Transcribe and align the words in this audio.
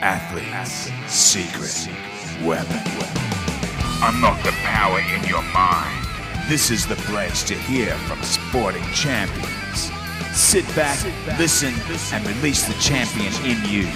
athlete's 0.00 0.90
secret 1.12 1.88
weapon. 2.44 2.80
Unlock 4.02 4.42
the 4.42 4.52
power 4.62 5.00
in 5.00 5.24
your 5.28 5.42
mind. 5.52 6.06
This 6.48 6.70
is 6.70 6.86
the 6.86 6.96
pledge 6.96 7.44
to 7.44 7.54
hear 7.54 7.94
from 8.06 8.22
sporting 8.22 8.84
champions. 8.92 9.90
Sit 10.32 10.66
back, 10.74 10.98
listen, 11.38 11.72
and 12.12 12.26
release 12.26 12.66
the 12.66 12.74
champion 12.80 13.32
in 13.44 13.64
you. 13.68 13.88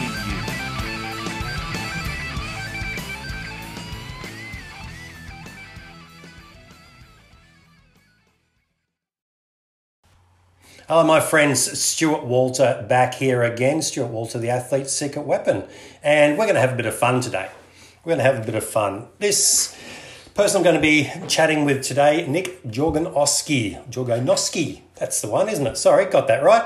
Hello, 10.89 11.05
my 11.05 11.21
friends. 11.21 11.79
Stuart 11.79 12.25
Walter 12.25 12.83
back 12.89 13.13
here 13.13 13.43
again. 13.43 13.83
Stuart 13.83 14.07
Walter, 14.07 14.39
the 14.39 14.49
athlete's 14.49 14.91
secret 14.91 15.27
weapon. 15.27 15.65
And 16.03 16.39
we're 16.39 16.47
going 16.47 16.55
to 16.55 16.63
have 16.63 16.73
a 16.73 16.77
bit 16.77 16.87
of 16.87 16.95
fun 16.97 17.21
today. 17.21 17.51
We're 18.03 18.13
going 18.15 18.25
to 18.25 18.25
have 18.25 18.43
a 18.43 18.47
bit 18.47 18.55
of 18.55 18.65
fun. 18.65 19.09
This 19.19 19.77
person 20.33 20.57
I'm 20.57 20.63
going 20.63 20.77
to 20.77 20.81
be 20.81 21.11
chatting 21.29 21.67
with 21.67 21.85
today, 21.85 22.27
Nick 22.27 22.63
Djorgonoski. 22.63 23.87
Djorgonoski, 23.91 24.81
that's 24.95 25.21
the 25.21 25.29
one, 25.29 25.51
isn't 25.51 25.67
it? 25.67 25.77
Sorry, 25.77 26.07
got 26.07 26.27
that 26.29 26.43
right. 26.43 26.65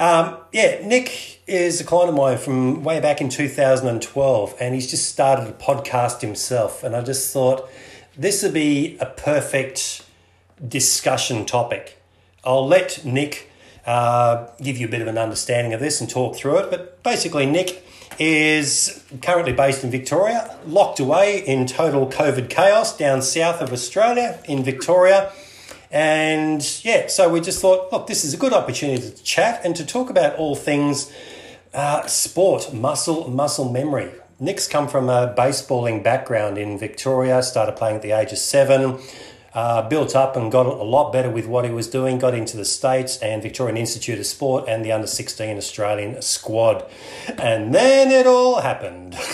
Um, 0.00 0.38
yeah, 0.50 0.84
Nick 0.84 1.40
is 1.46 1.80
a 1.80 1.84
client 1.84 2.08
of 2.08 2.16
mine 2.16 2.38
from 2.38 2.82
way 2.82 2.98
back 2.98 3.20
in 3.20 3.28
2012, 3.28 4.56
and 4.58 4.74
he's 4.74 4.90
just 4.90 5.08
started 5.08 5.46
a 5.46 5.52
podcast 5.52 6.20
himself. 6.20 6.82
And 6.82 6.96
I 6.96 7.00
just 7.00 7.32
thought 7.32 7.70
this 8.18 8.42
would 8.42 8.54
be 8.54 8.98
a 8.98 9.06
perfect 9.06 10.04
discussion 10.66 11.46
topic. 11.46 12.02
I'll 12.42 12.66
let 12.66 13.04
Nick 13.04 13.50
uh, 13.86 14.46
give 14.62 14.76
you 14.76 14.86
a 14.86 14.90
bit 14.90 15.02
of 15.02 15.08
an 15.08 15.18
understanding 15.18 15.72
of 15.72 15.80
this 15.80 16.00
and 16.00 16.08
talk 16.08 16.36
through 16.36 16.58
it. 16.58 16.70
But 16.70 17.02
basically, 17.02 17.46
Nick 17.46 17.84
is 18.18 19.02
currently 19.22 19.52
based 19.52 19.84
in 19.84 19.90
Victoria, 19.90 20.56
locked 20.66 21.00
away 21.00 21.44
in 21.44 21.66
total 21.66 22.06
COVID 22.06 22.48
chaos 22.48 22.96
down 22.96 23.22
south 23.22 23.60
of 23.60 23.72
Australia 23.72 24.40
in 24.46 24.62
Victoria. 24.62 25.32
And 25.90 26.62
yeah, 26.84 27.08
so 27.08 27.28
we 27.28 27.40
just 27.40 27.60
thought, 27.60 27.92
look, 27.92 28.06
this 28.06 28.24
is 28.24 28.32
a 28.32 28.36
good 28.36 28.52
opportunity 28.52 29.10
to 29.10 29.22
chat 29.22 29.60
and 29.64 29.76
to 29.76 29.84
talk 29.84 30.08
about 30.08 30.36
all 30.36 30.54
things 30.54 31.12
uh, 31.74 32.06
sport, 32.06 32.72
muscle, 32.72 33.28
muscle 33.28 33.70
memory. 33.70 34.10
Nick's 34.40 34.66
come 34.66 34.88
from 34.88 35.08
a 35.08 35.34
baseballing 35.36 36.02
background 36.02 36.58
in 36.58 36.78
Victoria, 36.78 37.42
started 37.42 37.76
playing 37.76 37.96
at 37.96 38.02
the 38.02 38.12
age 38.12 38.32
of 38.32 38.38
seven, 38.38 38.98
uh, 39.54 39.86
built 39.88 40.16
up 40.16 40.36
and 40.36 40.50
got 40.50 40.66
a 40.66 40.82
lot 40.82 41.12
better 41.12 41.28
with 41.30 41.46
what 41.46 41.64
he 41.64 41.70
was 41.70 41.88
doing, 41.88 42.18
got 42.18 42.34
into 42.34 42.56
the 42.56 42.64
States 42.64 43.18
and 43.18 43.42
Victorian 43.42 43.76
Institute 43.76 44.18
of 44.18 44.26
Sport 44.26 44.64
and 44.68 44.84
the 44.84 44.92
under 44.92 45.06
16 45.06 45.56
Australian 45.56 46.20
squad. 46.22 46.84
And 47.38 47.74
then 47.74 48.10
it 48.10 48.26
all 48.26 48.60
happened. 48.60 49.16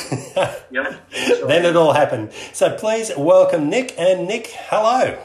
Yep. 0.71 1.11
then 1.49 1.65
it 1.65 1.75
all 1.75 1.93
happened. 1.95 2.31
So 2.53 2.77
please 2.77 3.11
welcome 3.17 3.69
Nick. 3.69 3.95
And 3.99 4.29
Nick, 4.29 4.47
hello. 4.47 5.19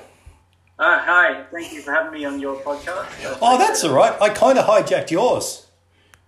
Uh, 0.80 1.00
hi, 1.00 1.46
thank 1.52 1.72
you 1.72 1.82
for 1.82 1.92
having 1.92 2.14
me 2.14 2.26
on 2.26 2.40
your 2.40 2.56
podcast. 2.62 3.38
Oh, 3.42 3.58
that's 3.60 3.84
all 3.84 3.94
right. 3.94 4.20
I 4.20 4.30
kind 4.30 4.58
of 4.58 4.66
hijacked 4.66 5.12
yours. 5.12 5.68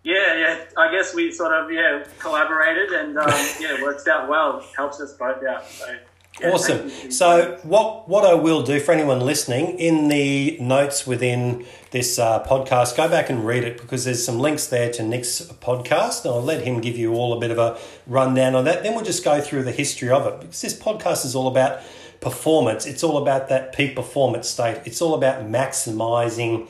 Yeah, 0.03 0.37
yeah. 0.37 0.65
I 0.77 0.91
guess 0.91 1.15
we 1.15 1.31
sort 1.31 1.51
of 1.51 1.71
yeah 1.71 2.03
collaborated 2.19 2.91
and 2.91 3.17
um, 3.17 3.27
yeah, 3.59 3.73
it 3.75 3.81
works 3.81 4.07
out 4.07 4.29
well. 4.29 4.63
Helps 4.77 5.01
us 5.01 5.13
both 5.13 5.43
out. 5.43 5.65
So, 5.67 5.97
Awesome. 6.43 6.89
So, 7.11 7.57
what 7.63 8.09
what 8.09 8.25
I 8.25 8.33
will 8.33 8.61
do 8.61 8.81
for 8.81 8.91
anyone 8.91 9.21
listening 9.21 9.79
in 9.79 10.09
the 10.09 10.57
notes 10.59 11.07
within 11.07 11.65
this 11.91 12.19
uh, 12.19 12.43
podcast, 12.45 12.97
go 12.97 13.07
back 13.07 13.29
and 13.29 13.45
read 13.45 13.63
it 13.63 13.77
because 13.79 14.03
there's 14.03 14.25
some 14.25 14.39
links 14.39 14.67
there 14.67 14.91
to 14.91 15.03
Nick's 15.03 15.41
podcast. 15.61 16.25
And 16.25 16.33
I'll 16.33 16.43
let 16.43 16.65
him 16.65 16.81
give 16.81 16.97
you 16.97 17.13
all 17.13 17.31
a 17.31 17.39
bit 17.39 17.51
of 17.51 17.57
a 17.57 17.77
rundown 18.05 18.53
on 18.53 18.65
that. 18.65 18.83
Then 18.83 18.95
we'll 18.95 19.05
just 19.05 19.23
go 19.23 19.39
through 19.39 19.63
the 19.63 19.71
history 19.71 20.09
of 20.09 20.27
it 20.27 20.41
because 20.41 20.59
this 20.59 20.77
podcast 20.77 21.23
is 21.23 21.35
all 21.35 21.47
about 21.47 21.79
performance. 22.19 22.85
It's 22.85 23.01
all 23.01 23.17
about 23.17 23.47
that 23.47 23.71
peak 23.71 23.95
performance 23.95 24.49
state. 24.49 24.81
It's 24.83 25.01
all 25.01 25.13
about 25.13 25.45
maximizing 25.45 26.67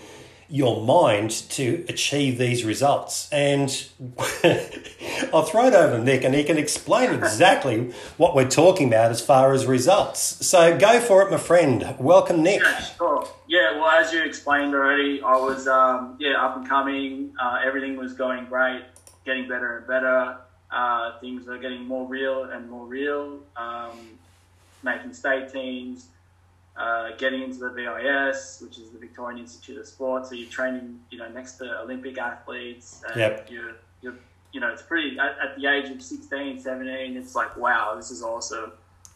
your 0.48 0.84
mind 0.84 1.32
to 1.32 1.86
achieve 1.90 2.38
these 2.38 2.64
results. 2.64 3.30
And 3.32 3.70
I'll 5.34 5.44
throw 5.44 5.68
it 5.68 5.74
over 5.74 5.98
to 5.98 6.04
Nick 6.04 6.24
and 6.24 6.36
he 6.36 6.44
can 6.44 6.58
explain 6.58 7.12
exactly 7.14 7.92
what 8.18 8.36
we're 8.36 8.50
talking 8.50 8.88
about 8.88 9.12
as 9.12 9.22
far 9.22 9.54
as 9.54 9.66
results. 9.66 10.46
So 10.46 10.78
go 10.78 11.00
for 11.00 11.22
it, 11.24 11.32
my 11.32 11.38
friend. 11.38 11.96
Welcome, 12.00 12.44
Nick. 12.44 12.62
Yeah, 12.62 12.80
sure. 12.80 13.28
Yeah, 13.48 13.80
well, 13.80 13.90
as 13.90 14.12
you 14.12 14.24
explained 14.24 14.74
already, 14.74 15.22
I 15.22 15.36
was 15.36 15.68
um, 15.68 16.18
yeah 16.20 16.44
up 16.44 16.58
and 16.58 16.68
coming. 16.68 17.34
Uh, 17.40 17.60
everything 17.64 17.96
was 17.96 18.14
going 18.14 18.46
great, 18.46 18.84
getting 19.26 19.48
better 19.48 19.78
and 19.78 19.88
better. 19.88 20.38
Uh, 20.72 21.20
things 21.20 21.46
were 21.46 21.58
getting 21.58 21.86
more 21.86 22.08
real 22.08 22.46
and 22.46 22.70
more 22.70 22.86
real. 22.86 23.40
Um, 23.56 24.18
making 24.84 25.14
state 25.14 25.52
teams, 25.52 26.08
uh, 26.78 27.12
getting 27.18 27.42
into 27.44 27.60
the 27.60 27.70
VIS, 27.70 28.60
which 28.64 28.78
is 28.78 28.90
the 28.90 29.00
Victorian 29.00 29.40
Institute 29.40 29.78
of 29.78 29.86
Sport. 29.88 30.28
So 30.28 30.36
you're 30.36 30.50
training, 30.50 31.00
you 31.10 31.18
know, 31.18 31.30
next 31.30 31.54
to 31.60 31.80
Olympic 31.82 32.18
athletes. 32.18 33.02
And 33.08 33.16
Yep. 33.18 33.48
You're, 33.50 33.72
you're, 34.02 34.16
you 34.52 34.60
know, 34.60 34.72
it's 34.72 34.82
pretty 34.82 35.18
at, 35.20 35.38
at 35.44 35.58
the 35.58 35.68
age 35.68 35.90
of 35.90 36.02
16, 36.02 36.60
17. 36.62 37.16
It's 37.18 37.36
like, 37.36 37.56
wow, 37.58 37.94
this 37.96 38.12
is 38.12 38.22
awesome. 38.24 38.72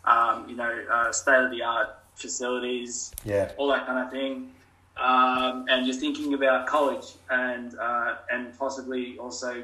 Um, 0.05 0.47
you 0.49 0.55
know, 0.55 0.85
uh, 0.89 1.11
state 1.11 1.43
of 1.43 1.51
the 1.51 1.61
art 1.63 1.89
facilities 2.15 3.11
Yeah. 3.25 3.51
all 3.57 3.67
that 3.69 3.85
kind 3.85 3.99
of 3.99 4.11
thing, 4.11 4.51
um, 4.97 5.65
and 5.69 5.85
just 5.85 5.99
thinking 5.99 6.33
about 6.33 6.67
college 6.67 7.13
and 7.29 7.77
uh, 7.79 8.15
and 8.31 8.57
possibly 8.57 9.17
also 9.17 9.63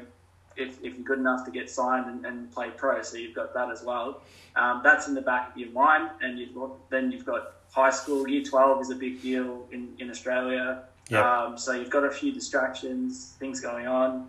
if, 0.56 0.78
if 0.82 0.94
you're 0.94 1.04
good 1.04 1.18
enough 1.18 1.44
to 1.44 1.50
get 1.50 1.68
signed 1.70 2.06
and, 2.06 2.24
and 2.24 2.50
play 2.52 2.70
pro, 2.70 3.02
so 3.02 3.16
you've 3.18 3.34
got 3.34 3.52
that 3.52 3.70
as 3.70 3.82
well. 3.82 4.22
Um, 4.56 4.80
that's 4.82 5.06
in 5.06 5.14
the 5.14 5.20
back 5.20 5.50
of 5.50 5.58
your 5.58 5.70
mind, 5.70 6.08
and 6.22 6.38
you've 6.38 6.54
got, 6.54 6.88
then 6.88 7.12
you've 7.12 7.26
got 7.26 7.55
high 7.76 7.90
school. 7.90 8.26
Year 8.26 8.42
twelve 8.42 8.80
is 8.80 8.90
a 8.90 8.94
big 8.96 9.22
deal 9.22 9.68
in 9.70 9.82
in 9.98 10.10
Australia. 10.10 10.82
Yeah. 11.08 11.20
Um, 11.20 11.58
so 11.58 11.72
you've 11.72 11.94
got 11.98 12.04
a 12.04 12.10
few 12.10 12.32
distractions, 12.32 13.34
things 13.38 13.60
going 13.60 13.86
on. 13.86 14.28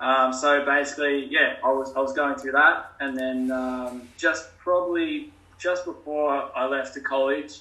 Um, 0.00 0.32
so 0.32 0.64
basically, 0.64 1.26
yeah, 1.30 1.56
I 1.64 1.70
was 1.78 1.94
I 1.94 2.00
was 2.00 2.12
going 2.12 2.36
through 2.36 2.52
that, 2.52 2.92
and 3.00 3.16
then 3.16 3.50
um, 3.50 4.08
just 4.18 4.56
probably 4.58 5.32
just 5.58 5.84
before 5.84 6.50
I 6.54 6.66
left 6.66 6.94
to 6.94 7.00
college, 7.00 7.60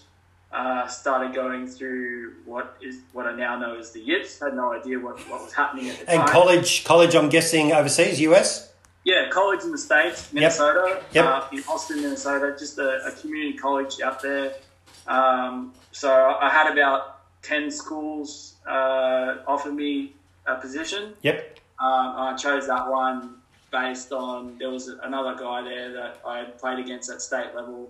uh, 0.51 0.87
started 0.87 1.33
going 1.33 1.67
through 1.67 2.33
what 2.45 2.75
is 2.81 2.97
what 3.13 3.25
I 3.25 3.35
now 3.35 3.57
know 3.57 3.77
as 3.79 3.91
the 3.91 4.01
YIPS. 4.01 4.39
Had 4.39 4.55
no 4.55 4.73
idea 4.73 4.99
what, 4.99 5.17
what 5.29 5.41
was 5.41 5.53
happening 5.53 5.89
at 5.89 5.95
the 5.99 6.09
And 6.09 6.19
time. 6.19 6.19
And 6.21 6.29
college, 6.29 6.83
college, 6.83 7.15
I'm 7.15 7.29
guessing 7.29 7.71
overseas, 7.71 8.19
US? 8.21 8.73
Yeah, 9.03 9.29
college 9.29 9.63
in 9.63 9.71
the 9.71 9.77
States, 9.77 10.33
Minnesota, 10.33 11.01
Yep. 11.13 11.25
Uh, 11.25 11.47
in 11.53 11.63
Austin, 11.69 12.01
Minnesota, 12.01 12.55
just 12.59 12.77
a, 12.77 13.05
a 13.05 13.11
community 13.11 13.57
college 13.57 14.01
out 14.01 14.21
there. 14.21 14.53
Um, 15.07 15.73
so 15.91 16.38
I 16.41 16.50
had 16.50 16.72
about 16.72 17.19
10 17.44 17.72
schools 17.72 18.56
uh, 18.68 19.38
offer 19.47 19.72
me 19.72 20.13
a 20.45 20.56
position. 20.56 21.13
Yep. 21.22 21.59
Um, 21.79 22.13
I 22.18 22.35
chose 22.35 22.68
that 22.68 22.88
one 22.90 23.35
based 23.72 24.12
on 24.12 24.57
there 24.57 24.69
was 24.69 24.88
another 24.88 25.35
guy 25.38 25.62
there 25.62 25.91
that 25.94 26.22
I 26.25 26.40
had 26.40 26.57
played 26.57 26.79
against 26.79 27.09
at 27.12 27.22
state 27.22 27.53
level. 27.56 27.90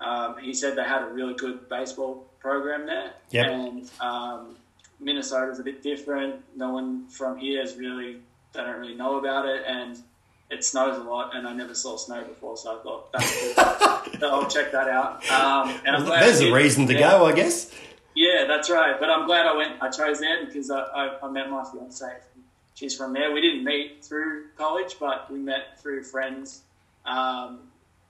Um, 0.00 0.36
he 0.38 0.52
said 0.52 0.76
they 0.76 0.82
had 0.84 1.02
a 1.02 1.06
really 1.06 1.34
good 1.34 1.68
baseball 1.68 2.26
program 2.40 2.86
there, 2.86 3.12
Yep. 3.30 3.46
and 3.48 3.90
um, 4.00 4.56
Minnesota's 4.98 5.60
a 5.60 5.62
bit 5.62 5.82
different. 5.82 6.42
No 6.56 6.70
one 6.72 7.06
from 7.08 7.38
here 7.38 7.62
is 7.62 7.76
really 7.76 8.16
they 8.52 8.60
don't 8.60 8.78
really 8.80 8.94
know 8.96 9.18
about 9.18 9.46
it, 9.46 9.62
and 9.66 9.98
it 10.52 10.64
snows 10.64 10.96
a 10.98 11.02
lot, 11.02 11.34
and 11.34 11.46
I 11.48 11.52
never 11.54 11.74
saw 11.74 11.96
snow 11.96 12.22
before, 12.24 12.56
so 12.56 12.78
I 12.78 12.82
thought 12.82 13.12
that's 13.12 13.54
cool. 13.54 14.20
so 14.20 14.28
I'll 14.34 14.46
check 14.48 14.70
that 14.72 14.88
out. 14.88 15.28
Um, 15.30 15.80
and 15.86 16.04
glad 16.04 16.22
There's 16.22 16.40
a 16.40 16.52
reason 16.52 16.86
to 16.88 16.92
Yeah. 16.94 17.12
go, 17.18 17.26
I 17.26 17.32
guess. 17.32 17.70
Yeah, 18.14 18.44
that's 18.46 18.68
right. 18.68 18.96
But 19.00 19.08
I'm 19.10 19.26
glad 19.26 19.46
I 19.46 19.56
went. 19.56 19.82
I 19.82 19.88
chose 19.88 20.20
there 20.20 20.44
because 20.44 20.70
I, 20.70 20.80
I, 20.80 21.18
I 21.26 21.30
met 21.30 21.50
my 21.50 21.64
fiance. 21.64 22.04
She's 22.74 22.96
from 22.96 23.12
there. 23.14 23.32
We 23.32 23.40
didn't 23.40 23.64
meet 23.64 24.04
through 24.04 24.48
college, 24.58 24.96
but 25.00 25.30
we 25.30 25.38
met 25.38 25.80
through 25.80 26.02
friends 26.02 26.62
um, 27.06 27.60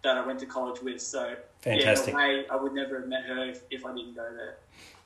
that 0.03 0.17
I 0.19 0.27
went 0.27 0.41
to 0.41 0.47
college 0.47 0.83
with. 0.83 1.01
So 1.01 1.37
Fantastic. 1.61 2.15
Yeah, 2.15 2.21
in 2.25 2.33
a 2.33 2.39
way, 2.41 2.47
I 2.51 2.57
would 2.57 2.73
never 2.73 2.99
have 3.01 3.09
met 3.09 3.25
her 3.25 3.45
if, 3.51 3.63
if 3.71 3.87
I 3.87 3.95
didn't 3.95 4.15
go 4.17 4.27
there. 4.35 4.57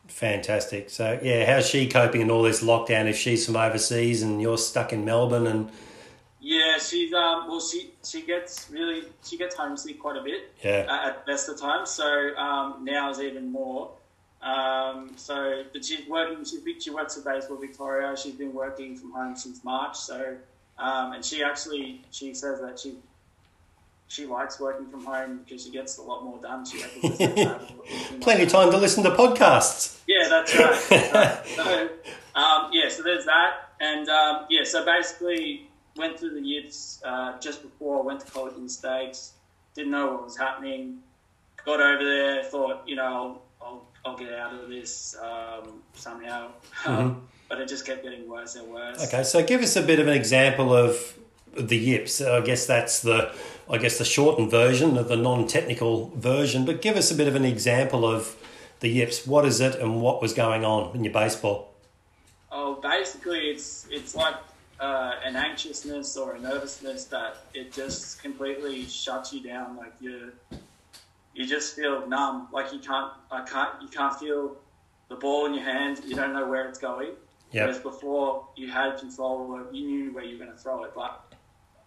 Fantastic. 0.08 0.88
So, 0.90 1.18
yeah, 1.22 1.44
how's 1.52 1.66
she 1.68 1.88
coping 1.88 2.20
in 2.22 2.30
all 2.30 2.42
this 2.42 2.62
lockdown 2.62 3.06
if 3.06 3.16
she's 3.16 3.44
from 3.44 3.56
overseas 3.56 4.22
and 4.22 4.40
you're 4.40 4.56
stuck 4.58 4.92
in 4.92 5.04
Melbourne? 5.04 5.46
And 5.46 5.70
Yeah, 6.46 6.78
she's 6.78 7.12
um. 7.12 7.48
Well, 7.48 7.60
she 7.60 7.90
she 8.04 8.22
gets 8.22 8.70
really 8.70 9.02
she 9.25 9.37
gets 9.37 9.56
homesick 9.56 9.98
quite 9.98 10.16
a 10.16 10.22
bit. 10.22 10.52
Yeah. 10.62 10.87
Uh, 10.88 11.08
at 11.08 11.26
best 11.26 11.48
of 11.48 11.60
times. 11.60 11.90
So 11.90 12.37
um, 12.37 12.84
now 12.84 13.10
is 13.10 13.19
even 13.19 13.50
more. 13.50 13.90
Um, 14.43 15.10
so, 15.16 15.64
but 15.72 15.84
she's 15.84 16.08
working. 16.08 16.44
She 16.44 16.78
she 16.78 16.90
works 16.90 17.19
at 17.19 17.25
Baseball 17.25 17.56
Victoria. 17.56 18.16
She's 18.16 18.34
been 18.34 18.54
working 18.54 18.94
from 18.96 19.10
home 19.10 19.34
since 19.34 19.64
March. 19.64 19.96
So, 19.96 20.37
um, 20.78 21.14
and 21.14 21.25
she 21.25 21.43
actually 21.43 22.02
she 22.12 22.32
says 22.32 22.60
that 22.60 22.78
she 22.78 22.94
she 24.06 24.25
likes 24.25 24.60
working 24.60 24.87
from 24.87 25.04
home 25.04 25.40
because 25.44 25.64
she 25.64 25.72
gets 25.72 25.99
a 25.99 26.02
lot 26.02 26.22
more 26.22 26.38
done. 26.40 26.64
She 26.64 26.81
reckons 26.81 27.60
plenty 28.20 28.44
of 28.44 28.50
time 28.50 28.70
to 28.70 28.76
listen 28.76 29.02
to 29.02 29.10
podcasts. 29.10 29.99
yeah, 30.06 30.28
that's 30.28 30.56
right. 30.56 31.44
So, 31.56 31.88
um, 32.40 32.70
yeah, 32.72 32.88
so 32.88 33.02
there's 33.02 33.25
that, 33.25 33.70
and 33.81 34.08
um, 34.08 34.46
yeah, 34.49 34.62
so 34.62 34.84
basically, 34.84 35.69
went 35.96 36.19
through 36.19 36.34
the 36.34 36.40
yips 36.40 37.00
uh, 37.04 37.38
just 37.38 37.62
before 37.62 37.98
I 37.98 38.02
went 38.02 38.20
to 38.20 38.31
college 38.31 38.54
in 38.56 38.64
the 38.64 38.69
States. 38.69 39.32
Didn't 39.75 39.93
know 39.93 40.12
what 40.12 40.25
was 40.25 40.37
happening. 40.37 40.98
Got 41.64 41.81
over 41.81 42.04
there, 42.04 42.44
thought, 42.44 42.82
you 42.87 42.96
know, 42.96 43.02
I'll, 43.02 43.43
I'll, 43.60 43.88
I'll 44.04 44.16
get 44.16 44.32
out 44.32 44.54
of 44.54 44.69
this 44.69 45.16
um, 45.20 45.82
somehow. 45.94 46.50
Mm-hmm. 46.84 47.19
but 47.48 47.60
it 47.60 47.69
just 47.69 47.84
kept 47.84 48.02
getting 48.02 48.28
worse 48.28 48.54
and 48.54 48.69
worse. 48.69 49.04
Okay, 49.06 49.22
so 49.25 49.44
give 49.44 49.62
us 49.62 49.76
a 49.76 49.82
bit 49.82 49.98
of 49.98 50.06
an 50.06 50.14
example 50.14 50.75
of 50.75 51.19
the 51.56 51.76
yips. 51.76 52.20
I 52.20 52.40
guess 52.40 52.66
that's 52.66 53.00
the, 53.00 53.34
I 53.69 53.78
guess 53.78 53.99
the 53.99 54.04
shortened 54.04 54.50
version 54.50 54.96
of 54.96 55.08
the 55.08 55.16
non-technical 55.16 56.10
version. 56.10 56.64
But 56.64 56.82
give 56.82 56.96
us 56.96 57.10
a 57.10 57.14
bit 57.14 57.28
of 57.28 57.34
an 57.34 57.44
example 57.44 58.06
of 58.06 58.37
the 58.81 58.88
yips. 58.88 59.26
What 59.26 59.44
is 59.44 59.60
it, 59.60 59.75
and 59.76 60.00
what 60.00 60.20
was 60.20 60.34
going 60.34 60.64
on 60.64 60.94
in 60.94 61.02
your 61.02 61.12
baseball? 61.12 61.72
Oh, 62.52 62.75
basically, 62.81 63.50
it's 63.50 63.87
it's 63.90 64.14
like 64.14 64.34
uh, 64.81 65.12
an 65.25 65.37
anxiousness 65.37 66.17
or 66.17 66.34
a 66.34 66.40
nervousness 66.40 67.05
that 67.06 67.37
it 67.55 67.73
just 67.73 68.23
completely 68.23 68.84
shuts 68.84 69.32
you 69.32 69.40
down. 69.40 69.76
Like 69.76 69.94
you, 70.00 70.32
you 71.34 71.46
just 71.46 71.75
feel 71.75 72.06
numb. 72.06 72.49
Like 72.52 72.73
you 72.73 72.78
can't, 72.78 73.12
I 73.31 73.43
can't, 73.44 73.81
you 73.81 73.88
can't 73.88 74.14
feel 74.19 74.56
the 75.08 75.17
ball 75.17 75.46
in 75.46 75.55
your 75.55 75.64
hand. 75.64 76.00
You 76.06 76.14
don't 76.14 76.32
know 76.32 76.49
where 76.49 76.69
it's 76.69 76.78
going. 76.78 77.12
Yep. 77.52 77.69
Whereas 77.69 77.78
before, 77.78 78.49
you 78.56 78.70
had 78.70 78.99
control. 78.99 79.61
You 79.73 79.87
knew 79.87 80.12
where 80.12 80.25
you 80.25 80.38
were 80.38 80.44
going 80.44 80.56
to 80.56 80.62
throw 80.62 80.84
it, 80.84 80.93
but 80.94 81.32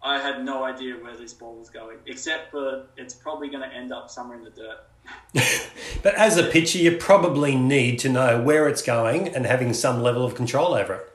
I 0.02 0.20
had 0.20 0.46
no 0.46 0.64
idea 0.64 0.96
where 0.96 1.18
this 1.18 1.34
ball 1.34 1.56
was 1.56 1.70
going, 1.70 1.98
except 2.06 2.52
for 2.52 2.88
it's 2.96 3.14
probably 3.14 3.50
going 3.50 3.70
to 3.70 3.76
end 3.76 3.92
up 3.92 4.10
somewhere 4.10 4.38
in 4.38 4.44
the 4.44 4.52
dirt. 4.52 4.80
But 6.02 6.16
as 6.16 6.38
a 6.38 6.44
pitcher, 6.44 6.78
you 6.78 6.96
probably 6.96 7.56
need 7.56 8.00
to 8.00 8.10
know 8.10 8.42
where 8.42 8.70
it's 8.70 8.82
going 8.82 9.28
and 9.28 9.46
having 9.46 9.74
some 9.74 10.02
level 10.02 10.24
of 10.24 10.34
control 10.34 10.74
over 10.74 10.94
it. 10.94 11.09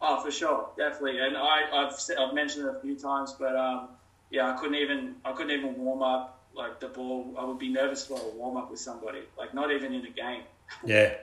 Oh, 0.00 0.22
for 0.22 0.30
sure, 0.30 0.68
definitely. 0.76 1.18
And 1.18 1.36
I, 1.36 1.62
I've 1.72 1.94
I've 2.18 2.34
mentioned 2.34 2.66
it 2.66 2.74
a 2.76 2.80
few 2.80 2.96
times, 2.96 3.34
but 3.38 3.56
um, 3.56 3.88
yeah, 4.30 4.52
I 4.52 4.56
couldn't 4.56 4.76
even 4.76 5.16
I 5.24 5.32
couldn't 5.32 5.52
even 5.58 5.76
warm 5.76 6.02
up 6.02 6.40
like 6.54 6.80
the 6.80 6.88
ball. 6.88 7.34
I 7.38 7.44
would 7.44 7.58
be 7.58 7.68
nervous 7.68 8.06
for 8.06 8.18
a 8.20 8.36
warm 8.36 8.56
up 8.56 8.70
with 8.70 8.80
somebody, 8.80 9.20
like 9.36 9.54
not 9.54 9.72
even 9.72 9.92
in 9.94 10.04
a 10.06 10.10
game. 10.10 10.42
Yeah. 10.84 11.14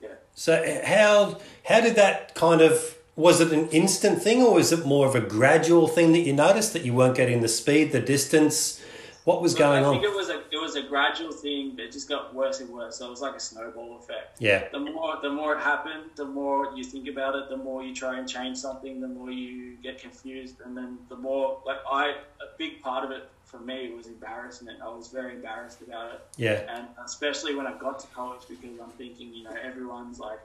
Yeah. 0.00 0.08
So 0.34 0.80
how 0.84 1.38
how 1.64 1.80
did 1.80 1.96
that 1.96 2.34
kind 2.34 2.60
of 2.60 2.96
was 3.16 3.40
it 3.40 3.52
an 3.52 3.68
instant 3.68 4.22
thing 4.22 4.42
or 4.42 4.54
was 4.54 4.72
it 4.72 4.84
more 4.86 5.06
of 5.06 5.14
a 5.14 5.20
gradual 5.20 5.88
thing 5.88 6.12
that 6.12 6.20
you 6.20 6.32
noticed 6.32 6.72
that 6.72 6.84
you 6.84 6.92
weren't 6.94 7.16
getting 7.16 7.40
the 7.40 7.48
speed, 7.48 7.92
the 7.92 8.00
distance? 8.00 8.80
What 9.24 9.40
was 9.40 9.54
going 9.54 9.84
I 9.84 9.88
on? 9.88 10.04
it 10.04 10.14
was 10.14 10.28
a 10.28 10.42
was 10.74 10.84
a 10.84 10.88
gradual 10.88 11.32
thing 11.32 11.76
that 11.76 11.92
just 11.92 12.08
got 12.08 12.34
worse 12.34 12.60
and 12.60 12.70
worse. 12.70 12.98
So 12.98 13.06
it 13.06 13.10
was 13.10 13.20
like 13.20 13.34
a 13.34 13.40
snowball 13.40 13.98
effect. 13.98 14.40
Yeah. 14.40 14.68
The 14.72 14.80
more 14.80 15.18
the 15.22 15.30
more 15.30 15.54
it 15.56 15.60
happened, 15.60 16.10
the 16.16 16.24
more 16.24 16.72
you 16.74 16.84
think 16.84 17.08
about 17.08 17.34
it, 17.34 17.48
the 17.48 17.56
more 17.56 17.82
you 17.82 17.94
try 17.94 18.18
and 18.18 18.28
change 18.28 18.58
something, 18.58 19.00
the 19.00 19.08
more 19.08 19.30
you 19.30 19.76
get 19.82 19.98
confused, 19.98 20.56
and 20.64 20.76
then 20.76 20.98
the 21.08 21.16
more 21.16 21.60
like 21.66 21.78
I 21.90 22.10
a 22.10 22.56
big 22.58 22.82
part 22.82 23.04
of 23.04 23.10
it 23.10 23.28
for 23.44 23.60
me 23.60 23.92
was 23.94 24.06
embarrassment. 24.06 24.80
I 24.82 24.88
was 24.88 25.08
very 25.08 25.34
embarrassed 25.34 25.80
about 25.82 26.12
it. 26.14 26.20
Yeah. 26.36 26.64
and 26.68 26.88
especially 27.04 27.54
when 27.54 27.66
I 27.66 27.74
got 27.78 28.00
to 28.00 28.06
college 28.08 28.42
because 28.48 28.80
I'm 28.80 28.90
thinking, 28.90 29.32
you 29.32 29.44
know, 29.44 29.54
everyone's 29.62 30.18
like, 30.18 30.40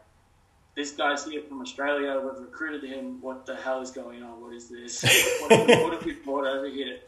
this 0.79 0.91
guy's 0.91 1.25
here 1.25 1.41
from 1.41 1.59
Australia. 1.61 2.21
We've 2.23 2.39
recruited 2.39 2.89
him. 2.89 3.19
What 3.19 3.45
the 3.45 3.57
hell 3.57 3.81
is 3.81 3.91
going 3.91 4.23
on? 4.23 4.39
What 4.41 4.53
is 4.53 4.69
this? 4.69 5.03
what, 5.41 5.51
have 5.51 5.67
we, 5.67 5.83
what 5.83 5.93
have 5.93 6.05
we 6.05 6.13
brought 6.13 6.47
over 6.47 6.69
here? 6.69 6.99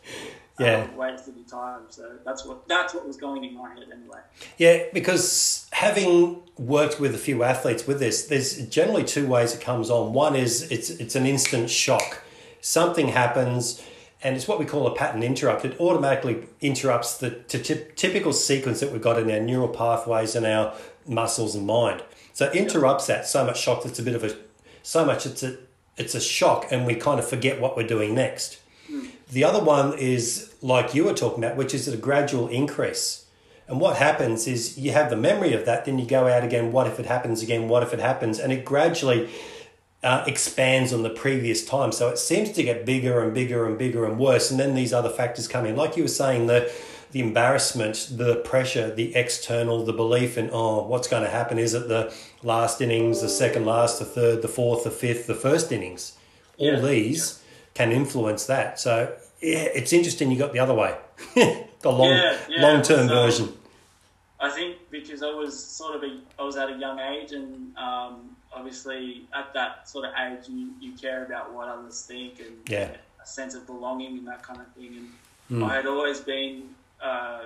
Yeah. 0.60 0.82
um, 0.82 0.98
wasted 0.98 1.38
your 1.38 1.46
time. 1.46 1.84
So 1.88 2.18
that's 2.26 2.46
what 2.46 2.68
that's 2.68 2.94
what 2.94 3.08
was 3.08 3.16
going 3.16 3.46
in 3.46 3.54
my 3.56 3.70
head 3.70 3.86
anyway. 3.92 4.20
Yeah, 4.58 4.84
because 4.94 5.70
having 5.72 6.42
worked 6.58 7.00
with 7.00 7.16
a 7.16 7.18
few 7.18 7.44
athletes 7.44 7.88
with 7.88 8.00
this, 8.00 8.26
there's 8.26 8.68
generally 8.68 9.06
two 9.06 9.26
ways 9.26 9.56
it 9.56 9.62
comes 9.62 9.90
on. 9.90 10.12
One 10.12 10.36
is 10.36 10.70
it's 10.70 10.90
it's 10.90 11.16
an 11.16 11.26
instant 11.26 11.70
shock. 11.70 12.22
Something 12.60 13.08
happens, 13.08 13.82
and 14.22 14.36
it's 14.36 14.50
what 14.50 14.60
we 14.60 14.66
call 14.66 14.86
a 14.86 14.94
pattern 14.94 15.24
interrupt. 15.24 15.64
It 15.64 15.80
automatically 15.80 16.50
interrupts 16.60 17.18
the 17.18 17.32
t- 17.32 17.86
typical 17.96 18.34
sequence 18.34 18.82
that 18.82 18.92
we've 18.92 19.02
got 19.02 19.18
in 19.18 19.32
our 19.32 19.40
neural 19.40 19.70
pathways 19.70 20.36
and 20.36 20.46
our 20.46 20.76
muscles 21.08 21.56
and 21.56 21.66
mind. 21.66 22.04
So 22.34 22.48
it 22.48 22.56
interrupts 22.56 23.08
that 23.08 23.28
so 23.28 23.46
much 23.46 23.62
shock 23.62 23.86
It's 23.86 24.00
a 24.00 24.04
bit 24.04 24.16
of 24.16 24.24
a 24.24 24.36
so 24.84 25.06
much 25.06 25.26
it's 25.26 25.44
a 25.44 25.58
it's 25.98 26.16
a 26.16 26.22
shock, 26.22 26.68
and 26.72 26.86
we 26.86 26.96
kind 26.96 27.20
of 27.20 27.28
forget 27.28 27.60
what 27.60 27.76
we're 27.76 27.88
doing 27.88 28.16
next. 28.16 28.60
The 29.32 29.44
other 29.44 29.64
one 29.64 29.98
is 29.98 30.54
like 30.62 30.94
you 30.94 31.06
were 31.06 31.14
talking 31.14 31.44
about, 31.44 31.58
which 31.58 31.74
is 31.74 31.88
a 31.88 31.96
gradual 31.98 32.48
increase. 32.48 33.26
And 33.68 33.80
what 33.80 33.96
happens 33.98 34.48
is 34.48 34.78
you 34.78 34.92
have 34.92 35.10
the 35.10 35.16
memory 35.16 35.54
of 35.54 35.66
that, 35.66 35.86
then 35.86 35.98
you 35.98 36.06
go 36.06 36.28
out 36.28 36.44
again. 36.44 36.74
What 36.74 36.88
if 36.88 37.00
it 37.00 37.06
happens 37.06 37.42
again? 37.42 37.70
What 37.70 37.84
if 37.84 37.94
it 37.94 38.00
happens? 38.00 38.40
And 38.40 38.52
it 38.52 38.66
gradually 38.66 39.30
uh, 40.04 40.26
expands 40.28 40.92
on 40.92 41.04
the 41.04 41.10
previous 41.10 41.64
time. 41.64 41.94
So 41.94 42.10
it 42.10 42.18
seems 42.18 42.52
to 42.54 42.64
get 42.64 42.86
bigger 42.86 43.24
and 43.24 43.34
bigger 43.34 43.66
and 43.66 43.78
bigger 43.78 44.06
and 44.06 44.20
worse. 44.20 44.52
And 44.52 44.60
then 44.60 44.76
these 44.76 44.92
other 44.92 45.10
factors 45.10 45.48
come 45.48 45.66
in, 45.66 45.78
like 45.78 45.96
you 45.96 46.04
were 46.04 46.10
saying, 46.10 46.48
the 46.48 46.70
the 47.12 47.20
embarrassment, 47.20 48.10
the 48.12 48.38
pressure, 48.38 48.94
the 48.94 49.16
external, 49.16 49.84
the 49.86 49.94
belief 49.94 50.38
in 50.38 50.50
oh, 50.52 50.86
what's 50.88 51.08
going 51.08 51.24
to 51.24 51.30
happen? 51.30 51.58
Is 51.60 51.74
it 51.74 51.88
the 51.88 52.14
last 52.44 52.82
innings, 52.82 53.22
the 53.22 53.30
second 53.30 53.66
last, 53.66 54.00
the 54.00 54.06
third, 54.06 54.42
the 54.42 54.48
fourth, 54.48 54.84
the 54.84 54.92
fifth, 54.92 55.28
the 55.28 55.36
first 55.36 55.72
innings? 55.72 56.14
All 56.58 56.74
Yeah. 56.74 56.80
these 56.80 57.42
can 57.74 57.92
influence 57.92 58.46
that. 58.48 58.80
So 58.80 59.14
yeah, 59.42 59.60
it's 59.74 59.92
interesting. 59.94 60.32
You 60.32 60.38
got 60.38 60.54
the 60.54 60.60
other 60.60 60.74
way, 60.74 60.96
the 61.36 61.92
long 61.92 62.10
Yeah, 62.10 62.38
yeah, 62.50 62.62
long 62.62 62.82
term 62.82 63.08
so- 63.08 63.14
version. 63.14 63.54
I 64.40 64.50
think 64.50 64.78
because 64.90 65.22
I 65.22 65.30
was 65.32 65.54
sort 65.64 65.96
of 65.96 66.02
a, 66.04 66.20
I 66.40 66.44
was 66.44 66.58
at 66.58 66.68
a 66.70 66.74
young 66.76 67.00
age, 67.00 67.32
and 67.32 67.78
um, 67.78 68.36
obviously 68.52 69.28
at 69.38 69.54
that 69.54 69.88
sort 69.88 70.06
of 70.06 70.12
age, 70.20 70.50
you, 70.50 70.72
you 70.80 70.94
care 70.94 71.24
about 71.26 71.54
what 71.54 71.68
others 71.68 72.02
think 72.08 72.40
and 72.40 72.58
Yeah. 72.68 72.90
a 73.22 73.28
sense 73.28 73.54
of 73.54 73.68
belonging 73.68 74.18
and 74.18 74.28
that 74.28 74.42
kind 74.42 74.60
of 74.60 74.68
thing. 74.74 74.96
And 74.98 75.10
Hmm. 75.50 75.64
I 75.66 75.76
had 75.76 75.86
always 75.86 76.22
been 76.22 76.70
uh, 77.02 77.42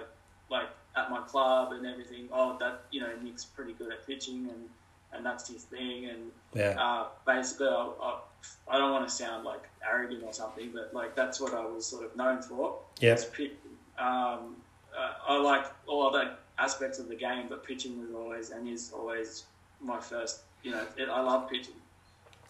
like 0.50 0.68
at 0.96 1.10
my 1.10 1.22
club 1.22 1.72
and 1.74 1.86
everything. 1.86 2.30
Oh, 2.32 2.58
that 2.60 2.82
you 2.92 3.02
know, 3.02 3.10
Nick's 3.24 3.46
pretty 3.46 3.74
good 3.74 3.92
at 3.92 4.06
pitching, 4.08 4.50
and 4.50 4.70
and 5.14 5.26
that's 5.26 5.48
his 5.50 5.64
thing. 5.64 6.06
And 6.06 6.32
Yeah. 6.54 6.76
uh, 6.80 7.08
basically, 7.26 7.68
I, 7.68 7.94
I, 8.02 8.20
I 8.68 8.78
don't 8.78 8.92
want 8.92 9.08
to 9.08 9.14
sound 9.14 9.46
like 9.46 9.64
arrogant 9.88 10.24
or 10.24 10.34
something, 10.34 10.72
but 10.74 10.94
like 10.94 11.16
that's 11.16 11.40
what 11.40 11.54
I 11.54 11.66
was 11.66 11.86
sort 11.86 12.06
of 12.06 12.16
known 12.16 12.42
for. 12.42 12.80
It's 13.02 13.26
Um, 13.98 14.56
uh, 14.98 15.14
I 15.28 15.38
like 15.38 15.66
all 15.88 16.08
other 16.08 16.36
aspects 16.58 17.00
of 17.00 17.08
the 17.08 17.16
game, 17.16 17.48
but 17.50 17.66
pitching 17.66 18.00
was 18.02 18.12
always 18.14 18.50
and 18.52 18.68
is 18.68 18.92
always 18.94 19.44
my 19.82 20.00
first. 20.00 20.42
You 20.64 20.72
know, 20.72 20.86
it, 20.98 21.10
I 21.10 21.22
love 21.22 21.50
pitching. 21.50 21.76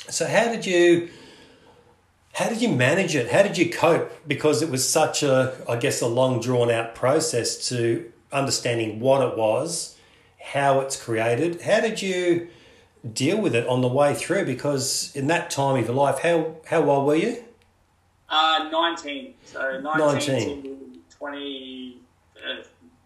So 0.10 0.28
how 0.28 0.46
did 0.46 0.66
you 0.66 1.10
how 2.36 2.50
did 2.50 2.62
you 2.62 2.68
manage 2.68 3.16
it? 3.16 3.32
How 3.32 3.44
did 3.44 3.58
you 3.58 3.70
cope? 3.70 4.28
Because 4.28 4.62
it 4.62 4.70
was 4.70 4.88
such 4.88 5.24
a 5.24 5.56
I 5.70 5.78
guess 5.78 6.02
a 6.02 6.08
long 6.08 6.42
drawn 6.42 6.70
out 6.70 6.94
process 6.94 7.70
to 7.70 8.12
understanding 8.32 9.00
what 9.00 9.26
it 9.26 9.38
was, 9.38 9.98
how 10.40 10.82
it's 10.82 11.02
created. 11.02 11.62
How 11.62 11.80
did 11.80 12.02
you 12.02 12.50
deal 13.14 13.40
with 13.40 13.56
it 13.56 13.66
on 13.68 13.80
the 13.82 13.88
way 13.88 14.14
through? 14.14 14.46
Because 14.46 15.16
in 15.16 15.28
that 15.28 15.50
time 15.50 15.80
of 15.80 15.86
your 15.86 15.96
life, 15.96 16.20
how 16.20 16.58
how 16.66 16.84
old 16.90 17.08
were 17.08 17.16
you? 17.16 17.42
Uh, 18.28 18.68
19. 18.70 19.34
So 19.46 19.80
19, 19.80 19.84
19. 19.84 20.64
to 20.64 21.00
20, 21.18 22.02
uh, 22.38 22.64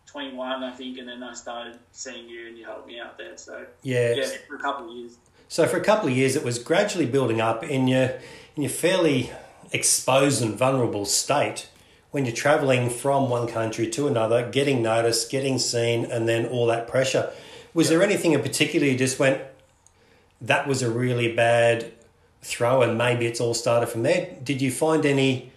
21, 0.07 0.63
I 0.63 0.71
think, 0.71 0.97
and 0.97 1.07
then 1.07 1.21
I 1.21 1.33
started 1.33 1.77
seeing 1.91 2.27
you 2.27 2.47
and 2.47 2.57
you 2.57 2.65
helped 2.65 2.87
me 2.87 2.99
out 2.99 3.17
there. 3.17 3.37
So, 3.37 3.65
Yeah. 3.83 4.13
yeah, 4.15 4.27
for 4.47 4.55
a 4.55 4.59
couple 4.59 4.89
of 4.89 4.95
years. 4.95 5.17
So 5.51 5.65
for 5.65 5.77
a 5.77 5.83
couple 5.83 6.07
of 6.07 6.15
years, 6.15 6.35
it 6.35 6.43
was 6.43 6.59
gradually 6.59 7.07
building 7.07 7.41
up 7.41 7.63
in 7.63 7.87
your 7.87 8.19
in 8.55 8.61
your 8.61 8.69
fairly 8.69 9.31
exposed 9.71 10.43
and 10.43 10.53
vulnerable 10.53 11.05
state 11.05 11.67
when 12.11 12.23
you're 12.23 12.35
traveling 12.35 12.87
from 12.87 13.29
one 13.31 13.47
country 13.47 13.89
to 13.89 14.07
another, 14.07 14.47
getting 14.47 14.83
noticed, 14.83 15.31
getting 15.31 15.57
seen, 15.57 16.05
and 16.05 16.29
then 16.29 16.45
all 16.45 16.67
that 16.67 16.87
pressure. 16.87 17.31
Was 17.73 17.89
there 17.89 18.03
anything 18.03 18.33
in 18.33 18.43
particular 18.43 18.85
you 18.85 18.95
just 18.95 19.17
went, 19.17 19.41
that 20.39 20.67
was 20.67 20.83
a 20.83 20.89
really 20.89 21.35
bad 21.35 21.93
throw, 22.43 22.83
and 22.83 22.95
maybe 22.95 23.25
it's 23.25 23.39
all 23.39 23.55
started 23.55 23.87
from 23.87 24.03
there? 24.03 24.35
Did 24.43 24.61
you 24.61 24.69
find 24.71 25.03
any 25.03 25.51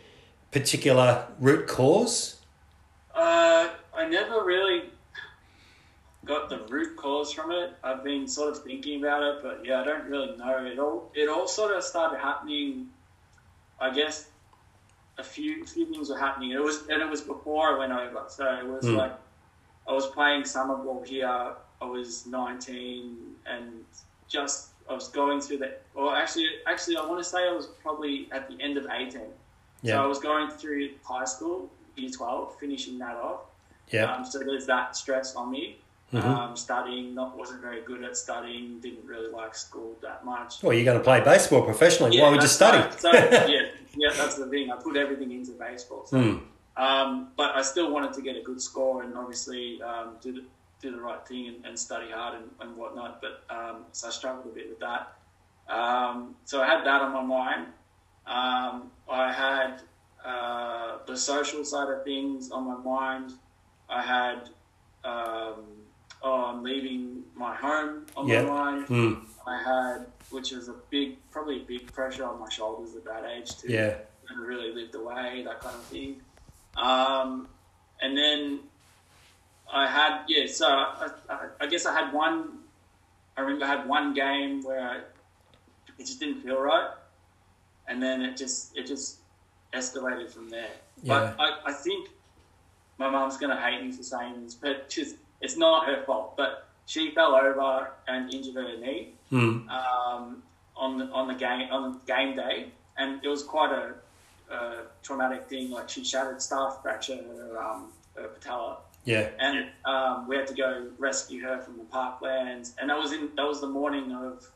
particular 0.53 1.27
root 1.39 1.69
cause? 1.69 2.37
Uh, 3.15 3.69
I 3.95 4.09
never 4.09 4.43
really 4.43 4.62
got 6.25 6.49
the 6.49 6.59
root 6.69 6.97
cause 6.97 7.33
from 7.33 7.51
it. 7.51 7.73
I've 7.83 8.05
been 8.05 8.29
sort 8.29 8.51
of 8.57 8.63
thinking 8.63 9.01
about 9.01 9.23
it, 9.23 9.43
but 9.43 9.63
yeah, 9.65 9.81
I 9.81 9.85
don't 9.85 10.05
really 10.09 10.37
know. 10.37 10.65
It 10.65 10.79
all 10.79 11.11
it 11.15 11.29
all 11.29 11.49
sort 11.49 11.77
of 11.77 11.83
started 11.83 12.19
happening. 12.19 12.89
I 13.81 13.91
guess 13.91 14.29
a 15.19 15.25
few 15.25 15.65
few 15.67 15.87
things 15.87 16.11
were 16.11 16.19
happening. 16.19 16.53
It 16.53 16.63
was 16.63 16.87
and 16.89 17.03
it 17.03 17.09
was 17.09 17.21
before 17.21 17.75
I 17.75 17.79
went 17.79 17.93
over. 17.93 18.25
So 18.29 18.47
it 18.57 18.67
was 18.67 18.87
Hmm. 18.87 18.97
like 18.97 19.13
I 19.89 19.93
was 19.93 20.07
playing 20.09 20.45
summer 20.45 20.77
ball 20.77 21.03
here. 21.05 21.55
I 21.81 21.85
was 21.85 22.27
19 22.27 23.17
and 23.47 23.85
just 24.29 24.69
I 24.89 24.95
was 24.95 25.09
going 25.09 25.41
through 25.41 25.59
that. 25.59 25.83
Or 25.95 26.17
actually, 26.17 26.49
actually, 26.67 26.97
I 26.97 27.05
want 27.05 27.19
to 27.19 27.25
say 27.29 27.49
I 27.49 27.53
was 27.53 27.67
probably 27.83 28.29
at 28.31 28.49
the 28.49 28.61
end 28.63 28.77
of 28.77 28.87
18. 28.91 29.23
So 29.85 30.01
I 30.01 30.07
was 30.07 30.21
going 30.21 30.49
through 30.49 30.91
high 31.03 31.25
school, 31.25 31.69
year 31.97 32.09
12, 32.09 32.57
finishing 32.61 32.99
that 32.99 33.17
off. 33.17 33.41
yeah, 33.91 34.15
Um, 34.15 34.25
so 34.25 34.39
there's 34.39 34.67
that 34.67 34.97
stress 34.97 35.35
on 35.35 35.51
me. 35.51 35.81
Mhm. 36.13 36.25
Um, 36.25 36.57
studying, 36.57 37.15
not 37.15 37.37
wasn't 37.39 37.63
very 37.63 37.81
good 37.83 38.05
at 38.05 38.17
studying. 38.19 38.81
Didn't 38.81 39.07
really 39.07 39.31
like 39.31 39.55
school 39.55 39.97
that 40.03 40.25
much. 40.27 40.63
well, 40.63 40.75
you're 40.75 40.85
going 40.85 40.99
to 40.99 41.05
play 41.05 41.21
baseball 41.21 41.63
professionally. 41.63 42.21
Why 42.21 42.29
would 42.29 42.43
you 42.43 42.49
study? 42.49 42.79
right. 42.79 43.01
So 43.01 43.11
yeah, 43.13 43.71
yeah, 43.97 44.11
that's 44.15 44.37
the 44.37 44.47
thing. 44.47 44.71
I 44.71 44.77
put 44.77 44.97
everything 44.97 45.33
into 45.33 45.53
baseball. 45.53 46.05
So, 46.07 46.19
Hmm. 46.21 46.83
um, 46.83 47.29
but 47.37 47.57
I 47.57 47.63
still 47.63 47.91
wanted 47.91 48.13
to 48.13 48.21
get 48.23 48.37
a 48.37 48.43
good 48.43 48.61
score 48.61 49.03
and 49.03 49.17
obviously 49.17 49.81
um, 49.83 50.17
do 50.21 50.33
the 50.33 50.45
do 50.83 50.91
the 50.91 51.01
right 51.01 51.27
thing 51.27 51.47
and, 51.49 51.65
and 51.65 51.79
study 51.79 52.11
hard 52.11 52.35
and, 52.35 52.51
and 52.61 52.77
whatnot. 52.77 53.23
But 53.23 53.45
um, 53.49 53.85
so 53.93 54.09
I 54.09 54.11
struggled 54.11 54.47
a 54.47 54.55
bit 54.55 54.69
with 54.69 54.81
that. 54.81 55.15
Um, 55.69 56.35
so 56.45 56.61
I 56.61 56.67
had 56.67 56.85
that 56.85 57.01
on 57.01 57.13
my 57.13 57.23
mind. 57.23 57.67
Um, 58.27 58.91
I 59.11 59.33
had 59.33 59.81
uh, 60.25 60.99
the 61.07 61.17
social 61.17 61.65
side 61.65 61.89
of 61.89 62.05
things 62.05 62.51
on 62.51 62.67
my 62.67 62.77
mind. 62.77 63.33
I 63.89 64.03
had 64.03 64.51
um, 66.25 66.31
oh, 66.31 66.45
I'm 66.47 66.63
leaving 66.63 67.23
my 67.35 67.55
home 67.55 68.07
on 68.17 68.29
Yeah. 68.29 68.43
my 68.43 68.49
mind. 68.49 68.87
Hmm. 68.87 69.15
I 69.47 69.63
had, 69.63 70.07
which 70.31 70.53
is 70.53 70.69
a 70.69 70.75
big, 70.91 71.17
probably 71.31 71.63
a 71.63 71.65
big 71.65 71.93
pressure 71.93 72.25
on 72.25 72.39
my 72.39 72.49
shoulders 72.49 72.95
at 72.95 73.05
that 73.05 73.25
age 73.29 73.57
to 73.59 73.71
Yeah. 73.73 73.97
and 74.29 74.41
really 74.41 74.73
lived 74.73 74.95
away, 74.95 75.43
that 75.45 75.61
kind 75.61 75.75
of 75.75 75.83
thing. 75.85 76.21
Um, 76.77 77.49
and 78.01 78.17
then 78.17 78.61
I 79.73 79.87
had, 79.89 80.25
yeah, 80.29 80.47
so 80.47 80.67
I, 80.69 81.11
I, 81.29 81.39
I 81.63 81.67
guess 81.67 81.87
I 81.87 81.93
had 81.93 82.13
one, 82.13 82.59
I 83.37 83.41
remember 83.41 83.65
I 83.65 83.69
had 83.69 83.89
one 83.89 84.15
game 84.15 84.63
where 84.63 84.81
I, 84.89 84.97
it 85.99 86.07
just 86.07 86.21
didn't 86.21 86.43
feel 86.43 86.61
right. 86.61 86.91
And 87.89 88.01
then 88.03 88.23
it 88.23 88.37
just, 88.37 88.77
it 88.77 88.87
just 88.87 89.19
escalated 89.75 90.31
from 90.31 90.49
there. 90.51 90.71
Yeah. 91.03 91.35
But 91.37 91.41
I, 91.41 91.71
I 91.71 91.73
think 91.73 92.11
my 92.99 93.11
mom's 93.11 93.37
going 93.39 93.55
to 93.55 93.61
hate 93.61 93.83
me 93.83 93.91
for 93.91 94.03
saying 94.05 94.45
this, 94.45 94.55
but 94.55 94.89
just, 94.89 95.17
it's 95.43 95.57
not 95.57 95.87
her 95.87 96.03
fault. 96.05 96.37
But 96.37 96.69
she 96.87 97.11
fell 97.11 97.35
over 97.35 97.91
and 98.09 98.33
injured 98.33 98.55
her 98.55 98.77
knee 98.79 99.15
Hmm. 99.31 99.69
um, 99.69 100.43
on 100.77 100.99
the 100.99 101.07
on 101.07 101.29
the 101.29 101.35
game 101.35 101.69
on 101.71 102.01
game 102.07 102.35
day, 102.37 102.69
and 102.97 103.23
it 103.25 103.29
was 103.29 103.43
quite 103.43 103.73
a, 103.73 103.95
a 104.55 104.83
traumatic 105.03 105.49
thing. 105.49 105.71
Like 105.71 105.89
she 105.89 106.03
shattered 106.05 106.41
staff 106.43 106.81
fracture 106.83 107.17
her, 107.17 107.63
um, 107.63 107.93
her 108.17 108.29
patella, 108.29 108.79
Yeah. 109.05 109.29
and 109.39 109.67
um, 109.85 110.27
we 110.29 110.37
had 110.37 110.47
to 110.49 110.55
go 110.55 110.89
rescue 110.99 111.43
her 111.43 111.61
from 111.61 111.77
the 111.79 111.85
parklands. 111.85 112.73
And 112.79 112.89
that 112.91 112.99
was 112.99 113.13
in 113.13 113.31
that 113.37 113.47
was 113.47 113.61
the 113.61 113.69
morning 113.69 114.13
of 114.13 114.49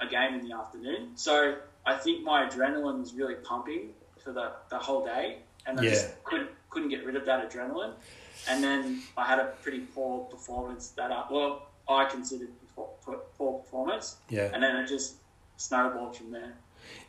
a 0.00 0.06
game 0.06 0.34
in 0.34 0.48
the 0.48 0.54
afternoon. 0.54 1.10
So 1.16 1.56
I 1.86 1.94
think 1.96 2.22
my 2.22 2.46
adrenaline 2.46 3.00
was 3.00 3.14
really 3.14 3.34
pumping 3.36 3.90
for 4.22 4.32
the, 4.32 4.52
the 4.70 4.78
whole 4.78 5.04
day, 5.04 5.38
and 5.66 5.80
I 5.80 5.82
Yeah. 5.84 5.90
just 5.90 6.06
couldn't 6.24 6.50
couldn't 6.70 6.90
get 6.90 7.04
rid 7.04 7.16
of 7.16 7.24
that 7.24 7.50
adrenaline. 7.50 7.94
And 8.48 8.62
then 8.62 9.02
I 9.16 9.24
had 9.26 9.38
a 9.38 9.46
pretty 9.62 9.80
poor 9.80 10.24
performance 10.24 10.88
that 10.96 11.10
up. 11.10 11.30
Well, 11.30 11.66
I 11.88 12.04
considered 12.04 12.48
poor, 12.74 12.88
poor- 13.04 13.22
poor 13.36 13.60
performance, 13.60 14.16
Yeah. 14.28 14.50
and 14.52 14.62
then 14.62 14.76
it 14.76 14.86
just 14.88 15.14
snowballed 15.56 16.16
from 16.16 16.30
there. 16.30 16.54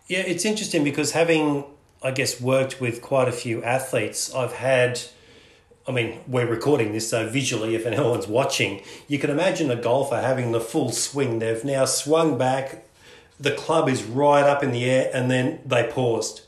Yeah, 0.08 0.20
it's 0.20 0.46
interesting 0.46 0.84
because 0.84 1.12
having, 1.12 1.66
I 2.02 2.12
guess, 2.12 2.42
worked 2.42 2.82
with 2.82 3.02
quite 3.02 3.28
a 3.28 3.32
few 3.32 3.64
athletes, 3.64 4.34
I've 4.34 4.54
had. 4.54 5.00
I 5.88 5.92
mean, 5.92 6.20
we're 6.28 6.46
recording 6.48 6.92
this, 6.94 7.10
so 7.10 7.28
visually, 7.28 7.74
if 7.76 7.86
anyone's 7.92 8.28
watching, 8.28 8.82
you 9.08 9.18
can 9.18 9.30
imagine 9.30 9.72
a 9.72 9.76
golfer 9.76 10.22
having 10.22 10.52
the 10.52 10.60
full 10.62 10.92
swing. 10.92 11.40
They've 11.40 11.64
now 11.64 11.86
swung 11.86 12.38
back, 12.38 12.86
the 13.40 13.52
club 13.52 13.88
is 13.90 14.04
right 14.04 14.44
up 14.44 14.64
in 14.64 14.72
the 14.72 14.86
air, 14.90 15.10
and 15.14 15.32
then 15.32 15.62
they 15.66 15.84
paused. 15.90 16.42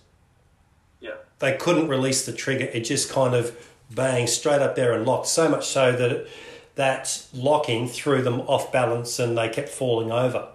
Yeah, 1.00 1.12
They 1.40 1.54
couldn't 1.58 1.88
release 1.88 2.26
the 2.26 2.34
trigger. 2.34 2.66
It 2.66 2.82
just 2.82 3.10
kind 3.12 3.34
of 3.34 3.56
bang 3.94 4.28
straight 4.28 4.62
up 4.62 4.76
there 4.76 4.94
and 4.94 5.06
locked. 5.06 5.28
So 5.28 5.50
much 5.50 5.68
so 5.68 5.92
that 5.92 6.12
it, 6.12 6.30
that 6.76 7.26
locking 7.34 7.88
threw 7.88 8.22
them 8.22 8.42
off 8.42 8.72
balance 8.72 9.20
and 9.20 9.38
they 9.38 9.50
kept 9.50 9.70
falling 9.70 10.12
over. 10.12 10.48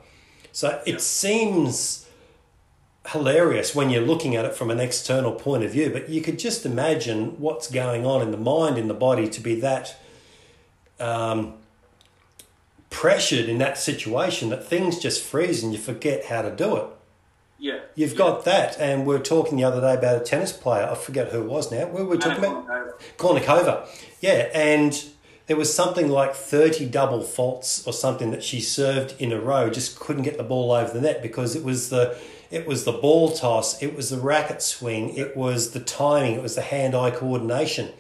So 0.53 0.81
it 0.87 1.01
seems 1.01 2.09
hilarious 3.09 3.75
when 3.75 3.91
you're 3.91 4.05
looking 4.05 4.35
at 4.35 4.45
it 4.45 4.55
from 4.55 4.71
an 4.71 4.81
external 4.81 5.33
point 5.33 5.65
of 5.65 5.71
view, 5.71 5.91
but 5.91 6.09
you 6.09 6.21
could 6.21 6.39
just 6.39 6.67
imagine 6.67 7.39
what's 7.39 7.71
going 7.71 8.05
on 8.05 8.23
in 8.23 8.31
the 8.31 8.37
mind, 8.37 8.79
in 8.79 8.89
the 8.89 8.95
body, 8.95 9.29
to 9.29 9.41
be 9.41 9.61
that 9.61 9.97
um, 10.99 11.55
pressured 12.91 13.49
in 13.49 13.59
that 13.59 13.79
situation 13.79 14.49
that 14.49 14.67
things 14.67 14.99
just 14.99 15.23
freeze 15.23 15.63
and 15.63 15.73
you 15.73 15.79
forget 15.79 16.27
how 16.27 16.43
to 16.43 16.51
do 16.51 16.77
it. 16.77 16.87
You've 17.97 18.13
yeah. 18.13 18.19
got 18.19 18.45
that, 18.45 18.79
and 18.79 19.07
we 19.07 19.17
are 19.17 19.21
talking 19.21 19.57
the 19.57 19.65
other 19.65 19.81
day 19.81 19.95
about 19.95 20.21
a 20.21 20.25
tennis 20.25 20.53
player. 20.53 20.89
I 20.89 20.95
forget 20.95 21.33
who 21.33 21.43
it 21.43 21.49
was 21.49 21.73
now. 21.73 21.89
We 21.89 22.05
were 22.05 22.19
talking 22.19 22.45
about 22.45 23.01
Kournikova. 23.17 23.89
Yeah, 24.21 24.49
and 24.55 25.03
there 25.47 25.57
was 25.57 25.73
something 25.73 26.09
like 26.09 26.35
30 26.35 26.87
double 26.87 27.23
faults 27.23 27.87
or 27.87 27.93
something 27.93 28.31
that 28.33 28.43
she 28.43 28.61
served 28.61 29.15
in 29.19 29.33
a 29.33 29.41
row, 29.41 29.71
just 29.71 29.99
couldn't 29.99 30.23
get 30.23 30.37
the 30.37 30.45
ball 30.45 30.73
over 30.73 30.93
the 30.93 31.01
net 31.01 31.23
because 31.23 31.57
it 31.57 31.65
was 31.65 31.91
the 31.91 32.17
it 32.51 32.67
was 32.67 32.85
the 32.85 32.93
ball 32.93 33.33
toss, 33.33 33.83
it 33.83 33.97
was 33.97 34.11
the 34.11 34.19
racket 34.19 34.63
swing, 34.63 35.17
it 35.17 35.37
was 35.37 35.73
the 35.73 35.81
timing, 35.81 36.35
it 36.35 36.43
was 36.43 36.55
the 36.55 36.63
hand-eye 36.63 37.11
coordination. 37.11 37.93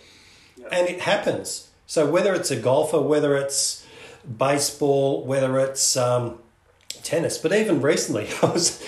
Yeah. 0.56 0.68
And 0.70 0.88
it 0.88 1.00
happens. 1.00 1.70
So 1.86 2.08
whether 2.08 2.32
it's 2.32 2.52
a 2.52 2.56
golfer, 2.56 3.00
whether 3.00 3.36
it's 3.36 3.84
baseball, 4.38 5.24
whether 5.24 5.58
it's 5.58 5.96
um, 5.96 6.38
tennis, 7.06 7.38
but 7.38 7.52
even 7.52 7.80
recently, 7.80 8.28
I 8.42 8.46
was, 8.46 8.82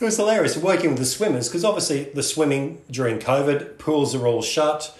was 0.00 0.16
hilarious 0.16 0.56
working 0.56 0.90
with 0.90 0.98
the 0.98 1.04
swimmers 1.04 1.48
because 1.48 1.64
obviously 1.64 2.04
the 2.04 2.22
swimming 2.22 2.82
during 2.90 3.18
COVID, 3.18 3.78
pools 3.78 4.14
are 4.14 4.26
all 4.26 4.42
shut. 4.42 4.96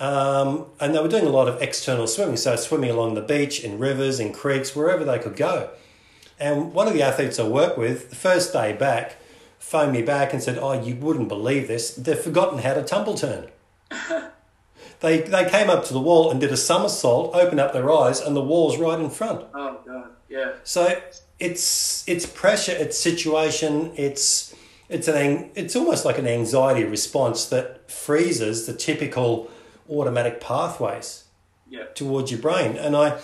Um, 0.00 0.66
and 0.80 0.94
they 0.94 1.00
were 1.00 1.08
doing 1.08 1.26
a 1.26 1.30
lot 1.30 1.48
of 1.48 1.62
external 1.62 2.08
swimming, 2.08 2.36
so 2.36 2.56
swimming 2.56 2.90
along 2.90 3.14
the 3.14 3.20
beach, 3.20 3.62
in 3.62 3.78
rivers, 3.78 4.18
in 4.18 4.32
creeks, 4.32 4.74
wherever 4.74 5.04
they 5.04 5.20
could 5.20 5.36
go. 5.36 5.70
And 6.40 6.74
one 6.74 6.88
of 6.88 6.94
the 6.94 7.02
athletes 7.02 7.38
I 7.38 7.46
work 7.46 7.76
with, 7.76 8.10
the 8.10 8.16
first 8.16 8.52
day 8.52 8.72
back, 8.72 9.16
phoned 9.58 9.92
me 9.92 10.02
back 10.02 10.32
and 10.32 10.42
said, 10.42 10.58
Oh, 10.58 10.72
you 10.72 10.96
wouldn't 10.96 11.28
believe 11.28 11.68
this. 11.68 11.94
They've 11.94 12.18
forgotten 12.18 12.58
how 12.58 12.74
to 12.74 12.82
tumble 12.82 13.14
turn. 13.14 13.50
they, 15.00 15.20
they 15.20 15.48
came 15.48 15.70
up 15.70 15.84
to 15.84 15.92
the 15.92 16.00
wall 16.00 16.30
and 16.30 16.40
did 16.40 16.50
a 16.50 16.56
somersault, 16.56 17.34
opened 17.34 17.60
up 17.60 17.72
their 17.72 17.90
eyes, 17.90 18.20
and 18.20 18.34
the 18.34 18.42
wall's 18.42 18.76
right 18.78 18.98
in 18.98 19.10
front. 19.10 19.46
Oh 19.54 19.80
god, 19.86 20.10
yeah, 20.28 20.54
So 20.64 21.00
it's 21.38 22.06
it's 22.08 22.26
pressure, 22.26 22.72
it's 22.72 22.98
situation, 22.98 23.92
it's 23.96 24.54
it's 24.88 25.08
an 25.08 25.50
it's 25.54 25.74
almost 25.74 26.04
like 26.04 26.18
an 26.18 26.26
anxiety 26.26 26.84
response 26.84 27.46
that 27.46 27.90
freezes 27.90 28.66
the 28.66 28.74
typical 28.74 29.50
automatic 29.90 30.40
pathways 30.40 31.24
yeah, 31.68 31.84
towards 31.94 32.30
your 32.30 32.40
brain. 32.40 32.76
And 32.76 32.96
I 32.96 33.20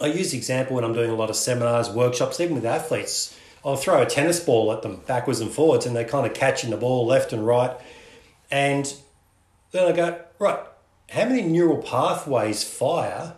I 0.00 0.06
use 0.06 0.32
the 0.32 0.38
example 0.38 0.76
when 0.76 0.84
I'm 0.84 0.92
doing 0.92 1.10
a 1.10 1.14
lot 1.14 1.30
of 1.30 1.36
seminars, 1.36 1.90
workshops, 1.90 2.40
even 2.40 2.54
with 2.54 2.64
athletes. 2.64 3.36
I'll 3.64 3.76
throw 3.76 4.00
a 4.00 4.06
tennis 4.06 4.38
ball 4.40 4.72
at 4.72 4.82
them 4.82 5.02
backwards 5.06 5.40
and 5.40 5.50
forwards, 5.50 5.84
and 5.84 5.94
they're 5.94 6.04
kind 6.04 6.26
of 6.26 6.34
catching 6.34 6.70
the 6.70 6.76
ball 6.76 7.06
left 7.06 7.32
and 7.32 7.46
right. 7.46 7.76
And 8.50 8.92
then 9.72 9.92
I 9.92 9.94
go, 9.94 10.20
right, 10.38 10.60
how 11.10 11.24
many 11.24 11.42
neural 11.42 11.82
pathways 11.82 12.64
fire 12.64 13.34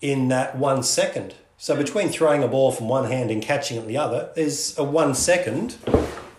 in 0.00 0.28
that 0.28 0.56
one 0.56 0.82
second? 0.82 1.34
So 1.60 1.74
between 1.76 2.08
throwing 2.08 2.44
a 2.44 2.48
ball 2.48 2.70
from 2.70 2.88
one 2.88 3.06
hand 3.06 3.32
and 3.32 3.42
catching 3.42 3.76
it 3.76 3.80
in 3.80 3.88
the 3.88 3.96
other, 3.96 4.30
there's 4.36 4.78
a 4.78 4.84
one 4.84 5.12
second. 5.14 5.76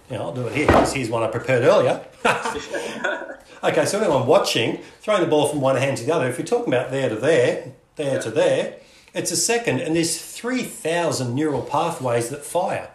You 0.09 0.17
know, 0.17 0.23
I'll 0.23 0.33
do 0.33 0.47
it 0.47 0.55
here 0.55 0.65
because 0.65 0.93
here's 0.93 1.09
one 1.09 1.23
I 1.23 1.27
prepared 1.27 1.63
earlier. 1.63 2.05
okay, 3.63 3.85
so 3.85 3.99
anyone 3.99 4.25
watching, 4.25 4.77
throwing 5.01 5.21
the 5.21 5.27
ball 5.27 5.49
from 5.49 5.59
one 5.59 5.75
hand 5.75 5.97
to 5.97 6.05
the 6.05 6.13
other, 6.13 6.27
if 6.29 6.37
you're 6.37 6.47
talking 6.47 6.73
about 6.73 6.89
there 6.89 7.09
to 7.09 7.15
there, 7.15 7.73
there 7.97 8.21
to 8.21 8.31
there, 8.31 8.77
it's 9.13 9.29
a 9.31 9.35
second, 9.35 9.81
and 9.81 9.93
there's 9.95 10.19
3,000 10.21 11.35
neural 11.35 11.63
pathways 11.63 12.29
that 12.29 12.45
fire. 12.45 12.89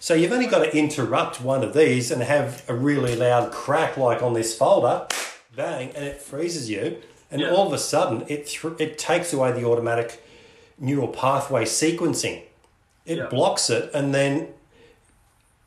So 0.00 0.14
you've 0.14 0.32
only 0.32 0.46
got 0.48 0.64
to 0.64 0.76
interrupt 0.76 1.40
one 1.40 1.62
of 1.62 1.74
these 1.74 2.10
and 2.10 2.22
have 2.22 2.64
a 2.68 2.74
really 2.74 3.14
loud 3.14 3.52
crack 3.52 3.96
like 3.96 4.20
on 4.20 4.34
this 4.34 4.56
folder, 4.56 5.06
bang, 5.54 5.90
and 5.94 6.04
it 6.04 6.20
freezes 6.20 6.68
you. 6.68 6.98
And 7.30 7.40
Yeah. 7.40 7.50
all 7.50 7.66
of 7.66 7.72
a 7.72 7.78
sudden, 7.78 8.24
it 8.28 8.48
thr 8.48 8.70
it 8.78 8.98
takes 8.98 9.32
away 9.32 9.52
the 9.52 9.64
automatic 9.64 10.23
neural 10.78 11.08
pathway 11.08 11.64
sequencing. 11.64 12.42
It 13.06 13.18
Yeah. 13.18 13.26
blocks 13.26 13.68
it, 13.70 13.90
and 13.94 14.14
then 14.14 14.48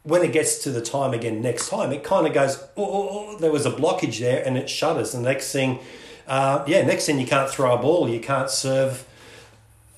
when 0.03 0.23
it 0.23 0.31
gets 0.31 0.59
to 0.63 0.71
the 0.71 0.81
time 0.81 1.13
again 1.13 1.41
next 1.41 1.69
time, 1.69 1.91
it 1.91 2.03
kind 2.03 2.25
of 2.25 2.33
goes, 2.33 2.63
oh, 2.77 2.83
oh, 2.83 3.09
oh, 3.11 3.37
there 3.37 3.51
was 3.51 3.65
a 3.65 3.71
blockage 3.71 4.19
there, 4.19 4.41
and 4.45 4.57
it 4.57 4.69
shutters. 4.69 5.13
And 5.13 5.23
next 5.23 5.51
thing, 5.51 5.79
uh, 6.27 6.63
yeah, 6.65 6.81
next 6.85 7.05
thing 7.05 7.19
you 7.19 7.27
can't 7.27 7.49
throw 7.49 7.73
a 7.73 7.77
ball, 7.77 8.07
you 8.09 8.19
can't 8.21 8.49
serve 8.49 9.05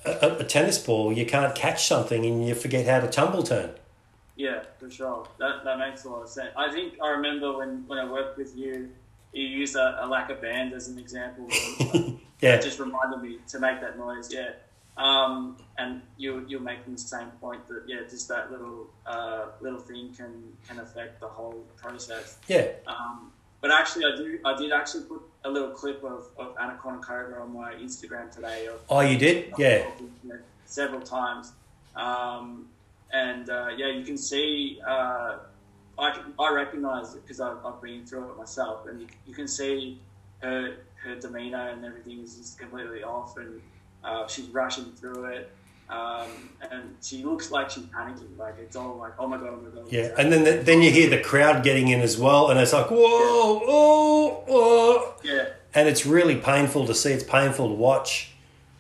a, 0.06 0.38
a, 0.40 0.44
tennis 0.44 0.78
ball, 0.80 1.14
you 1.14 1.26
can't 1.26 1.54
catch 1.54 1.86
something, 1.88 2.26
and 2.26 2.48
you 2.48 2.56
forget 2.56 2.88
how 2.88 3.00
to 3.00 3.08
tumble 3.08 3.44
turn. 3.44 3.72
yeah, 4.36 4.64
for 4.80 4.90
sure. 4.90 5.28
That 5.38 5.64
that 5.66 5.78
makes 5.78 6.06
a 6.06 6.10
lot 6.10 6.24
of 6.24 6.30
sense. 6.30 6.52
I 6.58 6.72
think 6.72 6.94
I 7.04 7.10
remember 7.10 7.58
when 7.58 7.84
when 7.88 8.00
I 8.00 8.06
worked 8.10 8.38
with 8.38 8.56
you, 8.56 8.90
you 9.34 9.44
used 9.46 9.76
a, 9.76 10.04
a 10.04 10.08
lacquer 10.08 10.36
band 10.36 10.74
as 10.74 10.88
an 10.88 10.98
example. 10.98 11.48
Yeah, 12.42 12.56
It 12.56 12.62
just 12.62 12.80
reminded 12.80 13.22
me 13.22 13.40
to 13.50 13.60
make 13.60 13.82
that 13.82 13.98
noise. 13.98 14.34
Yeah. 14.34 14.52
Um, 15.00 15.56
and 15.78 16.02
you 16.18 16.46
you're 16.50 16.60
making 16.60 16.92
the 16.94 17.00
same 17.00 17.30
point 17.40 17.66
that 17.70 17.84
yeah, 17.88 18.02
just 18.10 18.28
that 18.28 18.52
little 18.52 18.88
uh, 19.06 19.46
little 19.62 19.80
thing 19.80 20.14
can 20.16 20.34
can 20.68 20.80
affect 20.80 21.22
the 21.22 21.28
whole 21.28 21.64
process. 21.78 22.38
yeah, 22.48 22.68
Um, 22.86 23.32
but 23.62 23.72
actually, 23.72 24.04
I 24.06 24.16
do 24.18 24.40
I 24.44 24.58
did 24.58 24.74
actually 24.74 25.06
put 25.06 25.22
a 25.46 25.50
little 25.50 25.70
clip 25.70 26.04
of, 26.04 26.28
of 26.38 26.54
Anna 26.62 26.78
Kournikova 26.84 27.42
on 27.42 27.54
my 27.54 27.74
Instagram 27.76 28.30
today. 28.30 28.68
Of, 28.68 28.82
Oh, 28.90 29.00
you 29.00 29.18
did? 29.18 29.54
Yeah. 29.58 29.86
several 30.66 31.02
times. 31.02 31.54
Um, 31.96 32.68
and 33.14 33.50
uh, 33.50 33.70
yeah, 33.78 33.88
you 33.88 34.04
can 34.04 34.18
see 34.18 34.82
uh, 34.86 35.38
I 35.98 36.22
I 36.38 36.54
recognize 36.54 37.16
it 37.16 37.22
because 37.24 37.40
I've, 37.40 37.66
I've 37.66 37.82
been 37.82 38.06
through 38.06 38.32
it 38.32 38.38
myself, 38.38 38.86
and 38.88 39.00
you, 39.00 39.08
you 39.26 39.34
can 39.34 39.48
see 39.48 39.98
her 40.42 40.76
her 41.04 41.16
demeanor 41.16 41.70
and 41.70 41.86
everything 41.86 42.20
is 42.20 42.36
just 42.36 42.60
completely 42.60 43.02
off, 43.04 43.38
and 43.38 43.62
uh, 44.04 44.28
she's 44.28 44.48
rushing 44.48 44.92
through 44.94 45.26
it. 45.26 45.52
Um, 45.90 46.28
and 46.70 46.96
she 47.02 47.24
looks 47.24 47.50
like 47.50 47.72
she's 47.72 47.86
panicking, 47.86 48.38
like 48.38 48.54
it's 48.60 48.76
all 48.76 48.98
like, 48.98 49.14
oh 49.18 49.26
my 49.28 49.38
god, 49.38 49.50
oh 49.54 49.56
my 49.56 49.70
god. 49.72 49.92
Yeah, 49.92 50.12
and 50.20 50.32
then 50.32 50.44
the, 50.44 50.52
then 50.64 50.84
you 50.84 50.92
hear 50.92 51.10
the 51.10 51.20
crowd 51.20 51.64
getting 51.64 51.88
in 51.88 52.02
as 52.02 52.16
well, 52.16 52.52
and 52.52 52.60
it's 52.60 52.74
like, 52.74 52.92
whoa, 52.92 53.00
oh, 53.02 54.44
oh, 54.48 55.16
yeah, 55.24 55.48
and 55.74 55.90
it's 55.90 56.06
really 56.06 56.36
painful 56.36 56.86
to 56.86 56.94
see. 56.94 57.12
It's 57.12 57.24
painful 57.24 57.70
to 57.70 57.74
watch. 57.74 58.34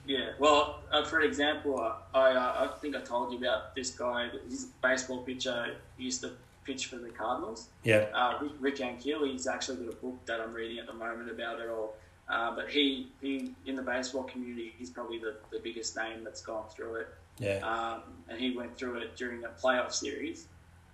yeah. 0.05 0.33
Well, 0.37 0.81
uh, 0.91 1.03
for 1.03 1.21
example, 1.21 1.79
I 2.13 2.19
uh, 2.19 2.69
I 2.69 2.79
think 2.79 2.95
I 2.95 3.01
told 3.01 3.31
you 3.31 3.39
about 3.39 3.73
this 3.73 3.89
guy. 3.89 4.29
He's 4.47 4.65
a 4.65 4.87
baseball 4.87 5.23
pitcher. 5.23 5.75
He 5.97 6.03
used 6.03 6.21
to 6.21 6.33
pitch 6.63 6.85
for 6.85 6.97
the 6.97 7.09
Cardinals. 7.09 7.69
Yeah, 7.83 8.05
uh, 8.13 8.37
Rick, 8.39 8.51
Rick 8.59 8.75
Ankiel, 8.77 9.25
he's 9.31 9.47
actually 9.47 9.77
got 9.83 9.93
a 9.93 9.97
book 9.97 10.23
that 10.27 10.39
I'm 10.39 10.53
reading 10.53 10.77
at 10.77 10.85
the 10.85 10.93
moment 10.93 11.31
about 11.31 11.59
it 11.59 11.69
all. 11.69 11.95
Uh, 12.29 12.55
but 12.55 12.69
he, 12.69 13.07
he, 13.21 13.51
in 13.65 13.75
the 13.75 13.81
baseball 13.81 14.23
community, 14.23 14.73
he's 14.77 14.89
probably 14.91 15.17
the, 15.17 15.35
the 15.51 15.59
biggest 15.59 15.95
name 15.95 16.23
that's 16.23 16.41
gone 16.41 16.65
through 16.69 16.95
it. 16.95 17.07
yeah, 17.39 17.57
Um, 17.63 18.01
and 18.29 18.39
he 18.39 18.55
went 18.55 18.77
through 18.77 18.97
it 18.97 19.15
during 19.17 19.43
a 19.45 19.49
playoff 19.49 19.91
series. 19.93 20.45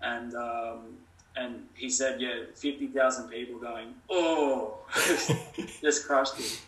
And, 0.02 0.34
um, 0.36 0.98
and 1.36 1.66
he 1.74 1.90
said, 1.90 2.22
yeah, 2.22 2.44
50,000 2.56 3.28
people 3.30 3.60
going, 3.60 3.94
oh, 4.10 4.78
just 5.82 6.08
crushed 6.08 6.40
it. 6.40 6.62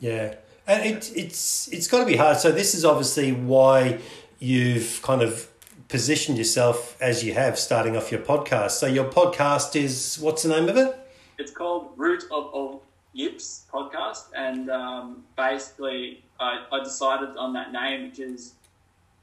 yeah, 0.00 0.34
and 0.66 0.84
it, 0.84 1.10
it's 1.16 1.68
it's 1.68 1.86
got 1.88 2.00
to 2.00 2.04
be 2.06 2.16
hard. 2.16 2.36
So 2.38 2.50
this 2.50 2.74
is 2.74 2.84
obviously 2.84 3.32
why 3.32 4.00
you've 4.40 5.00
kind 5.02 5.22
of 5.22 5.48
positioned 5.88 6.36
yourself 6.36 7.00
as 7.00 7.22
you 7.24 7.32
have, 7.34 7.58
starting 7.58 7.96
off 7.96 8.10
your 8.10 8.20
podcast. 8.20 8.72
So 8.72 8.86
your 8.86 9.04
podcast 9.04 9.76
is 9.76 10.18
what's 10.20 10.42
the 10.42 10.48
name 10.48 10.68
of 10.68 10.76
it? 10.76 10.98
It's 11.38 11.52
called 11.52 11.90
Root 11.96 12.24
of 12.24 12.46
All 12.46 12.82
Yips 13.16 13.64
podcast, 13.72 14.24
and 14.36 14.68
um, 14.68 15.24
basically, 15.38 16.22
I, 16.38 16.64
I 16.70 16.84
decided 16.84 17.30
on 17.38 17.54
that 17.54 17.72
name 17.72 18.10
because 18.10 18.52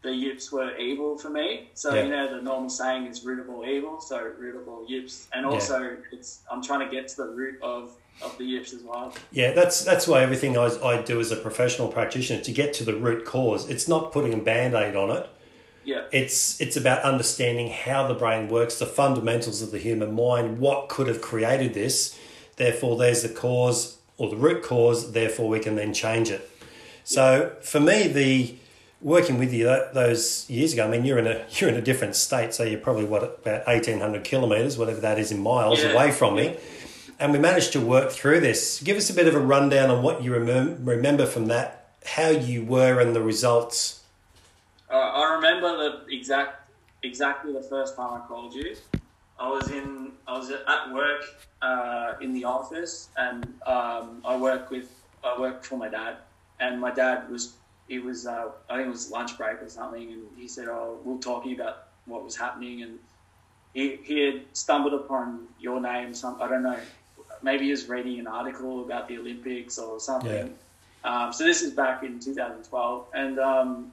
the 0.01 0.11
yips 0.11 0.51
were 0.51 0.75
evil 0.77 1.15
for 1.17 1.29
me. 1.29 1.69
So 1.75 1.93
Yeah. 1.93 2.03
you 2.03 2.09
know 2.09 2.35
the 2.35 2.41
normal 2.41 2.71
saying 2.71 3.05
is 3.05 3.23
root 3.23 3.39
of 3.39 3.49
all 3.51 3.63
evil, 3.65 4.01
so 4.01 4.19
root 4.39 4.55
of 4.55 4.67
all 4.67 4.83
yips, 4.87 5.27
and 5.33 5.45
also 5.45 5.95
it's 6.11 6.39
I'm 6.51 6.61
trying 6.63 6.79
to 6.87 6.89
get 6.93 7.07
to 7.09 7.17
the 7.17 7.27
root 7.27 7.59
of 7.61 7.91
of 8.21 8.35
the 8.39 8.45
yips 8.45 8.73
as 8.73 8.81
well. 8.81 9.13
Yeah, 9.31 9.53
that's 9.53 9.85
that's 9.85 10.07
why 10.07 10.23
everything 10.23 10.57
I, 10.57 10.65
I 10.83 11.01
do 11.03 11.19
as 11.19 11.31
a 11.31 11.35
professional 11.35 11.87
practitioner 11.87 12.41
to 12.41 12.51
get 12.51 12.73
to 12.75 12.83
the 12.83 12.95
root 12.95 13.25
cause. 13.25 13.69
It's 13.69 13.87
not 13.87 14.11
putting 14.11 14.33
a 14.33 14.37
band 14.37 14.73
aid 14.73 14.95
on 14.95 15.11
it. 15.11 15.29
Yeah, 15.85 16.05
It's 16.11 16.59
it's 16.61 16.77
about 16.77 17.03
understanding 17.03 17.69
how 17.69 18.07
the 18.07 18.13
brain 18.13 18.47
works, 18.47 18.79
the 18.79 18.85
fundamentals 18.85 19.61
of 19.61 19.71
the 19.71 19.79
human 19.79 20.13
mind, 20.15 20.59
what 20.59 20.89
could 20.89 21.07
have 21.07 21.21
created 21.21 21.73
this. 21.73 22.17
Therefore, 22.55 22.97
there's 22.97 23.23
the 23.23 23.29
cause 23.29 23.97
or 24.17 24.29
the 24.29 24.35
root 24.35 24.63
cause. 24.63 25.11
Therefore, 25.13 25.49
we 25.49 25.59
can 25.59 25.75
then 25.75 25.93
change 25.93 26.29
it. 26.29 26.49
So 27.03 27.53
for 27.61 27.79
me, 27.79 28.07
the 28.07 28.55
working 29.01 29.37
with 29.37 29.51
you 29.53 29.65
tho- 29.65 29.89
those 29.93 30.49
years 30.49 30.73
ago, 30.73 30.85
I 30.85 30.89
mean, 30.89 31.03
you're 31.05 31.17
in 31.19 31.27
a 31.27 31.45
you're 31.51 31.69
in 31.69 31.75
a 31.75 31.81
different 31.81 32.15
state, 32.15 32.53
so 32.53 32.63
you're 32.63 32.79
probably 32.79 33.05
what 33.05 33.23
about 33.23 33.63
eighteen 33.67 33.99
hundred 33.99 34.23
kilometers, 34.23 34.77
whatever 34.77 34.99
that 35.01 35.19
is 35.19 35.31
in 35.31 35.39
miles 35.41 35.81
Yeah. 35.81 35.91
away 35.93 36.11
from 36.11 36.35
me. 36.35 36.57
And 37.19 37.31
we 37.31 37.39
managed 37.39 37.71
to 37.73 37.79
work 37.79 38.11
through 38.11 38.39
this. 38.41 38.81
Give 38.81 38.97
us 38.97 39.09
a 39.09 39.13
bit 39.13 39.27
of 39.27 39.35
a 39.35 39.39
rundown 39.39 39.89
on 39.89 40.01
what 40.03 40.23
you 40.23 40.31
remem- 40.31 40.77
remember 40.85 41.25
from 41.25 41.45
that, 41.47 41.87
how 42.05 42.27
you 42.29 42.65
were, 42.65 42.99
and 42.99 43.15
the 43.15 43.21
results. 43.21 44.01
Uh, 44.91 44.95
I 44.95 45.35
remember 45.35 45.77
the 45.77 46.13
exact 46.15 46.67
exactly 47.03 47.53
the 47.53 47.61
first 47.61 47.95
time 47.95 48.21
I 48.21 48.25
called 48.27 48.53
you. 48.53 48.75
I 49.39 49.47
was 49.49 49.69
in 49.71 50.02
was 50.43 50.59
at 50.67 50.93
work 50.93 51.25
uh, 51.61 52.13
in 52.21 52.33
the 52.33 52.43
office, 52.43 53.09
and 53.17 53.45
um, 53.65 54.21
I 54.25 54.35
work 54.35 54.69
with 54.69 54.89
I 55.23 55.39
work 55.39 55.63
for 55.63 55.77
my 55.77 55.87
dad, 55.87 56.17
and 56.59 56.79
my 56.79 56.91
dad 56.91 57.29
was 57.29 57.53
he 57.87 57.99
was 57.99 58.25
uh, 58.25 58.49
I 58.69 58.77
think 58.77 58.87
it 58.87 58.91
was 58.91 59.11
lunch 59.11 59.37
break 59.37 59.61
or 59.61 59.69
something, 59.69 60.11
and 60.11 60.23
he 60.37 60.47
said, 60.47 60.67
"Oh, 60.67 60.99
we 61.03 61.13
we're 61.13 61.21
talking 61.21 61.53
about 61.53 61.87
what 62.05 62.23
was 62.23 62.35
happening," 62.35 62.83
and 62.83 62.99
he 63.73 63.97
he 64.03 64.19
had 64.19 64.41
stumbled 64.53 64.93
upon 64.93 65.47
your 65.59 65.79
name. 65.79 66.13
Some 66.13 66.41
I 66.41 66.47
don't 66.47 66.63
know, 66.63 66.79
maybe 67.41 67.65
he 67.65 67.71
was 67.71 67.87
reading 67.87 68.19
an 68.19 68.27
article 68.27 68.83
about 68.83 69.07
the 69.07 69.17
Olympics 69.17 69.77
or 69.77 69.99
something. 69.99 70.55
Um, 71.05 71.33
so 71.33 71.43
this 71.43 71.61
is 71.61 71.73
back 71.73 72.03
in 72.03 72.19
2012, 72.19 73.07
and 73.13 73.39
um, 73.39 73.91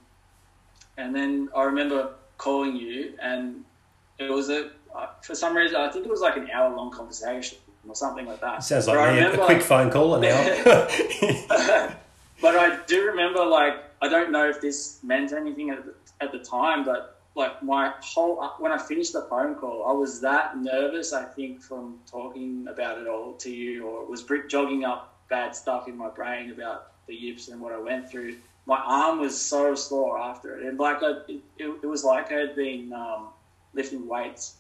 and 0.97 1.15
then 1.15 1.49
I 1.57 1.65
remember 1.65 2.15
calling 2.39 2.77
you, 2.77 3.15
and 3.21 3.65
it 4.19 4.31
was 4.31 4.49
a 4.51 4.71
uh, 4.95 5.07
for 5.23 5.35
some 5.35 5.57
reason 5.57 5.77
I 5.77 5.89
think 5.91 6.05
it 6.07 6.11
was 6.11 6.21
like 6.21 6.37
an 6.37 6.51
hour 6.51 6.75
long 6.75 6.91
conversation 6.91 7.59
or 7.89 7.95
something 7.95 8.27
like 8.27 8.41
that. 8.41 8.63
Sounds 8.65 8.87
like 8.87 9.15
me, 9.15 9.21
a- 9.21 9.33
a 9.33 9.45
quick 9.45 9.63
phone 9.63 9.91
call 9.91 10.15
an 10.17 10.25
hour. 10.25 10.89
but 12.43 12.57
I 12.57 12.79
do 12.87 13.07
remember, 13.07 13.45
like, 13.45 13.75
I 14.03 14.09
don't 14.09 14.31
know 14.31 14.49
if 14.49 14.61
this 14.61 14.99
meant 15.03 15.33
anything 15.33 15.71
at 15.71 15.85
the, 15.85 15.95
at 16.21 16.33
the 16.33 16.39
time, 16.39 16.85
but 16.85 17.21
like 17.37 17.63
my 17.63 17.93
whole 18.01 18.43
when 18.59 18.73
I 18.73 18.79
finished 18.79 19.13
the 19.13 19.23
phone 19.23 19.55
call, 19.55 19.87
I 19.87 19.93
was 19.93 20.21
that 20.21 20.59
nervous. 20.59 21.13
I 21.13 21.25
think 21.25 21.63
from 21.63 21.99
talking 22.11 22.67
about 22.69 22.99
it 22.99 23.07
all 23.07 23.35
to 23.35 23.51
you, 23.51 23.87
or 23.87 24.03
it 24.03 24.11
was 24.11 24.23
brick 24.23 24.49
jogging 24.49 24.85
up 24.85 25.15
bad 25.29 25.55
stuff 25.55 25.87
in 25.87 25.97
my 25.97 26.09
brain 26.09 26.51
about 26.51 26.93
the 27.07 27.15
yips 27.15 27.49
and 27.49 27.61
what 27.61 27.73
I 27.73 27.79
went 27.79 28.11
through. 28.11 28.37
My 28.67 28.79
arm 28.85 29.21
was 29.21 29.41
so 29.41 29.75
sore 29.75 30.19
after 30.19 30.59
it, 30.59 30.67
and 30.67 30.79
like 30.79 31.03
I, 31.03 31.11
it, 31.29 31.41
it, 31.59 31.71
it 31.83 31.87
was 31.87 32.05
like 32.05 32.31
I 32.33 32.37
had 32.37 32.57
been 32.57 32.93
um, 32.93 33.29
lifting 33.75 34.07
weights. 34.09 34.57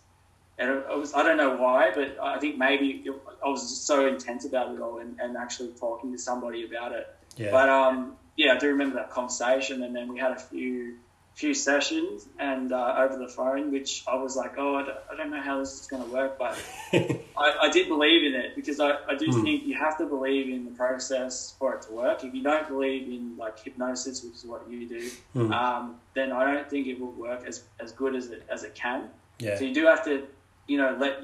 And 0.60 0.70
it, 0.70 0.84
was 0.96 1.14
I 1.14 1.22
don't 1.22 1.38
know 1.38 1.56
why, 1.56 1.90
but 1.94 2.18
I 2.22 2.38
think 2.38 2.58
maybe 2.58 3.02
it, 3.04 3.14
I 3.44 3.48
was 3.48 3.62
just 3.62 3.86
so 3.86 4.06
intense 4.06 4.44
about 4.44 4.74
it 4.74 4.80
all, 4.80 4.98
and, 4.98 5.18
and 5.18 5.36
actually 5.36 5.70
talking 5.80 6.12
to 6.12 6.18
somebody 6.18 6.64
about 6.64 6.92
it. 6.92 7.08
yeah. 7.36 7.50
But 7.50 7.68
um, 7.68 8.16
yeah, 8.36 8.52
I 8.52 8.58
do 8.58 8.68
remember 8.68 8.96
that 8.96 9.10
conversation, 9.10 9.82
and 9.82 9.96
then 9.96 10.12
we 10.12 10.18
had 10.18 10.32
a 10.32 10.38
few 10.38 10.96
few 11.34 11.54
sessions 11.54 12.26
and 12.38 12.72
uh, 12.72 12.96
over 12.98 13.16
the 13.16 13.28
phone, 13.28 13.70
which 13.72 14.02
I 14.06 14.16
was 14.16 14.36
like, 14.36 14.58
oh, 14.58 14.76
I 14.76 14.82
don't, 14.82 14.98
I 15.10 15.16
don't 15.16 15.30
know 15.30 15.40
how 15.40 15.58
this 15.58 15.80
is 15.80 15.86
going 15.86 16.02
to 16.04 16.10
work, 16.10 16.38
but 16.38 16.58
I, 16.92 17.54
I 17.62 17.70
did 17.70 17.88
believe 17.88 18.24
in 18.24 18.38
it 18.38 18.54
because 18.54 18.78
I, 18.78 18.96
I 19.08 19.14
do 19.14 19.32
think 19.42 19.64
you 19.64 19.74
have 19.78 19.96
to 19.98 20.06
believe 20.06 20.52
in 20.52 20.66
the 20.66 20.72
process 20.72 21.54
for 21.58 21.74
it 21.76 21.82
to 21.82 21.92
work. 21.92 22.24
If 22.24 22.34
you 22.34 22.42
don't 22.42 22.68
believe 22.68 23.08
in 23.08 23.36
like 23.38 23.58
hypnosis, 23.58 24.22
which 24.22 24.34
is 24.34 24.44
what 24.44 24.68
you 24.68 24.86
do, 24.86 25.10
um, 25.52 25.96
then 26.14 26.30
I 26.32 26.52
don't 26.52 26.68
think 26.68 26.88
it 26.88 27.00
will 27.00 27.12
work 27.12 27.46
as, 27.46 27.62
as 27.78 27.92
good 27.92 28.14
as 28.16 28.26
it 28.26 28.42
as 28.50 28.64
it 28.64 28.74
can. 28.74 29.08
yeah. 29.38 29.56
So 29.56 29.64
you 29.64 29.72
do 29.72 29.86
have 29.86 30.04
to, 30.04 30.26
you 30.70 30.78
know, 30.78 30.96
let 31.00 31.22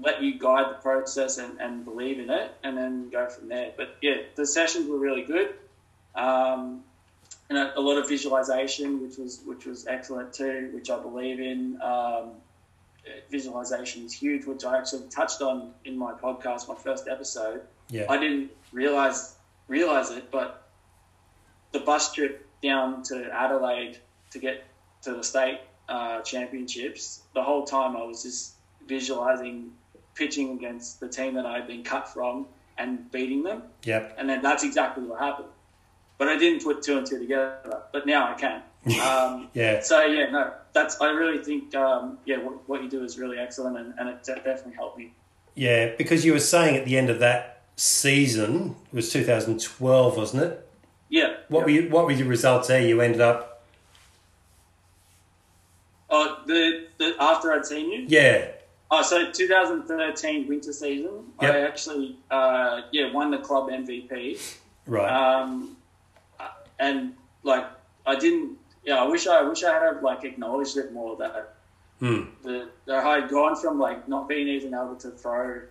let 0.00 0.20
you 0.20 0.36
guide 0.36 0.70
the 0.70 0.74
process 0.82 1.38
and, 1.38 1.60
and 1.60 1.84
believe 1.84 2.18
in 2.18 2.30
it, 2.30 2.52
and 2.64 2.76
then 2.76 3.08
go 3.10 3.28
from 3.28 3.48
there. 3.48 3.70
But 3.76 3.96
yeah, 4.02 4.16
the 4.34 4.44
sessions 4.44 4.88
were 4.88 4.98
really 4.98 5.22
good, 5.22 5.54
um, 6.16 6.82
and 7.48 7.58
a, 7.58 7.78
a 7.78 7.80
lot 7.80 7.96
of 7.98 8.08
visualization, 8.08 9.00
which 9.00 9.18
was 9.18 9.40
which 9.46 9.66
was 9.66 9.86
excellent 9.86 10.32
too, 10.32 10.70
which 10.74 10.90
I 10.90 11.00
believe 11.00 11.38
in. 11.38 11.80
Um, 11.80 12.32
visualization 13.30 14.04
is 14.04 14.12
huge, 14.12 14.46
which 14.46 14.64
I 14.64 14.78
actually 14.78 15.08
touched 15.08 15.42
on 15.42 15.72
in 15.84 15.98
my 15.98 16.12
podcast, 16.12 16.68
my 16.68 16.76
first 16.76 17.08
episode. 17.08 17.62
yeah. 17.88 18.06
I 18.08 18.16
didn't 18.16 18.50
realize 18.72 19.36
realize 19.68 20.10
it, 20.10 20.30
but 20.32 20.68
the 21.70 21.80
bus 21.80 22.12
trip 22.12 22.46
down 22.62 23.02
to 23.04 23.28
Adelaide 23.32 23.98
to 24.32 24.38
get 24.40 24.64
to 25.02 25.14
the 25.14 25.22
state 25.22 25.60
uh, 25.88 26.20
championships, 26.22 27.22
the 27.34 27.42
whole 27.42 27.64
time 27.64 27.96
I 27.96 28.04
was 28.04 28.22
just 28.22 28.54
visualizing 28.86 29.70
pitching 30.14 30.52
against 30.52 31.00
the 31.00 31.08
team 31.08 31.34
that 31.34 31.46
I 31.46 31.54
had 31.56 31.66
been 31.66 31.82
cut 31.82 32.08
from 32.08 32.46
and 32.78 33.10
beating 33.12 33.42
them, 33.42 33.62
Yep. 33.84 34.14
and 34.18 34.28
then 34.28 34.42
that's 34.42 34.62
exactly 34.64 35.04
what 35.04 35.18
happened. 35.20 35.48
But 36.18 36.28
I 36.28 36.36
didn't 36.38 36.62
put 36.62 36.82
two 36.82 36.98
and 36.98 37.06
two 37.06 37.18
together. 37.18 37.82
But 37.92 38.06
now 38.06 38.30
I 38.30 38.34
can. 38.34 38.62
Um, 39.00 39.48
Yeah. 39.54 39.80
so 39.80 40.04
yeah, 40.04 40.30
no, 40.30 40.52
that's 40.72 41.00
I 41.00 41.10
really 41.10 41.42
think 41.42 41.74
um, 41.74 42.18
yeah, 42.24 42.38
what, 42.38 42.68
what 42.68 42.82
you 42.82 42.88
do 42.90 43.04
is 43.04 43.18
really 43.18 43.38
excellent, 43.38 43.76
and, 43.78 43.94
and 43.98 44.08
it 44.08 44.22
de- 44.24 44.34
definitely 44.36 44.74
helped 44.74 44.98
me. 44.98 45.12
Yeah, 45.54 45.94
because 45.96 46.24
you 46.24 46.32
were 46.32 46.40
saying 46.40 46.76
at 46.76 46.84
the 46.84 46.96
end 46.96 47.08
of 47.10 47.18
that 47.20 47.62
season, 47.76 48.74
it 48.92 48.96
was 48.96 49.12
2012, 49.12 50.16
wasn't 50.16 50.42
it? 50.44 50.68
Yeah. 51.08 51.34
What 51.48 51.60
yeah. 51.60 51.64
were 51.64 51.70
you, 51.70 51.88
what 51.90 52.04
were 52.06 52.12
your 52.12 52.26
results 52.26 52.68
there? 52.68 52.80
You 52.80 53.00
ended 53.00 53.20
up, 53.20 53.62
Oh, 56.10 56.42
the, 56.46 56.86
the 56.98 57.14
after 57.20 57.52
I'd 57.52 57.64
seen 57.64 57.90
you. 57.90 58.04
yeah, 58.08 58.48
Oh, 58.94 59.00
so 59.02 59.30
2013 59.32 60.46
winter 60.48 60.72
season, 60.72 61.24
Yep. 61.40 61.54
I 61.54 61.60
actually 61.60 62.16
uh, 62.30 62.82
yeah 62.92 63.10
won 63.12 63.30
the 63.30 63.38
club 63.38 63.70
MVP. 63.70 64.38
right. 64.86 65.10
Um, 65.10 65.76
and 66.78 67.14
like 67.42 67.66
I 68.06 68.16
didn't. 68.16 68.58
Yeah, 68.84 68.96
I 68.96 69.06
wish 69.06 69.26
I, 69.26 69.38
I 69.38 69.42
wish 69.42 69.62
I 69.64 69.72
had 69.82 70.02
like 70.02 70.24
acknowledged 70.24 70.76
it 70.76 70.92
more 70.92 71.16
that 71.16 71.54
Hmm. 72.00 72.22
the 72.42 72.68
that 72.86 73.04
I 73.04 73.20
had 73.20 73.30
gone 73.30 73.54
from 73.56 73.78
like 73.78 74.08
not 74.08 74.28
being 74.28 74.48
even 74.48 74.74
able 74.74 74.96
to 74.96 75.10
throw 75.10 75.62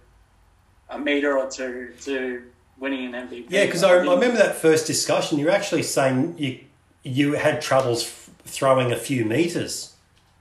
a 0.90 0.98
meter 0.98 1.38
or 1.38 1.50
two 1.50 1.94
to 2.02 2.44
winning 2.80 3.14
an 3.14 3.28
MVP. 3.28 3.46
Yeah, 3.50 3.66
because 3.66 3.84
I, 3.84 3.92
I 3.92 3.98
remember 3.98 4.38
that 4.38 4.56
first 4.56 4.88
discussion. 4.88 5.38
You're 5.38 5.52
actually 5.52 5.84
saying 5.84 6.36
you 6.40 6.60
you 7.04 7.34
had 7.34 7.62
troubles 7.62 8.04
f- 8.04 8.30
throwing 8.46 8.92
a 8.92 8.96
few 8.96 9.26
meters. 9.26 9.91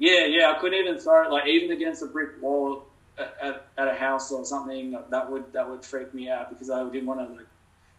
Yeah, 0.00 0.24
yeah, 0.24 0.50
I 0.50 0.58
couldn't 0.58 0.78
even 0.78 0.98
throw 0.98 1.26
it 1.26 1.30
like 1.30 1.46
even 1.46 1.70
against 1.76 2.02
a 2.02 2.06
brick 2.06 2.40
wall 2.40 2.86
at, 3.18 3.36
at, 3.42 3.66
at 3.76 3.86
a 3.86 3.94
house 3.94 4.32
or 4.32 4.46
something. 4.46 4.98
That 5.10 5.30
would 5.30 5.52
that 5.52 5.68
would 5.68 5.84
freak 5.84 6.12
me 6.14 6.30
out 6.30 6.48
because 6.48 6.70
I 6.70 6.82
didn't 6.84 7.06
want 7.06 7.20
to. 7.20 7.34
Like, 7.34 7.46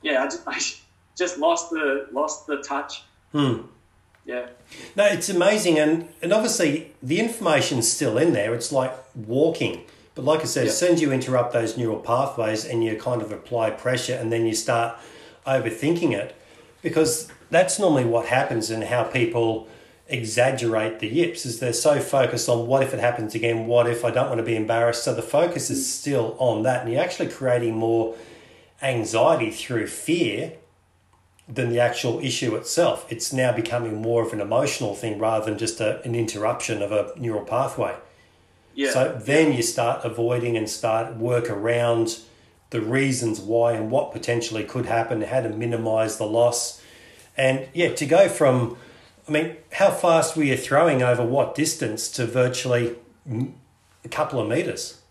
yeah, 0.02 0.24
I 0.24 0.26
just 0.26 0.42
I 0.48 0.60
just 1.16 1.38
lost 1.38 1.70
the 1.70 2.08
lost 2.12 2.48
the 2.48 2.58
touch. 2.58 3.04
Hmm. 3.32 3.62
Yeah, 4.24 4.50
No, 4.96 5.06
it's 5.06 5.30
amazing, 5.30 5.80
and 5.80 6.08
and 6.22 6.32
obviously 6.32 6.94
the 7.02 7.20
information's 7.20 7.92
still 7.92 8.20
in 8.20 8.34
there. 8.34 8.54
It's 8.54 8.72
like 8.72 8.94
walking, 9.16 9.86
but 10.14 10.26
like 10.26 10.42
I 10.42 10.46
said, 10.46 10.68
as 10.68 10.78
soon 10.78 10.94
as 10.94 11.02
you 11.02 11.12
interrupt 11.12 11.54
those 11.54 11.76
neural 11.76 12.00
pathways 12.00 12.64
and 12.64 12.84
you 12.84 12.96
kind 12.98 13.24
of 13.24 13.32
apply 13.32 13.72
pressure, 13.72 14.14
and 14.14 14.32
then 14.32 14.46
you 14.46 14.54
start 14.54 14.96
overthinking 15.48 16.12
it, 16.14 16.36
because 16.84 17.32
that's 17.50 17.80
normally 17.80 18.06
what 18.06 18.28
happens 18.28 18.70
and 18.70 18.84
how 18.84 19.04
people 19.04 19.68
exaggerate 20.12 21.00
the 21.00 21.08
yips 21.08 21.46
is 21.46 21.60
they're 21.60 21.74
so 21.74 22.00
focused 22.00 22.50
on 22.50 22.68
what 22.68 22.84
if 22.84 22.94
it 22.94 23.00
happens 23.00 23.34
again, 23.34 23.66
what 23.66 23.88
if 23.88 24.04
I 24.06 24.12
don't 24.12 24.28
want 24.28 24.40
to 24.40 24.44
be 24.44 24.56
embarrassed. 24.56 25.04
So 25.04 25.14
the 25.14 25.22
focus 25.22 25.70
is 25.70 25.92
still 25.92 26.36
on 26.38 26.64
that, 26.64 26.84
and 26.84 26.92
you're 26.92 27.02
actually 27.02 27.30
creating 27.30 27.76
more 27.76 28.16
anxiety 28.82 29.52
through 29.52 29.88
fear 29.88 30.54
than 31.48 31.70
the 31.70 31.80
actual 31.80 32.20
issue 32.20 32.56
itself. 32.56 33.06
It's 33.10 33.34
now 33.34 33.52
becoming 33.52 34.02
more 34.02 34.24
of 34.24 34.34
an 34.34 34.42
emotional 34.42 34.96
thing 34.96 35.20
rather 35.20 35.46
than 35.46 35.58
just 35.58 35.82
a, 35.82 36.02
an 36.04 36.16
interruption 36.16 36.82
of 36.82 36.92
a 36.92 37.12
neural 37.18 37.44
pathway. 37.44 37.96
yeah. 38.74 38.92
So 38.92 39.20
then 39.22 39.54
you 39.54 39.62
start 39.62 40.06
avoiding 40.06 40.56
and 40.56 40.70
start 40.70 41.16
work 41.18 41.50
around 41.50 42.20
the 42.70 42.82
reasons 42.82 43.40
why 43.42 43.74
and 43.74 43.92
what 43.92 44.14
potentially 44.14 44.64
could 44.64 44.86
happen, 44.86 45.22
how 45.22 45.42
to 45.42 45.50
minimize 45.50 46.18
the 46.18 46.26
loss. 46.26 46.82
And 47.38 47.68
yeah, 47.74 47.94
to 47.96 48.06
go 48.06 48.30
from, 48.30 48.78
I 49.28 49.32
mean, 49.32 49.58
how 49.74 49.92
fast 49.92 50.36
were 50.36 50.44
you 50.44 50.58
throwing 50.58 51.02
over 51.02 51.24
what 51.24 51.56
distance 51.56 52.10
to 52.12 52.26
virtually 52.26 52.96
a 54.04 54.10
couple 54.10 54.40
of 54.40 54.48
meters? 54.48 55.02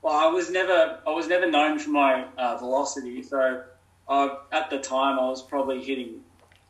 Well, 0.00 0.14
I 0.14 0.26
was 0.26 0.50
never 0.50 0.98
I 1.06 1.10
was 1.10 1.28
never 1.28 1.50
known 1.50 1.78
for 1.78 1.90
my 1.90 2.24
uh, 2.36 2.56
velocity. 2.56 3.22
So 3.22 3.62
uh, 4.08 4.28
at 4.50 4.70
the 4.70 4.78
time, 4.78 5.18
I 5.18 5.28
was 5.28 5.42
probably 5.42 5.82
hitting 5.82 6.22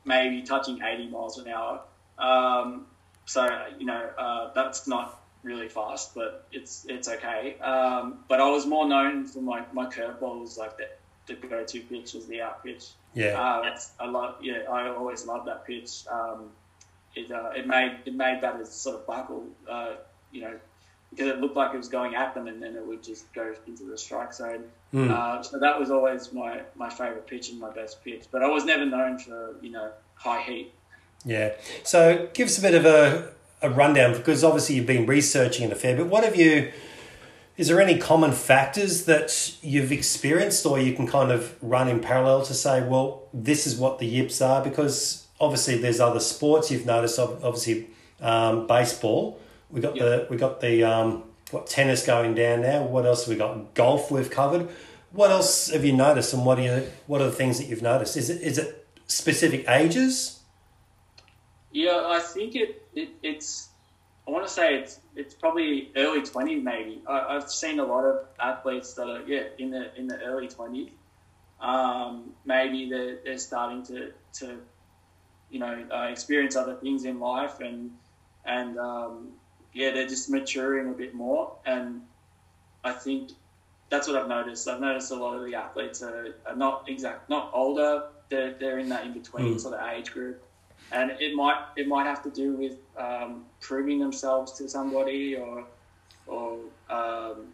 maybe 0.04 0.42
touching 0.42 0.80
80 0.82 1.08
miles 1.08 1.38
an 1.38 1.48
hour. 1.48 1.80
Um, 2.18 2.86
so 3.24 3.46
you 3.78 3.86
know 3.86 4.10
uh, 4.18 4.52
that's 4.54 4.86
not 4.86 5.18
really 5.42 5.68
fast, 5.68 6.14
but 6.14 6.46
it's 6.52 6.84
it's 6.88 7.08
okay. 7.08 7.58
Um, 7.58 8.18
but 8.28 8.40
I 8.40 8.50
was 8.50 8.66
more 8.66 8.86
known 8.86 9.24
for 9.26 9.40
my 9.40 9.64
my 9.72 9.86
curveball 9.86 10.40
was 10.40 10.58
like 10.58 10.76
the 10.76 10.88
the 11.26 11.34
go 11.34 11.64
to 11.64 11.80
pitch 11.80 12.14
was 12.14 12.26
the 12.26 12.42
out 12.42 12.62
pitch. 12.64 12.88
Yeah. 13.14 13.40
Uh, 13.40 13.76
I 14.00 14.06
love 14.06 14.36
yeah 14.42 14.62
I 14.70 14.88
always 14.88 15.26
loved 15.26 15.48
that 15.48 15.66
pitch. 15.66 16.04
Um, 16.10 16.50
it 17.14 17.30
uh, 17.30 17.50
it 17.56 17.66
made 17.66 17.98
it 18.04 18.14
made 18.14 18.40
batters 18.40 18.70
sort 18.70 18.96
of 18.96 19.06
buckle. 19.06 19.44
Uh, 19.68 19.94
you 20.30 20.42
know 20.42 20.58
because 21.12 21.26
it 21.26 21.40
looked 21.40 21.56
like 21.56 21.74
it 21.74 21.76
was 21.76 21.88
going 21.88 22.14
at 22.14 22.34
them 22.34 22.46
and 22.46 22.62
then 22.62 22.74
it 22.74 22.86
would 22.86 23.02
just 23.02 23.30
go 23.34 23.54
into 23.66 23.84
the 23.84 23.98
strike 23.98 24.32
zone. 24.32 24.64
Hmm. 24.92 25.10
Uh, 25.10 25.42
so 25.42 25.58
that 25.58 25.78
was 25.78 25.90
always 25.90 26.32
my, 26.32 26.62
my 26.74 26.88
favourite 26.88 27.26
pitch 27.26 27.50
and 27.50 27.60
my 27.60 27.70
best 27.70 28.02
pitch. 28.02 28.24
But 28.30 28.42
I 28.42 28.48
was 28.48 28.64
never 28.64 28.86
known 28.86 29.18
for, 29.18 29.54
you 29.60 29.70
know, 29.70 29.90
high 30.14 30.40
heat. 30.40 30.72
Yeah. 31.24 31.52
So 31.84 32.30
give 32.32 32.48
us 32.48 32.58
a 32.58 32.62
bit 32.62 32.74
of 32.74 32.86
a, 32.86 33.30
a 33.60 33.68
rundown 33.68 34.14
because 34.14 34.42
obviously 34.42 34.76
you've 34.76 34.86
been 34.86 35.06
researching 35.06 35.66
it 35.66 35.72
a 35.72 35.76
fair 35.76 35.94
bit. 35.94 36.06
What 36.06 36.24
have 36.24 36.34
you, 36.34 36.72
is 37.58 37.68
there 37.68 37.80
any 37.80 37.98
common 37.98 38.32
factors 38.32 39.04
that 39.04 39.54
you've 39.60 39.92
experienced 39.92 40.64
or 40.64 40.80
you 40.80 40.94
can 40.94 41.06
kind 41.06 41.30
of 41.30 41.62
run 41.62 41.88
in 41.88 42.00
parallel 42.00 42.42
to 42.46 42.54
say, 42.54 42.82
well, 42.82 43.24
this 43.34 43.66
is 43.66 43.76
what 43.76 43.98
the 43.98 44.06
yips 44.06 44.40
are? 44.40 44.64
Because 44.64 45.21
obviously 45.42 45.76
there's 45.76 46.00
other 46.00 46.20
sports 46.20 46.70
you've 46.70 46.86
noticed, 46.86 47.18
obviously 47.18 47.90
um, 48.20 48.66
baseball. 48.66 49.40
We 49.70 49.80
got 49.80 49.94
the 49.94 50.26
we 50.30 50.36
got 50.36 50.60
the 50.60 50.84
um, 50.84 51.24
what 51.50 51.66
tennis 51.66 52.06
going 52.06 52.34
down 52.34 52.62
now. 52.62 52.84
What 52.84 53.04
else 53.04 53.26
have 53.26 53.30
we 53.30 53.36
got? 53.36 53.74
Golf 53.74 54.10
we've 54.10 54.30
covered. 54.30 54.68
What 55.10 55.30
else 55.30 55.70
have 55.70 55.84
you 55.84 55.92
noticed, 55.92 56.32
and 56.32 56.46
what 56.46 56.58
are 56.58 56.62
you, 56.62 56.88
what 57.06 57.20
are 57.20 57.26
the 57.26 57.32
things 57.32 57.58
that 57.58 57.66
you've 57.66 57.82
noticed? 57.82 58.16
Is 58.16 58.30
it 58.30 58.40
is 58.40 58.56
it 58.56 58.86
specific 59.06 59.68
ages? 59.68 60.38
Yeah, 61.72 62.04
I 62.06 62.20
think 62.20 62.54
it, 62.54 62.86
it 62.94 63.08
it's, 63.22 63.68
I 64.28 64.30
want 64.30 64.46
to 64.46 64.52
say 64.52 64.76
it's 64.76 65.00
it's 65.16 65.34
probably 65.34 65.90
early 65.96 66.20
20s 66.20 66.62
maybe. 66.62 67.02
I, 67.08 67.36
I've 67.36 67.50
seen 67.50 67.80
a 67.80 67.84
lot 67.84 68.04
of 68.04 68.26
athletes 68.38 68.94
that 68.94 69.08
are, 69.08 69.22
yeah, 69.26 69.44
in 69.58 69.70
the 69.70 69.94
in 69.98 70.06
the 70.06 70.18
early 70.20 70.48
20s. 70.48 70.90
Um, 71.60 72.32
maybe 72.44 72.90
they're, 72.90 73.18
they're 73.24 73.38
starting 73.38 73.84
to, 73.86 74.12
to 74.40 74.58
you 75.52 75.60
know, 75.60 75.86
uh, 75.94 76.08
experience 76.10 76.56
other 76.56 76.74
things 76.74 77.04
in 77.04 77.20
life 77.20 77.60
and, 77.60 77.90
and 78.44 78.78
um, 78.78 79.28
yeah, 79.72 79.90
they're 79.92 80.08
just 80.08 80.28
maturing 80.30 80.88
a 80.88 80.92
bit 80.92 81.14
more. 81.14 81.52
And 81.64 82.00
I 82.82 82.92
think 82.92 83.30
that's 83.90 84.08
what 84.08 84.16
I've 84.16 84.28
noticed. 84.28 84.66
I've 84.66 84.80
noticed 84.80 85.10
a 85.12 85.16
lot 85.16 85.36
of 85.36 85.44
the 85.44 85.54
athletes 85.54 86.02
are, 86.02 86.34
are 86.46 86.56
not 86.56 86.88
exact, 86.88 87.28
not 87.28 87.50
older. 87.52 88.04
They're, 88.30 88.54
they're 88.58 88.78
in 88.78 88.88
that 88.88 89.04
in 89.06 89.12
between 89.12 89.54
Mm. 89.54 89.60
sort 89.60 89.74
of 89.74 89.86
age 89.92 90.10
group, 90.10 90.42
and 90.90 91.10
it 91.20 91.34
might 91.34 91.60
it 91.76 91.86
might 91.86 92.06
have 92.06 92.22
to 92.22 92.30
do 92.30 92.52
with 92.52 92.76
um, 92.96 93.44
proving 93.60 93.98
themselves 93.98 94.52
to 94.58 94.68
somebody 94.68 95.36
or 95.36 95.64
or 96.26 96.58
um, 96.88 97.48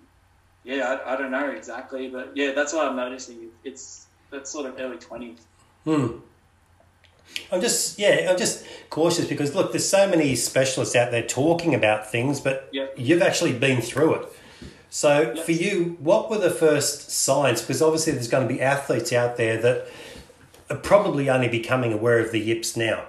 yeah, 0.62 0.98
I, 1.04 1.14
I 1.14 1.16
don't 1.16 1.32
know 1.32 1.50
exactly, 1.50 2.08
but 2.08 2.36
yeah, 2.36 2.52
that's 2.52 2.72
what 2.72 2.86
I'm 2.86 2.94
noticing. 2.96 3.48
It's 3.64 4.06
that's 4.30 4.50
sort 4.52 4.66
of 4.66 4.78
early 4.78 4.98
twenties. 4.98 5.40
Hmm. 5.84 6.18
I'm 7.50 7.60
just 7.60 7.98
yeah, 7.98 8.26
I'm 8.30 8.36
just 8.38 8.64
cautious 8.90 9.26
because 9.26 9.54
look, 9.54 9.72
there's 9.72 9.88
so 9.88 10.08
many 10.08 10.34
specialists 10.36 10.94
out 10.96 11.10
there 11.10 11.22
talking 11.22 11.74
about 11.74 12.10
things, 12.10 12.40
but 12.40 12.68
Yep. 12.72 12.94
you've 12.96 13.22
actually 13.22 13.52
been 13.58 13.80
through 13.80 14.14
it. 14.14 14.28
So 14.90 15.36
for 15.36 15.52
you, 15.52 15.96
what 16.00 16.30
were 16.30 16.38
the 16.38 16.50
first 16.50 17.10
signs? 17.10 17.60
Because 17.60 17.82
obviously 17.82 18.12
there's 18.14 18.28
going 18.28 18.46
to 18.48 18.52
be 18.54 18.60
athletes 18.60 19.12
out 19.12 19.36
there 19.36 19.56
that 19.60 19.86
are 20.70 20.76
probably 20.76 21.28
only 21.30 21.48
becoming 21.48 21.92
aware 21.92 22.18
of 22.18 22.32
the 22.32 22.38
yips 22.40 22.76
now. 22.76 23.04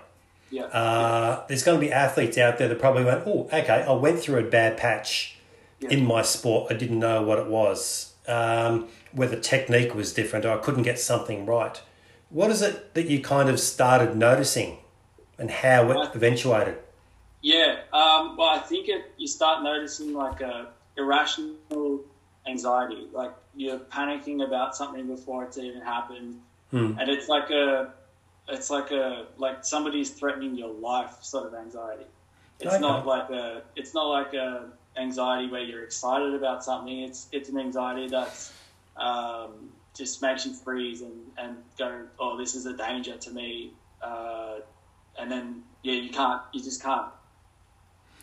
Yeah, 0.52 0.64
Uh, 0.64 1.46
there's 1.48 1.64
going 1.64 1.80
to 1.80 1.86
be 1.86 1.92
athletes 1.92 2.38
out 2.38 2.58
there 2.58 2.68
that 2.68 2.80
probably 2.80 3.04
went, 3.06 3.24
oh, 3.28 3.48
okay, 3.54 3.86
I 3.88 3.92
went 3.94 4.20
through 4.20 4.40
a 4.40 4.50
bad 4.50 4.78
patch 4.78 5.38
in 5.82 6.06
my 6.06 6.22
sport. 6.22 6.72
I 6.72 6.76
didn't 6.76 7.00
know 7.00 7.22
what 7.22 7.38
it 7.40 7.46
was, 7.48 8.14
um, 8.28 8.88
whether 9.14 9.38
technique 9.38 9.94
was 9.96 10.12
different 10.12 10.46
or 10.46 10.52
I 10.52 10.58
couldn't 10.58 10.84
get 10.84 11.00
something 11.00 11.46
right. 11.46 11.80
What 12.30 12.52
is 12.52 12.62
it 12.62 12.94
that 12.94 13.08
you 13.08 13.22
kind 13.22 13.50
of 13.50 13.60
started 13.60 14.16
noticing 14.16 14.78
and 15.38 15.50
how 15.50 15.90
it 15.92 16.16
eventuated? 16.16 16.78
Yeah, 17.42 17.78
um, 17.94 18.36
well, 18.38 18.50
I 18.50 18.60
think 18.60 18.90
it, 18.90 19.12
you 19.18 19.28
start 19.28 19.64
noticing 19.64 20.14
like 20.14 20.42
a 20.42 20.68
irrational 20.98 22.02
anxiety, 22.46 23.08
like 23.14 23.32
you're 23.56 23.80
panicking 23.80 24.46
about 24.46 24.76
something 24.76 25.08
before 25.08 25.46
it's 25.46 25.58
even 25.58 25.82
happened, 25.82 26.42
Hmm. 26.72 26.94
and 27.00 27.10
it's 27.10 27.28
like 27.28 27.50
a, 27.50 27.94
it's 28.48 28.70
like 28.70 28.92
a 28.92 29.28
like 29.38 29.64
somebody's 29.64 30.12
threatening 30.12 30.56
your 30.56 30.70
life 30.74 31.16
sort 31.22 31.48
of 31.48 31.54
anxiety. 31.56 32.06
It's 32.60 32.74
Okay. 32.74 32.82
not 32.82 33.06
like 33.06 33.30
a, 33.30 33.64
it's 33.76 33.94
not 33.94 34.08
like 34.10 34.34
a 34.34 34.70
anxiety 34.98 35.50
where 35.50 35.62
you're 35.62 35.84
excited 35.84 36.34
about 36.34 36.64
something. 36.64 37.00
It's 37.00 37.28
it's 37.32 37.50
an 37.50 37.58
anxiety 37.58 38.10
that's 38.10 38.54
um, 38.98 39.72
just 39.98 40.22
makes 40.22 40.46
you 40.46 40.54
freeze 40.54 41.02
and, 41.02 41.14
and 41.38 41.58
go, 41.78 42.04
oh, 42.20 42.38
this 42.38 42.56
is 42.56 42.66
a 42.66 42.76
danger 42.76 43.18
to 43.18 43.32
me, 43.32 43.74
uh, 44.02 44.56
and 45.20 45.32
then 45.32 45.64
yeah, 45.84 45.94
you 45.94 46.10
can't, 46.10 46.42
you 46.54 46.64
just 46.64 46.82
can't 46.82 47.08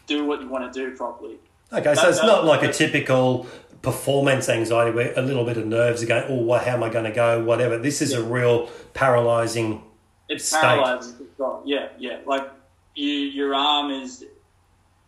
do 0.06 0.24
what 0.24 0.40
you 0.40 0.48
want 0.48 0.72
to 0.72 0.78
do 0.78 0.96
properly. 0.96 1.38
Okay, 1.72 1.94
so 1.94 2.08
it's 2.08 2.22
not 2.22 2.44
like 2.44 2.62
a 2.62 2.72
typical 2.72 3.46
performance 3.82 4.48
anxiety 4.48 4.90
where 4.90 5.12
a 5.16 5.22
little 5.22 5.44
bit 5.44 5.56
of 5.56 5.66
nerves 5.66 6.02
are 6.02 6.06
going, 6.06 6.24
oh, 6.28 6.42
what, 6.42 6.64
how 6.64 6.74
am 6.74 6.82
I 6.82 6.88
going 6.88 7.04
to 7.04 7.12
go, 7.12 7.42
whatever. 7.44 7.78
This 7.78 8.02
is 8.02 8.12
a 8.12 8.22
real 8.22 8.68
paralyzing. 8.94 9.82
It's 10.28 10.46
State. 10.46 10.60
paralyzing. 10.60 11.26
Yeah, 11.64 11.88
yeah. 11.98 12.18
Like 12.26 12.50
you, 12.94 13.10
your 13.10 13.54
arm 13.54 13.90
is, 13.90 14.24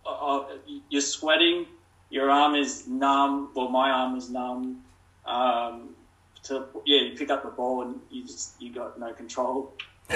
uh, 0.05 0.11
uh, 0.11 0.45
you're 0.89 1.01
sweating. 1.01 1.67
Your 2.11 2.31
arm 2.31 2.55
is 2.55 2.87
numb. 2.87 3.51
Well, 3.55 3.69
my 3.69 3.91
arm 3.91 4.17
is 4.17 4.31
numb. 4.31 4.83
Um, 5.27 5.91
to 6.49 6.65
yeah, 6.85 7.03
you 7.03 7.17
pick 7.17 7.31
up 7.31 7.43
the 7.43 7.51
ball 7.51 7.83
and 7.83 8.01
you 8.11 8.27
just 8.27 8.61
you 8.61 8.73
got 8.73 8.99
no 8.99 9.13
control. 9.13 9.75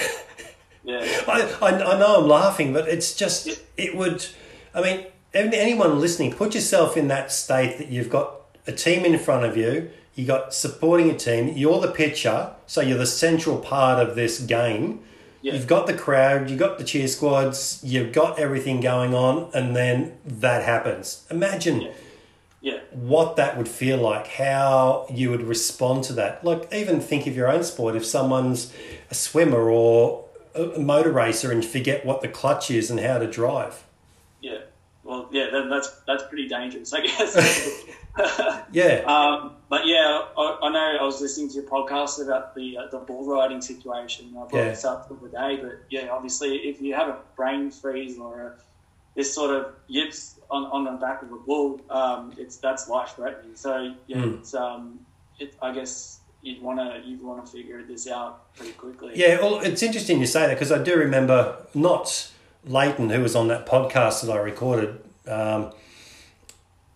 Yeah, 0.85 0.99
I, 1.29 1.57
I, 1.63 1.69
I 1.95 1.99
know 1.99 2.21
I'm 2.21 2.29
laughing, 2.29 2.73
but 2.73 2.89
it's 2.89 3.15
just, 3.15 3.47
Yeah. 3.47 3.55
it 3.77 3.97
would, 3.97 4.27
I 4.75 4.83
mean, 4.83 5.07
anyone 5.33 6.01
listening, 6.01 6.33
put 6.33 6.57
yourself 6.57 6.97
in 6.97 7.07
that 7.09 7.31
state 7.31 7.79
that 7.79 7.89
you've 7.89 8.11
got 8.11 8.41
a 8.67 8.73
team 8.73 9.05
in 9.05 9.17
front 9.19 9.45
of 9.45 9.57
you, 9.57 9.91
you 10.17 10.27
got 10.27 10.53
supporting 10.53 11.09
a 11.09 11.17
team, 11.17 11.53
you're 11.57 11.81
the 11.81 11.87
pitcher, 11.93 12.51
so 12.67 12.81
you're 12.81 12.99
the 12.99 13.07
central 13.07 13.59
part 13.59 14.01
of 14.05 14.17
this 14.17 14.41
game. 14.41 15.01
Yeah. 15.41 15.53
You've 15.55 15.69
got 15.69 15.87
the 15.87 15.95
crowd, 15.95 16.51
you've 16.51 16.59
got 16.59 16.79
the 16.79 16.85
cheer 16.85 17.07
squads, 17.07 17.81
you've 17.85 18.13
got 18.13 18.41
everything 18.41 18.81
going 18.81 19.15
on, 19.15 19.51
and 19.55 19.77
then 19.77 20.19
that 20.27 20.65
happens. 20.65 21.25
Imagine 21.31 21.83
Yeah. 21.83 21.91
What 22.95 23.37
that 23.37 23.57
would 23.57 23.69
feel 23.69 23.99
like, 23.99 24.27
how 24.27 25.07
you 25.11 25.31
would 25.31 25.43
respond 25.43 26.05
to 26.05 26.13
that. 26.15 26.45
Like, 26.45 26.73
even 26.73 27.01
think 27.01 27.27
of 27.27 27.37
your 27.37 27.49
own 27.49 27.65
sport. 27.65 27.97
If 27.97 28.05
someone's 28.05 28.73
a 29.11 29.15
swimmer 29.15 29.69
or 29.71 30.25
a 30.55 30.63
a 30.63 30.79
motor 30.79 31.11
racer 31.13 31.51
and 31.51 31.65
forget 31.65 32.05
what 32.05 32.21
the 32.21 32.29
clutch 32.29 32.71
is 32.71 32.91
and 32.91 33.01
how 33.01 33.19
to 33.19 33.27
drive. 33.27 33.85
yeah. 34.43 34.59
well, 35.03 35.29
yeah, 35.33 35.47
then 35.51 35.71
that's 35.71 35.89
that's 36.07 36.23
pretty 36.25 36.47
dangerous, 36.49 36.93
I 36.93 37.01
guess. 37.01 37.37
Yeah. 38.73 39.05
Um, 39.07 39.53
but 39.71 39.87
yeah, 39.87 40.21
I, 40.37 40.59
I 40.65 40.69
know 40.71 40.97
I 41.01 41.03
was 41.03 41.23
listening 41.23 41.49
to 41.49 41.55
your 41.55 41.65
podcast 41.65 42.23
about 42.23 42.55
the 42.55 42.77
uh, 42.77 42.87
the 42.91 42.99
bull 42.99 43.27
riding 43.27 43.63
situation. 43.63 44.27
I 44.33 44.41
brought 44.41 44.53
Yeah. 44.53 44.65
this 44.69 44.85
up 44.85 45.09
the 45.09 45.15
other 45.15 45.29
day, 45.29 45.63
but 45.63 45.79
yeah, 45.89 46.09
obviously, 46.11 46.57
if 46.59 46.83
you 46.83 46.95
have 46.95 47.09
a 47.09 47.17
brain 47.37 47.71
freeze 47.71 48.19
or 48.19 48.41
a, 48.43 48.53
this 49.17 49.35
sort 49.35 49.51
of 49.57 49.73
yips 49.89 50.39
on, 50.53 50.65
on 50.67 50.85
the 50.85 50.93
back 51.01 51.23
of 51.23 51.33
a 51.33 51.37
bull, 51.37 51.81
um, 51.91 52.33
it's 52.39 52.57
that's 52.59 52.89
life 52.89 53.11
threatening. 53.17 53.57
So 53.57 53.95
yeah, 54.07 54.17
Mm. 54.19 54.39
it's 54.39 54.55
um, 54.55 55.01
it, 55.41 55.55
I 55.63 55.73
guess 55.73 56.21
you'd 56.43 56.61
want 56.63 56.79
to 56.79 57.01
you'd 57.09 57.23
want 57.23 57.45
to 57.45 57.51
figure 57.51 57.83
this 57.83 58.07
out 58.09 58.55
pretty 58.57 58.73
quickly. 58.73 59.13
Yeah, 59.15 59.41
well, 59.41 59.61
it's 59.61 59.83
interesting 59.83 60.21
you 60.21 60.27
say 60.27 60.47
that 60.47 60.55
because 60.55 60.71
I 60.71 60.83
do 60.83 60.95
remember 60.97 61.57
not 61.75 62.31
Leighton, 62.65 63.11
who 63.11 63.21
was 63.23 63.35
on 63.35 63.49
that 63.49 63.67
podcast 63.67 64.25
that 64.27 64.31
I 64.33 64.39
recorded. 64.39 65.01
Um, 65.27 65.73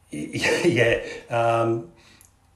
yeah, 0.10 1.02
um, 1.30 1.88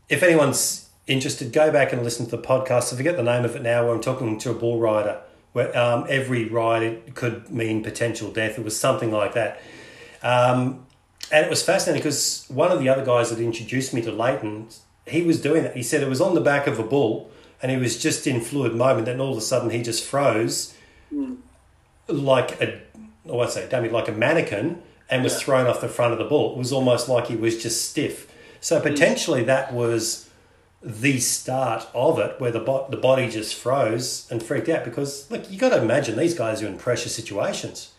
if 0.08 0.22
anyone's 0.22 0.88
interested, 1.06 1.52
go 1.52 1.72
back 1.72 1.92
and 1.92 2.02
listen 2.02 2.26
to 2.26 2.36
the 2.36 2.42
podcast. 2.42 2.92
I 2.92 2.96
forget 2.96 3.16
the 3.16 3.22
name 3.22 3.44
of 3.44 3.56
it 3.56 3.62
now. 3.62 3.84
Where 3.86 3.94
I'm 3.94 4.00
talking 4.00 4.38
to 4.38 4.50
a 4.50 4.54
bull 4.54 4.78
rider, 4.78 5.20
where 5.52 5.76
um, 5.76 6.06
every 6.08 6.44
ride 6.48 7.14
could 7.14 7.50
mean 7.50 7.82
potential 7.82 8.30
death. 8.30 8.58
It 8.58 8.64
was 8.64 8.78
something 8.78 9.10
like 9.10 9.34
that. 9.34 9.60
Um, 10.22 10.86
and 11.32 11.46
it 11.46 11.50
was 11.50 11.62
fascinating 11.62 12.00
because 12.02 12.44
one 12.48 12.72
of 12.72 12.80
the 12.80 12.88
other 12.88 13.04
guys 13.04 13.30
that 13.30 13.38
introduced 13.38 13.94
me 13.94 14.02
to 14.02 14.10
Leighton, 14.10 14.68
he 15.06 15.22
was 15.22 15.40
doing 15.40 15.62
that. 15.62 15.76
He 15.76 15.82
said 15.82 16.02
it 16.02 16.08
was 16.08 16.20
on 16.20 16.34
the 16.34 16.40
back 16.40 16.66
of 16.66 16.78
a 16.78 16.82
bull 16.82 17.30
and 17.62 17.70
he 17.70 17.76
was 17.78 18.00
just 18.00 18.26
in 18.26 18.40
fluid 18.40 18.74
moment. 18.74 19.06
Then 19.06 19.20
all 19.20 19.32
of 19.32 19.38
a 19.38 19.40
sudden 19.40 19.70
he 19.70 19.82
just 19.82 20.04
froze 20.04 20.74
like 22.08 22.60
a, 22.60 22.80
I 23.28 23.32
won't 23.32 23.50
say 23.50 23.68
dummy, 23.68 23.88
like 23.88 24.08
a 24.08 24.12
mannequin 24.12 24.82
and 25.08 25.22
was 25.22 25.34
Yeah. 25.34 25.38
thrown 25.40 25.66
off 25.66 25.80
the 25.80 25.88
front 25.88 26.12
of 26.12 26.18
the 26.18 26.24
bull. 26.24 26.52
It 26.52 26.58
was 26.58 26.72
almost 26.72 27.08
like 27.08 27.26
he 27.26 27.36
was 27.36 27.62
just 27.62 27.88
stiff. 27.88 28.32
So 28.60 28.80
mm. 28.80 28.82
potentially 28.82 29.44
that 29.44 29.72
was 29.72 30.28
the 30.82 31.20
start 31.20 31.86
of 31.94 32.18
it 32.18 32.40
where 32.40 32.50
the, 32.50 32.60
bo- 32.60 32.86
the 32.90 32.96
body 32.96 33.28
just 33.28 33.54
froze 33.54 34.26
and 34.30 34.42
freaked 34.42 34.68
out 34.68 34.84
because 34.84 35.30
look, 35.30 35.50
you 35.50 35.58
got 35.58 35.70
to 35.70 35.82
imagine 35.82 36.16
these 36.16 36.34
guys 36.34 36.62
are 36.62 36.66
in 36.66 36.78
pressure 36.78 37.10
situations 37.10 37.92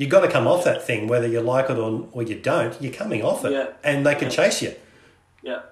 yeah, 0.00 0.04
you 0.04 0.10
got 0.10 0.20
to 0.20 0.28
come 0.28 0.46
off 0.46 0.64
that 0.64 0.82
thing, 0.82 1.08
whether 1.08 1.26
you 1.26 1.40
like 1.40 1.70
it 1.70 1.78
or, 1.78 2.08
or 2.12 2.22
you 2.22 2.36
don't. 2.40 2.80
You're 2.80 2.92
coming 2.92 3.22
off 3.22 3.44
it, 3.44 3.52
Yeah. 3.52 3.68
and 3.84 4.04
they 4.06 4.14
can 4.14 4.24
Yeah. 4.24 4.36
chase 4.36 4.62
you. 4.62 4.74
yeah, 5.42 5.62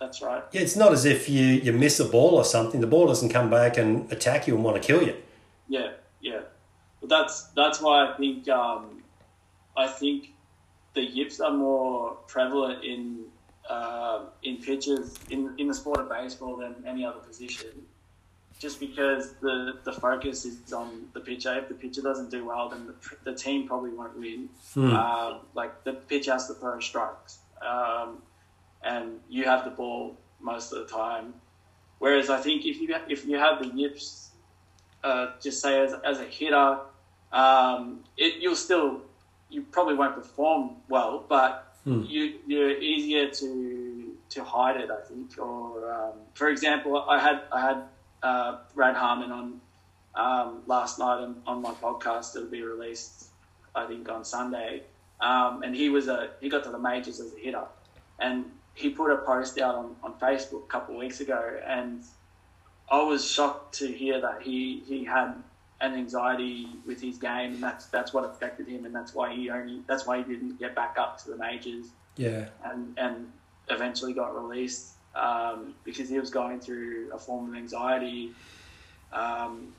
that's 0.00 0.22
right. 0.22 0.42
Yeah, 0.52 0.60
It's 0.62 0.76
not 0.76 0.92
as 0.92 1.04
if 1.04 1.28
you, 1.28 1.44
you 1.44 1.72
miss 1.72 1.98
a 2.00 2.04
ball 2.04 2.34
or 2.36 2.44
something. 2.44 2.80
The 2.80 2.86
ball 2.86 3.06
doesn't 3.06 3.30
come 3.30 3.50
back 3.50 3.76
and 3.78 4.10
attack 4.12 4.46
you 4.46 4.54
and 4.54 4.64
want 4.64 4.80
to 4.80 4.86
kill 4.86 5.02
you. 5.02 5.14
Yeah, 5.68 5.92
yeah. 6.20 6.40
But 7.00 7.10
that's 7.10 7.44
that's 7.54 7.80
why 7.80 8.06
I 8.08 8.16
think 8.16 8.48
um, 8.48 9.02
I 9.76 9.86
think 9.86 10.30
the 10.94 11.02
yips 11.02 11.40
are 11.40 11.52
more 11.52 12.16
prevalent 12.26 12.82
in 12.84 13.24
uh, 13.70 14.20
in 14.42 14.56
pitches 14.56 15.14
in, 15.30 15.54
in 15.58 15.68
the 15.68 15.74
sport 15.74 16.00
of 16.00 16.08
baseball 16.08 16.56
than 16.56 16.74
any 16.86 17.04
other 17.04 17.20
position. 17.20 17.70
Just 18.58 18.80
because 18.80 19.34
the, 19.34 19.74
the 19.84 19.92
focus 19.92 20.44
is 20.44 20.72
on 20.72 21.06
the 21.12 21.20
pitcher. 21.20 21.56
If 21.58 21.68
the 21.68 21.74
pitcher 21.74 22.02
doesn't 22.02 22.30
do 22.30 22.44
well, 22.44 22.68
then 22.68 22.88
the, 22.88 22.94
the 23.30 23.36
team 23.36 23.68
probably 23.68 23.90
won't 23.90 24.18
win. 24.18 24.48
Um, 24.96 25.40
like 25.54 25.84
the 25.84 25.92
pitcher 25.92 26.32
has 26.32 26.48
to 26.48 26.54
throw 26.54 26.80
strikes, 26.80 27.38
um, 27.62 28.18
and 28.82 29.20
you 29.28 29.44
have 29.44 29.64
the 29.64 29.70
ball 29.70 30.16
most 30.40 30.72
of 30.72 30.78
the 30.88 30.92
time. 30.92 31.34
Whereas 32.00 32.30
I 32.30 32.40
think 32.40 32.64
if 32.66 32.80
you 32.80 32.94
if 33.08 33.24
you 33.26 33.36
have 33.38 33.60
the 33.62 33.68
yips 33.68 34.30
uh, 35.04 35.28
just 35.40 35.60
say 35.62 35.80
as, 35.80 35.94
as 36.04 36.18
a 36.20 36.24
hitter, 36.24 36.80
um, 37.32 38.04
it, 38.16 38.42
you'll 38.42 38.56
still 38.56 39.02
you 39.50 39.62
probably 39.62 39.94
won't 39.94 40.14
perform 40.14 40.76
well, 40.88 41.24
but 41.28 41.74
you 42.08 42.34
you're 42.46 42.76
easier 42.78 43.30
to 43.30 44.12
to 44.30 44.44
hide 44.44 44.76
it. 44.80 44.90
I 44.90 45.00
think. 45.06 45.38
Or 45.38 45.92
um, 45.92 46.12
for 46.34 46.48
example, 46.48 47.04
I 47.08 47.18
had 47.20 47.42
I 47.52 47.60
had 47.60 47.82
uh, 48.22 48.58
Brad 48.74 48.96
Harman 48.96 49.32
on 49.32 49.60
um, 50.14 50.62
last 50.66 50.98
night 50.98 51.22
on, 51.22 51.36
on 51.46 51.62
my 51.62 51.72
podcast. 51.72 52.36
It'll 52.36 52.48
be 52.48 52.62
released, 52.62 53.26
I 53.74 53.86
think, 53.86 54.08
on 54.08 54.24
Sunday. 54.24 54.82
Um, 55.20 55.62
and 55.62 55.74
he 55.74 55.88
was 55.88 56.08
a 56.08 56.30
he 56.40 56.48
got 56.48 56.64
to 56.64 56.70
the 56.70 56.78
majors 56.78 57.18
as 57.20 57.32
a 57.34 57.38
hitter, 57.38 57.64
and 58.20 58.44
he 58.74 58.90
put 58.90 59.10
a 59.10 59.16
post 59.16 59.58
out 59.58 59.74
on, 59.74 59.96
on 60.02 60.14
Facebook 60.14 60.64
a 60.64 60.68
couple 60.68 60.94
of 60.94 61.00
weeks 61.00 61.20
ago, 61.20 61.58
and 61.66 62.04
I 62.90 63.02
was 63.02 63.28
shocked 63.28 63.74
to 63.76 63.88
hear 63.88 64.20
that 64.20 64.42
he, 64.42 64.82
he 64.86 65.04
had 65.04 65.34
an 65.80 65.94
anxiety 65.94 66.68
with 66.86 67.00
his 67.00 67.18
game, 67.18 67.54
and 67.54 67.62
that's 67.62 67.86
that's 67.86 68.12
what 68.12 68.24
affected 68.24 68.68
him, 68.68 68.84
and 68.84 68.94
that's 68.94 69.14
why 69.14 69.34
he 69.34 69.50
only 69.50 69.82
that's 69.88 70.06
why 70.06 70.18
he 70.18 70.22
didn't 70.22 70.58
get 70.60 70.76
back 70.76 70.96
up 70.98 71.18
to 71.24 71.30
the 71.30 71.36
majors, 71.36 71.86
Yeah, 72.16 72.46
and 72.64 72.96
and 72.96 73.32
eventually 73.70 74.12
got 74.12 74.34
released 74.40 74.92
um, 75.18 75.74
because 75.84 76.08
he 76.08 76.18
was 76.18 76.30
going 76.30 76.60
through 76.60 77.10
a 77.12 77.18
form 77.18 77.48
of 77.50 77.54
anxiety. 77.56 78.32
Um, 79.12 79.72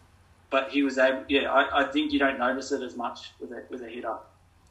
but 0.50 0.70
he 0.72 0.82
was 0.84 0.98
able, 0.98 1.24
yeah. 1.30 1.52
I, 1.52 1.82
I 1.82 1.84
think 1.92 2.12
you 2.12 2.20
don't 2.20 2.40
notice 2.40 2.72
it 2.72 2.82
as 2.82 2.96
much 2.96 3.32
with 3.40 3.52
a 3.52 3.64
with 3.70 3.82
a 3.84 3.88
hitter. 3.90 4.16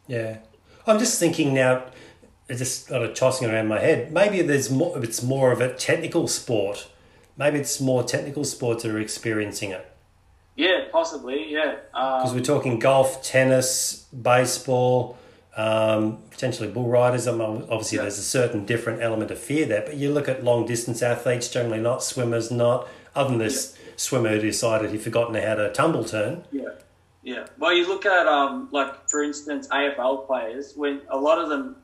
yeah. 0.07 0.38
I'm 0.87 0.98
just 0.98 1.18
thinking 1.20 1.52
now, 1.52 1.85
it's 2.48 2.61
just 2.61 2.87
sort 2.87 3.02
of 3.02 3.14
tossing 3.14 3.50
around 3.50 3.68
my 3.68 3.78
head. 3.78 4.11
Maybe 4.11 4.40
there's 4.40 4.70
more. 4.70 4.98
It's 5.04 5.22
more 5.22 5.52
of 5.52 5.61
a 5.61 5.74
technical 5.74 6.26
sport. 6.28 6.88
Maybe 7.37 7.59
it's 7.59 7.78
more 7.81 8.02
technical 8.02 8.42
sports 8.44 8.83
that 8.83 8.90
are 8.92 8.98
experiencing 8.98 9.70
it. 9.70 9.85
Yeah, 10.57 10.87
possibly. 10.90 11.52
Yeah. 11.52 11.76
Because 11.92 12.31
Um, 12.31 12.37
we're 12.37 12.42
talking 12.42 12.78
golf, 12.81 13.22
tennis, 13.22 14.07
baseball, 14.22 15.18
um, 15.59 16.18
potentially 16.31 16.68
bull 16.68 16.87
riders. 16.88 17.27
Obviously, 17.27 17.97
Yeah. 17.97 18.03
there's 18.03 18.18
a 18.18 18.23
certain 18.23 18.64
different 18.64 19.03
element 19.03 19.31
of 19.33 19.38
fear 19.38 19.66
there. 19.66 19.83
But 19.85 19.97
you 19.97 20.12
look 20.12 20.29
at 20.29 20.44
long 20.44 20.64
distance 20.66 21.03
athletes, 21.03 21.49
generally 21.49 21.81
not 21.81 22.03
swimmers, 22.03 22.51
not 22.51 22.87
other 23.14 23.31
than 23.31 23.38
this 23.38 23.77
swimmer 23.97 24.29
who 24.31 24.40
decided 24.40 24.92
he'd 24.92 25.03
forgotten 25.03 25.35
how 25.35 25.57
to 25.57 25.73
tumble 25.73 26.05
turn. 26.05 26.44
Yeah, 26.53 26.68
yeah. 27.25 27.47
Well, 27.59 27.75
you 27.75 27.88
look 27.88 28.07
at 28.07 28.29
um, 28.29 28.68
like 28.71 29.11
for 29.11 29.23
instance, 29.23 29.66
AFL 29.68 30.27
players. 30.29 30.75
When 30.77 31.01
a 31.11 31.18
lot 31.18 31.38
of 31.38 31.49
them, 31.49 31.77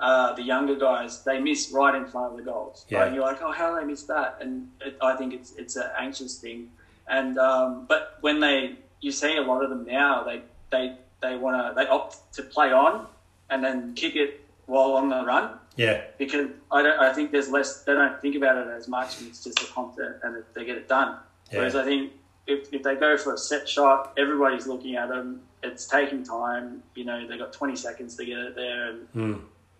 uh, 0.00 0.32
the 0.32 0.42
younger 0.42 0.74
guys, 0.74 1.22
they 1.22 1.38
miss 1.38 1.70
right 1.70 1.94
in 1.94 2.06
front 2.06 2.32
of 2.32 2.36
the 2.36 2.42
goals. 2.42 2.84
Yeah. 2.88 2.98
Right? 2.98 3.06
And 3.06 3.14
you're 3.14 3.24
like, 3.24 3.40
oh, 3.42 3.52
how 3.52 3.72
do 3.72 3.80
they 3.80 3.86
miss 3.86 4.02
that? 4.04 4.38
And 4.40 4.68
it, 4.80 4.96
I 5.00 5.14
think 5.14 5.32
it's 5.32 5.52
it's 5.54 5.76
an 5.76 5.88
anxious 5.96 6.38
thing. 6.40 6.72
And 7.06 7.38
um, 7.38 7.86
but 7.86 8.18
when 8.22 8.40
they, 8.40 8.76
you 9.00 9.12
see 9.12 9.36
a 9.36 9.42
lot 9.42 9.62
of 9.62 9.70
them 9.70 9.84
now, 9.86 10.24
they 10.24 10.42
they 10.70 10.96
they 11.24 11.36
want 11.36 11.56
to 11.56 11.74
they 11.80 11.86
opt 11.88 12.32
to 12.34 12.42
play 12.42 12.72
on 12.72 13.06
and 13.50 13.62
then 13.64 13.94
kick 13.94 14.14
it 14.16 14.40
while 14.66 14.92
on 14.92 15.08
the 15.08 15.24
run 15.24 15.58
Yeah, 15.76 16.02
because 16.18 16.48
I 16.72 16.82
don't. 16.82 16.98
I 16.98 17.12
think 17.12 17.32
there's 17.32 17.50
less. 17.50 17.82
They 17.84 17.92
don't 17.94 18.20
think 18.22 18.36
about 18.36 18.56
it 18.56 18.68
as 18.68 18.86
much. 18.88 19.18
And 19.18 19.28
it's 19.28 19.42
just 19.44 19.58
a 19.60 19.66
confident, 19.72 20.16
and 20.22 20.42
they 20.54 20.64
get 20.64 20.76
it 20.78 20.88
done. 20.88 21.18
Yeah. 21.50 21.58
Whereas 21.58 21.76
I 21.76 21.84
think 21.84 22.12
if, 22.46 22.72
if 22.72 22.82
they 22.82 22.94
go 22.94 23.16
for 23.18 23.34
a 23.34 23.38
set 23.38 23.68
shot, 23.68 24.12
everybody's 24.16 24.66
looking 24.66 24.96
at 24.96 25.08
them. 25.08 25.42
It's 25.62 25.86
taking 25.86 26.22
time. 26.24 26.82
You 26.94 27.04
know, 27.04 27.26
they 27.26 27.36
got 27.38 27.52
20 27.52 27.74
seconds 27.76 28.16
to 28.16 28.24
get 28.24 28.38
it 28.38 28.54
there, 28.54 28.80
and 28.90 28.98
Hmm. 29.12 29.34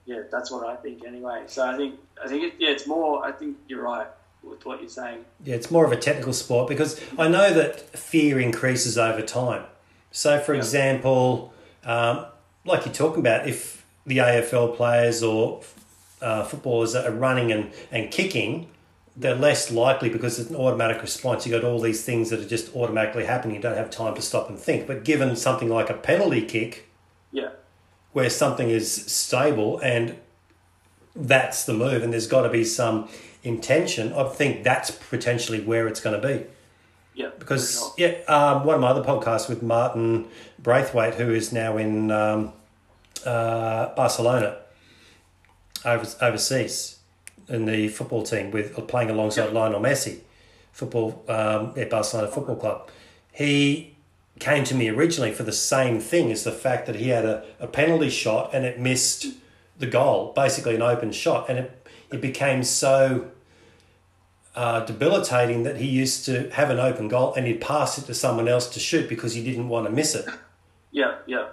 yeah, 0.07 0.22
that's 0.30 0.50
what 0.50 0.66
I 0.66 0.76
think 0.76 1.04
anyway. 1.07 1.44
So 1.46 1.66
I 1.66 1.76
think 1.76 1.98
I 2.22 2.28
think 2.28 2.42
it, 2.44 2.54
yeah, 2.59 2.70
it's 2.70 2.87
more. 2.87 3.24
I 3.24 3.33
think 3.33 3.57
you're 3.68 3.83
right 3.83 4.09
with 4.42 4.66
what 4.66 4.80
you're 4.80 4.90
saying. 4.90 5.24
Yeah, 5.44 5.54
it's 5.54 5.70
more 5.70 5.85
of 5.87 5.92
a 5.92 5.96
technical 5.96 6.33
sport 6.35 6.68
because 6.68 7.00
I 7.18 7.28
know 7.28 7.52
that 7.54 7.80
fear 7.96 8.38
increases 8.40 8.98
over 8.98 9.22
time. 9.22 9.64
So, 10.14 10.38
for 10.38 10.55
Yeah. 10.55 10.61
example, 10.61 11.53
um, 11.85 12.24
like 12.64 12.87
you're 12.87 12.94
talking 12.94 13.18
about, 13.18 13.48
if 13.48 13.85
the 14.07 14.18
AFL 14.18 14.68
players 14.68 15.22
or 15.24 15.61
uh, 16.22 16.44
footballers 16.44 16.94
are 16.94 17.11
running 17.11 17.50
and, 17.50 17.72
and 17.90 18.11
kicking, 18.12 18.68
they're 19.16 19.35
less 19.35 19.70
likely 19.72 20.09
because 20.09 20.38
it's 20.38 20.50
an 20.50 20.57
automatic 20.57 21.03
response. 21.03 21.44
You've 21.46 21.61
got 21.61 21.68
all 21.68 21.81
these 21.81 22.05
things 22.05 22.31
that 22.31 22.38
are 22.40 22.48
just 22.48 22.74
automatically 22.77 23.24
happening. 23.24 23.57
You 23.57 23.61
don't 23.62 23.77
have 23.77 23.90
time 23.90 24.14
to 24.14 24.22
stop 24.22 24.48
and 24.48 24.57
think. 24.59 24.87
But 24.87 25.05
given 25.05 25.35
something 25.35 25.68
like 25.68 25.90
a 25.90 25.94
penalty 25.94 26.42
kick, 26.42 26.88
Yeah, 27.33 27.50
where 28.12 28.31
something 28.31 28.70
is 28.70 28.90
stable 28.92 29.79
and 29.81 30.16
that's 31.16 31.64
the 31.64 31.74
move 31.74 32.03
and 32.05 32.12
there's 32.12 32.29
got 32.29 32.42
to 32.42 32.48
be 32.48 32.64
some 32.64 33.09
intention 33.42 34.12
i 34.12 34.24
think 34.29 34.64
that's 34.64 34.90
potentially 34.90 35.61
where 35.61 35.87
it's 35.87 36.00
going 36.00 36.20
to 36.20 36.27
be 36.27 36.44
yeah. 37.14 37.31
because 37.38 37.92
yeah 37.96 38.12
um, 38.29 38.64
one 38.64 38.74
of 38.74 38.81
my 38.81 38.88
other 38.88 39.03
podcasts 39.03 39.48
with 39.48 39.62
martin 39.62 40.27
braithwaite 40.59 41.14
who 41.14 41.33
is 41.33 41.53
now 41.53 41.77
in 41.77 42.11
um, 42.11 42.53
uh, 43.24 43.94
barcelona 43.94 44.59
over, 45.85 46.07
overseas 46.20 46.98
in 47.48 47.66
the 47.66 47.88
football 47.88 48.22
team 48.22 48.50
with 48.50 48.74
playing 48.88 49.11
alongside 49.11 49.53
lionel 49.53 49.81
messi 49.81 50.20
football 50.72 51.24
um, 51.29 51.72
at 51.77 51.90
barcelona 51.90 52.29
football 52.29 52.57
club 52.57 52.90
he 53.33 53.94
came 54.38 54.64
to 54.64 54.74
me 54.74 54.88
originally 54.88 55.33
for 55.33 55.44
the 55.44 55.53
same 55.53 56.00
thing 56.00 56.33
as 56.33 56.44
the 56.44 56.53
fact 56.53 56.87
that 56.87 56.96
he 56.96 57.09
had 57.09 57.24
a, 57.24 57.44
a 57.61 57.66
penalty 57.66 58.11
shot 58.11 58.50
and 58.53 58.64
it 58.64 58.81
missed 58.81 59.27
the 59.79 59.87
goal, 59.87 60.33
basically 60.35 60.74
an 60.74 60.83
open 60.83 61.12
shot, 61.12 61.48
and 61.48 61.59
it, 61.59 61.88
it 62.12 62.20
became 62.20 62.62
so 62.62 63.31
uh, 64.55 64.85
debilitating 64.85 65.64
that 65.64 65.77
he 65.79 65.87
used 65.87 66.25
to 66.27 66.49
have 66.51 66.71
an 66.71 66.79
open 66.79 67.09
goal 67.09 67.35
and 67.35 67.47
he'd 67.47 67.61
pass 67.61 67.99
it 67.99 68.03
to 68.07 68.14
someone 68.14 68.47
else 68.49 68.69
to 68.69 68.79
shoot 68.81 69.09
because 69.09 69.35
he 69.35 69.43
didn't 69.43 69.69
want 69.69 69.87
to 69.87 69.93
miss 69.93 70.14
it. 70.14 70.27
yeah, 70.93 71.17
yeah, 71.27 71.49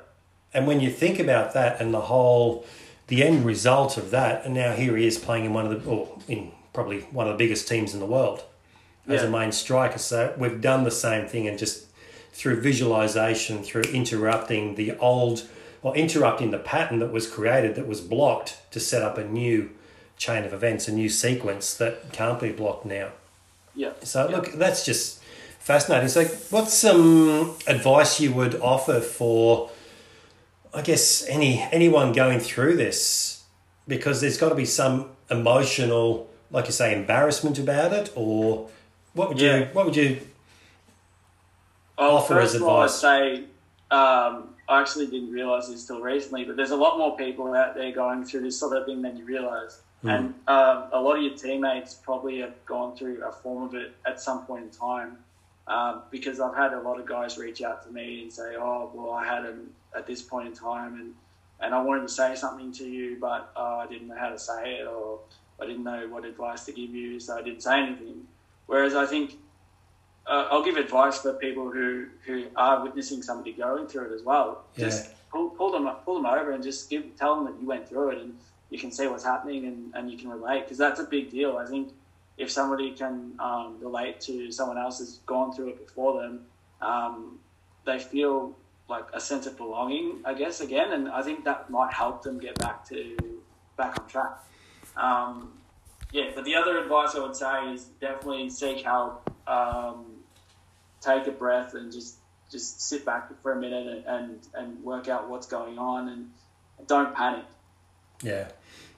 And 0.54 0.68
when 0.68 0.80
you 0.80 0.92
think 0.92 1.20
about 1.20 1.54
that 1.54 1.82
and 1.82 1.94
the 1.94 2.02
whole, 2.02 2.66
the 3.08 3.24
end 3.24 3.44
result 3.46 3.98
of 3.98 4.12
that, 4.12 4.46
and 4.46 4.54
now 4.54 4.74
here 4.74 4.96
he 4.96 5.08
is 5.08 5.18
playing 5.18 5.46
in 5.46 5.54
one 5.54 5.66
of 5.66 5.84
the, 5.84 5.90
or 5.90 6.20
in 6.28 6.52
probably 6.74 7.02
one 7.12 7.28
of 7.28 7.34
the 7.34 7.38
biggest 7.44 7.68
teams 7.68 7.94
in 7.94 8.00
the 8.00 8.06
world 8.06 8.44
as 9.08 9.22
Yeah. 9.24 9.28
a 9.28 9.32
main 9.32 9.52
striker. 9.52 9.98
So 9.98 10.34
we've 10.38 10.62
done 10.62 10.84
the 10.84 10.92
same 10.92 11.28
thing 11.28 11.48
and 11.48 11.58
just 11.58 11.86
through 12.34 12.62
visualization, 12.62 13.64
through 13.64 13.82
interrupting 13.84 14.76
the 14.76 14.96
old, 14.98 15.48
or 15.82 15.96
interrupting 15.98 16.52
the 16.52 16.60
pattern 16.60 17.00
that 17.00 17.12
was 17.12 17.28
created 17.28 17.74
that 17.76 17.88
was 17.88 18.00
blocked 18.00 18.58
to 18.72 18.80
set 18.80 19.02
up 19.02 19.18
a 19.18 19.24
new 19.24 19.72
chain 20.22 20.44
of 20.46 20.54
events, 20.54 20.88
a 20.88 20.92
new 20.92 21.10
sequence 21.10 21.74
that 21.74 22.14
can't 22.14 22.40
be 22.40 22.52
blocked 22.52 22.86
now. 22.86 23.10
Yeah. 23.74 23.94
So 24.04 24.30
Yeah. 24.30 24.36
look, 24.36 24.52
that's 24.54 24.86
just 24.86 25.20
fascinating. 25.60 26.10
So, 26.10 26.26
what's 26.52 26.76
some 26.76 27.56
advice 27.66 28.20
you 28.20 28.32
would 28.34 28.56
offer 28.62 29.00
for, 29.00 29.72
I 30.74 30.82
guess, 30.84 31.26
any 31.28 31.52
anyone 31.72 32.14
going 32.14 32.40
through 32.40 32.78
this? 32.78 33.44
Because 33.88 34.22
there's 34.22 34.38
got 34.38 34.50
to 34.50 34.56
be 34.56 34.66
some 34.66 35.10
emotional, 35.32 36.30
like 36.52 36.68
you 36.68 36.72
say, 36.72 36.94
embarrassment 36.96 37.58
about 37.58 37.92
it, 37.92 38.12
or 38.16 38.70
what 39.14 39.28
would 39.30 39.42
you 39.42 39.68
what 39.74 39.86
would 39.88 39.96
you 39.96 40.20
Well, 41.98 42.18
offer 42.18 42.40
as 42.40 42.52
first 42.52 42.56
I'd 42.56 42.62
advice? 42.62 42.96
say 43.08 43.44
um, 43.90 44.50
I 44.70 44.80
actually 44.82 45.08
didn't 45.08 45.32
realize 45.32 45.68
this 45.68 45.86
till 45.88 46.00
recently, 46.02 46.46
but 46.46 46.56
there's 46.58 46.72
a 46.72 46.82
lot 46.86 47.00
more 47.00 47.18
people 47.18 47.54
out 47.56 47.74
there 47.76 47.92
going 47.92 48.24
through 48.24 48.42
this 48.42 48.60
sort 48.60 48.78
of 48.78 48.86
thing 48.86 49.02
than 49.02 49.18
you 49.18 49.26
realize. 49.26 49.82
And 50.04 50.34
um, 50.48 50.86
a 50.92 51.00
lot 51.00 51.18
of 51.18 51.24
your 51.24 51.36
teammates 51.36 51.94
probably 51.94 52.40
have 52.40 52.54
gone 52.66 52.96
through 52.96 53.24
a 53.24 53.32
form 53.32 53.64
of 53.64 53.76
it 53.76 53.94
at 54.06 54.20
some 54.20 54.46
point 54.46 54.64
in 54.64 54.70
time. 54.70 55.18
Um, 55.68 56.02
because 56.10 56.40
I've 56.40 56.56
had 56.56 56.74
a 56.74 56.82
lot 56.82 57.00
of 57.00 57.06
guys 57.06 57.38
reach 57.38 57.62
out 57.62 57.86
to 57.86 57.92
me 57.94 58.24
and 58.24 58.34
say, 58.34 58.56
"Oh, 58.58 58.92
well, 58.94 59.14
I 59.14 59.26
had 59.26 59.46
him 59.46 59.70
at 59.96 60.08
this 60.08 60.22
point 60.22 60.48
in 60.48 60.54
time, 60.54 60.96
and 60.96 61.14
and 61.60 61.76
I 61.76 61.82
wanted 61.82 62.02
to 62.02 62.10
say 62.10 62.36
something 62.36 62.72
to 62.74 62.84
you, 62.84 63.18
but 63.22 63.52
uh, 63.56 63.78
I 63.78 63.88
didn't 63.88 64.08
know 64.08 64.18
how 64.18 64.30
to 64.30 64.40
say 64.40 64.80
it, 64.80 64.88
or 64.88 65.20
I 65.62 65.68
didn't 65.68 65.84
know 65.84 66.08
what 66.08 66.26
advice 66.26 66.66
to 66.66 66.72
give 66.72 66.90
you, 66.90 67.20
so 67.20 67.38
I 67.38 67.44
didn't 67.44 67.62
say 67.62 67.80
anything." 67.80 68.26
Whereas 68.66 68.96
I 68.96 69.06
think 69.06 69.36
uh, 70.26 70.48
I'll 70.50 70.64
give 70.64 70.78
advice 70.78 71.20
for 71.20 71.34
people 71.34 71.70
who, 71.70 72.08
who 72.26 72.46
are 72.56 72.84
witnessing 72.84 73.22
somebody 73.22 73.54
going 73.54 73.88
through 73.88 74.12
it 74.12 74.16
as 74.16 74.24
well. 74.24 74.64
Just 74.78 75.10
pull, 75.32 75.50
pull 75.50 75.72
them 75.72 75.90
pull 76.06 76.16
them 76.16 76.26
over 76.26 76.52
and 76.52 76.64
just 76.64 76.90
give 76.90 77.04
tell 77.18 77.36
them 77.36 77.46
that 77.46 77.62
you 77.62 77.68
went 77.68 77.88
through 77.88 78.10
it 78.12 78.18
and 78.20 78.36
you 78.72 78.80
can 78.80 78.92
see 78.92 79.08
what's 79.08 79.24
happening 79.24 79.66
and, 79.66 79.94
and 79.94 80.12
you 80.12 80.18
can 80.18 80.30
relate 80.30 80.64
because 80.64 80.80
that's 80.80 81.00
a 81.00 81.04
big 81.04 81.30
deal. 81.30 81.58
I 81.58 81.66
think 81.66 81.92
if 82.38 82.50
somebody 82.50 82.92
can 82.92 83.34
um, 83.40 83.78
relate 83.80 84.20
to 84.22 84.52
someone 84.52 84.80
else 84.80 84.98
who's 84.98 85.20
gone 85.28 85.54
through 85.54 85.70
it 85.70 85.88
before 85.88 86.22
them, 86.24 86.46
um, 86.82 87.38
they 87.86 88.00
feel 88.00 88.56
like 88.90 89.06
a 89.14 89.20
sense 89.20 89.46
of 89.46 89.58
belonging, 89.58 90.22
I 90.26 90.34
guess, 90.34 90.62
again, 90.62 90.92
and 90.92 91.08
I 91.10 91.22
think 91.22 91.44
that 91.46 91.70
might 91.70 91.94
help 91.94 92.24
them 92.24 92.40
get 92.40 92.58
back 92.58 92.88
to 92.90 93.16
back 93.78 94.00
on 94.00 94.08
track. 94.08 94.40
Um, 94.98 95.54
yeah, 96.12 96.32
but 96.34 96.44
the 96.44 96.56
other 96.56 96.80
advice 96.80 97.16
I 97.16 97.20
would 97.20 97.36
say 97.36 97.74
is 97.74 97.86
definitely 98.00 98.50
seek 98.50 98.84
help. 98.84 99.30
Um, 99.48 100.06
take 101.02 101.26
a 101.28 101.32
breath 101.32 101.74
and 101.74 101.92
just 101.92 102.16
just 102.52 102.82
sit 102.82 103.06
back 103.06 103.30
for 103.42 103.54
a 103.54 103.56
minute 103.56 103.88
and, 103.88 104.06
and, 104.06 104.48
and 104.54 104.84
work 104.84 105.08
out 105.08 105.30
what's 105.30 105.48
going 105.48 105.80
on 105.80 106.10
and 106.10 106.30
don't 106.86 107.16
panic. 107.16 107.46
Yeah. 108.24 108.50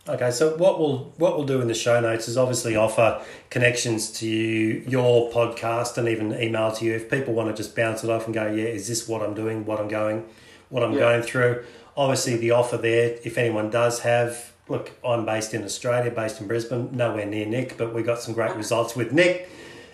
Okay, 0.08 0.32
so 0.32 0.58
what 0.58 0.80
we'll 0.80 1.14
what 1.18 1.38
we'll 1.38 1.46
do 1.46 1.62
in 1.62 1.70
the 1.70 1.74
show 1.74 2.02
notes 2.02 2.28
is 2.28 2.38
obviously 2.38 2.76
offer 2.76 3.22
connections 3.50 4.12
to 4.20 4.28
you, 4.28 4.84
your 4.86 5.32
podcast, 5.32 5.98
and 5.98 6.10
even 6.10 6.34
email 6.34 6.74
to 6.74 6.84
you 6.84 6.94
if 6.94 7.10
people 7.10 7.34
want 7.34 7.50
to 7.50 7.56
just 7.56 7.74
bounce 7.74 8.04
it 8.04 8.10
off 8.10 8.26
and 8.26 8.34
go, 8.34 8.48
yeah, 8.48 8.66
is 8.66 8.88
this 8.90 9.08
what 9.08 9.22
I'm 9.22 9.34
doing, 9.34 9.66
what 9.66 9.80
I'm 9.80 9.88
going, 9.88 10.26
what 10.68 10.84
I'm 10.84 10.92
Yeah. 10.94 11.00
going 11.00 11.22
through? 11.22 11.64
Obviously, 11.96 12.36
the 12.36 12.52
offer 12.52 12.76
there, 12.76 13.18
if 13.24 13.38
anyone 13.38 13.70
does 13.70 14.00
have, 14.02 14.52
look, 14.68 14.92
I'm 15.06 15.26
based 15.26 15.54
in 15.54 15.64
Australia, 15.64 16.12
based 16.12 16.42
in 16.42 16.48
Brisbane, 16.48 16.90
nowhere 16.92 17.26
near 17.26 17.46
Nick, 17.46 17.78
but 17.78 17.94
we 17.94 18.04
got 18.04 18.20
some 18.20 18.34
great 18.34 18.56
results 18.56 18.96
with 18.98 19.14
Nick. 19.14 19.50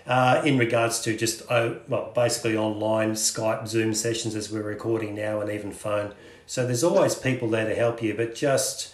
Uh, 0.08 0.42
in 0.44 0.58
regards 0.58 0.98
to 1.02 1.16
just 1.16 1.42
oh, 1.50 1.76
well, 1.86 2.10
basically 2.16 2.56
online 2.56 3.12
Skype, 3.12 3.68
Zoom 3.68 3.94
sessions 3.94 4.34
as 4.34 4.50
we're 4.50 4.62
recording 4.62 5.14
now, 5.14 5.40
and 5.40 5.48
even 5.50 5.70
phone. 5.70 6.14
So 6.46 6.66
there's 6.66 6.82
always 6.82 7.14
people 7.14 7.48
there 7.48 7.68
to 7.68 7.76
help 7.76 8.02
you, 8.02 8.14
but 8.14 8.34
just 8.34 8.92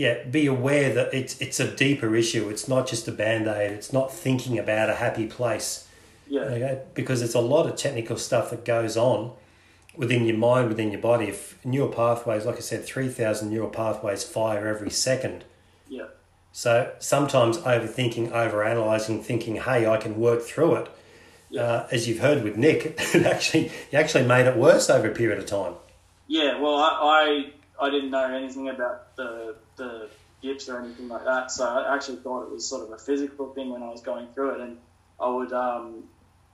yeah, 0.00 0.24
be 0.24 0.46
aware 0.46 0.88
that 0.94 1.12
it's 1.12 1.34
it's 1.44 1.60
a 1.60 1.68
deeper 1.84 2.16
issue. 2.16 2.48
It's 2.48 2.66
not 2.74 2.86
just 2.88 3.06
a 3.06 3.12
band 3.12 3.46
aid. 3.46 3.72
It's 3.72 3.92
not 3.92 4.10
thinking 4.24 4.58
about 4.58 4.88
a 4.88 4.94
happy 4.94 5.26
place. 5.26 5.86
Yeah, 6.26 6.42
Okay, 6.42 6.78
because 6.94 7.20
it's 7.20 7.34
a 7.34 7.40
lot 7.54 7.66
of 7.68 7.76
technical 7.76 8.16
stuff 8.16 8.48
that 8.50 8.64
goes 8.64 8.96
on 8.96 9.32
within 9.96 10.24
your 10.24 10.38
mind, 10.38 10.68
within 10.68 10.90
your 10.90 11.00
body. 11.02 11.26
If 11.26 11.62
neural 11.66 11.92
pathways, 11.92 12.46
like 12.46 12.56
I 12.56 12.60
said, 12.60 12.84
three 12.86 13.08
thousand 13.08 13.50
neural 13.50 13.68
pathways 13.68 14.24
fire 14.24 14.66
every 14.74 14.90
second. 14.90 15.44
yeah, 15.88 16.06
So 16.52 16.72
sometimes 16.98 17.58
overthinking, 17.58 18.30
overanalyzing, 18.30 19.22
thinking, 19.22 19.56
"Hey, 19.56 19.86
I 19.86 19.98
can 19.98 20.18
work 20.18 20.40
through 20.50 20.76
it." 20.76 20.88
Yeah. 21.50 21.62
Uh, 21.62 21.88
as 21.90 22.08
you've 22.08 22.20
heard 22.20 22.42
with 22.44 22.56
Nick, 22.56 22.80
it 23.14 23.26
actually 23.26 23.64
he 23.90 23.96
actually 24.02 24.24
made 24.24 24.46
it 24.46 24.56
worse 24.56 24.88
over 24.88 25.10
a 25.10 25.14
period 25.14 25.38
of 25.38 25.46
time. 25.46 25.74
yeah. 26.28 26.58
Well, 26.62 26.76
I, 26.76 26.90
I 27.18 27.24
I 27.80 27.90
didn't 27.90 28.10
know 28.10 28.32
anything 28.32 28.68
about 28.68 29.16
the 29.16 29.56
the 29.76 30.08
yips 30.42 30.68
or 30.68 30.80
anything 30.80 31.08
like 31.08 31.24
that, 31.24 31.50
so 31.50 31.66
I 31.66 31.94
actually 31.94 32.18
thought 32.18 32.42
it 32.42 32.50
was 32.50 32.66
sort 32.66 32.82
of 32.82 32.92
a 32.92 32.98
physical 32.98 33.52
thing 33.54 33.70
when 33.70 33.82
I 33.82 33.88
was 33.88 34.00
going 34.00 34.28
through 34.34 34.50
it, 34.56 34.60
and 34.60 34.78
I 35.18 35.28
would 35.28 35.52
um, 35.52 36.04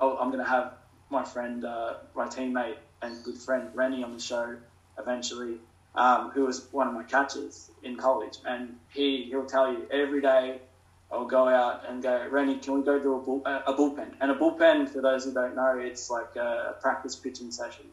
I'm 0.01 0.31
going 0.31 0.45
to 0.45 0.51
have 0.51 0.75
my 1.11 1.25
friend, 1.25 1.65
uh, 1.65 1.95
my 2.15 2.27
teammate 2.27 2.77
and 3.03 3.23
good 3.25 3.39
friend 3.39 3.71
Rennie 3.75 4.03
on 4.03 4.13
the 4.13 4.21
show 4.21 4.57
eventually, 4.99 5.59
um, 5.95 6.31
who 6.31 6.47
was 6.47 6.67
one 6.73 6.89
of 6.89 6.95
my 6.95 7.05
catchers 7.05 7.71
in 7.83 7.97
college, 7.97 8.39
and 8.47 8.77
he 8.93 9.25
he'll 9.25 9.47
tell 9.47 9.73
you 9.73 9.87
every 9.91 10.21
day. 10.21 10.61
I'll 11.09 11.25
go 11.25 11.47
out 11.47 11.85
and 11.89 12.03
go, 12.03 12.27
Rennie, 12.29 12.59
can 12.59 12.75
we 12.75 12.83
go 12.83 12.99
do 12.99 13.15
a, 13.15 13.21
bull, 13.21 13.41
a 13.47 13.73
bullpen? 13.73 14.15
And 14.21 14.29
a 14.29 14.35
bullpen, 14.35 14.89
for 14.89 15.01
those 15.01 15.25
who 15.25 15.33
don't 15.33 15.55
know, 15.55 15.79
it's 15.79 16.11
like 16.11 16.35
a 16.35 16.75
practice 16.81 17.15
pitching 17.15 17.53
session. 17.53 17.85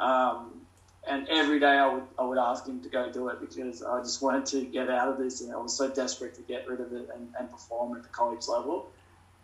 Um, 0.00 0.60
and 1.10 1.28
every 1.28 1.60
day 1.60 1.66
I 1.78 1.88
would 1.88 2.06
I 2.18 2.24
would 2.24 2.38
ask 2.38 2.66
him 2.66 2.82
to 2.82 2.90
go 2.90 3.12
do 3.12 3.28
it 3.30 3.40
because 3.40 3.82
I 3.82 4.00
just 4.00 4.22
wanted 4.22 4.46
to 4.48 4.66
get 4.66 4.90
out 4.90 5.08
of 5.10 5.18
this 5.18 5.42
and 5.42 5.52
I 5.52 5.58
was 5.58 5.76
so 5.76 5.90
desperate 5.90 6.36
to 6.36 6.42
get 6.42 6.68
rid 6.68 6.80
of 6.80 6.92
it 6.94 7.08
and, 7.14 7.30
and 7.38 7.50
perform 7.50 7.96
at 7.96 8.04
the 8.04 8.10
college 8.10 8.48
level. 8.48 8.88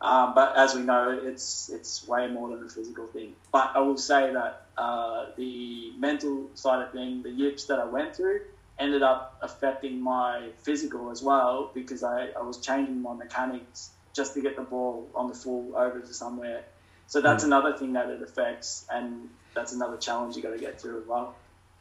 Um, 0.01 0.35
but 0.35 0.57
as 0.57 0.75
we 0.75 0.83
know, 0.83 1.19
it's 1.23 1.71
it's 1.73 2.07
way 2.07 2.29
more 2.29 2.51
than 2.51 2.65
a 2.65 2.71
physical 2.71 3.09
thing. 3.09 3.37
But 3.53 3.73
I 3.75 3.81
will 3.81 3.99
say 3.99 4.33
that 4.33 4.55
uh, 4.79 5.27
the 5.37 5.93
mental 5.99 6.51
side 6.55 6.83
of 6.83 6.93
thing, 6.93 7.23
the 7.23 7.31
yips 7.31 7.67
that 7.67 7.81
I 7.81 7.87
went 7.87 8.17
through, 8.17 8.41
ended 8.79 9.03
up 9.03 9.33
affecting 9.43 10.03
my 10.03 10.53
physical 10.65 11.11
as 11.11 11.23
well 11.23 11.73
because 11.75 12.05
I, 12.05 12.29
I 12.39 12.43
was 12.43 12.61
changing 12.61 13.03
my 13.03 13.15
mechanics 13.15 13.93
just 14.17 14.35
to 14.35 14.43
get 14.43 14.57
the 14.57 14.63
ball 14.65 15.11
on 15.17 15.29
the 15.29 15.35
full 15.35 15.75
over 15.77 16.01
to 16.01 16.15
somewhere. 16.15 16.65
So 17.09 17.23
that's 17.23 17.45
another 17.45 17.75
thing 17.75 17.95
that 17.95 18.11
it 18.11 18.23
affects, 18.23 18.85
and 18.91 19.31
that's 19.55 19.73
another 19.73 19.99
challenge 19.99 20.37
you 20.37 20.43
got 20.43 20.53
to 20.53 20.59
get 20.59 20.81
through 20.81 21.01
as 21.01 21.07
well. 21.09 21.37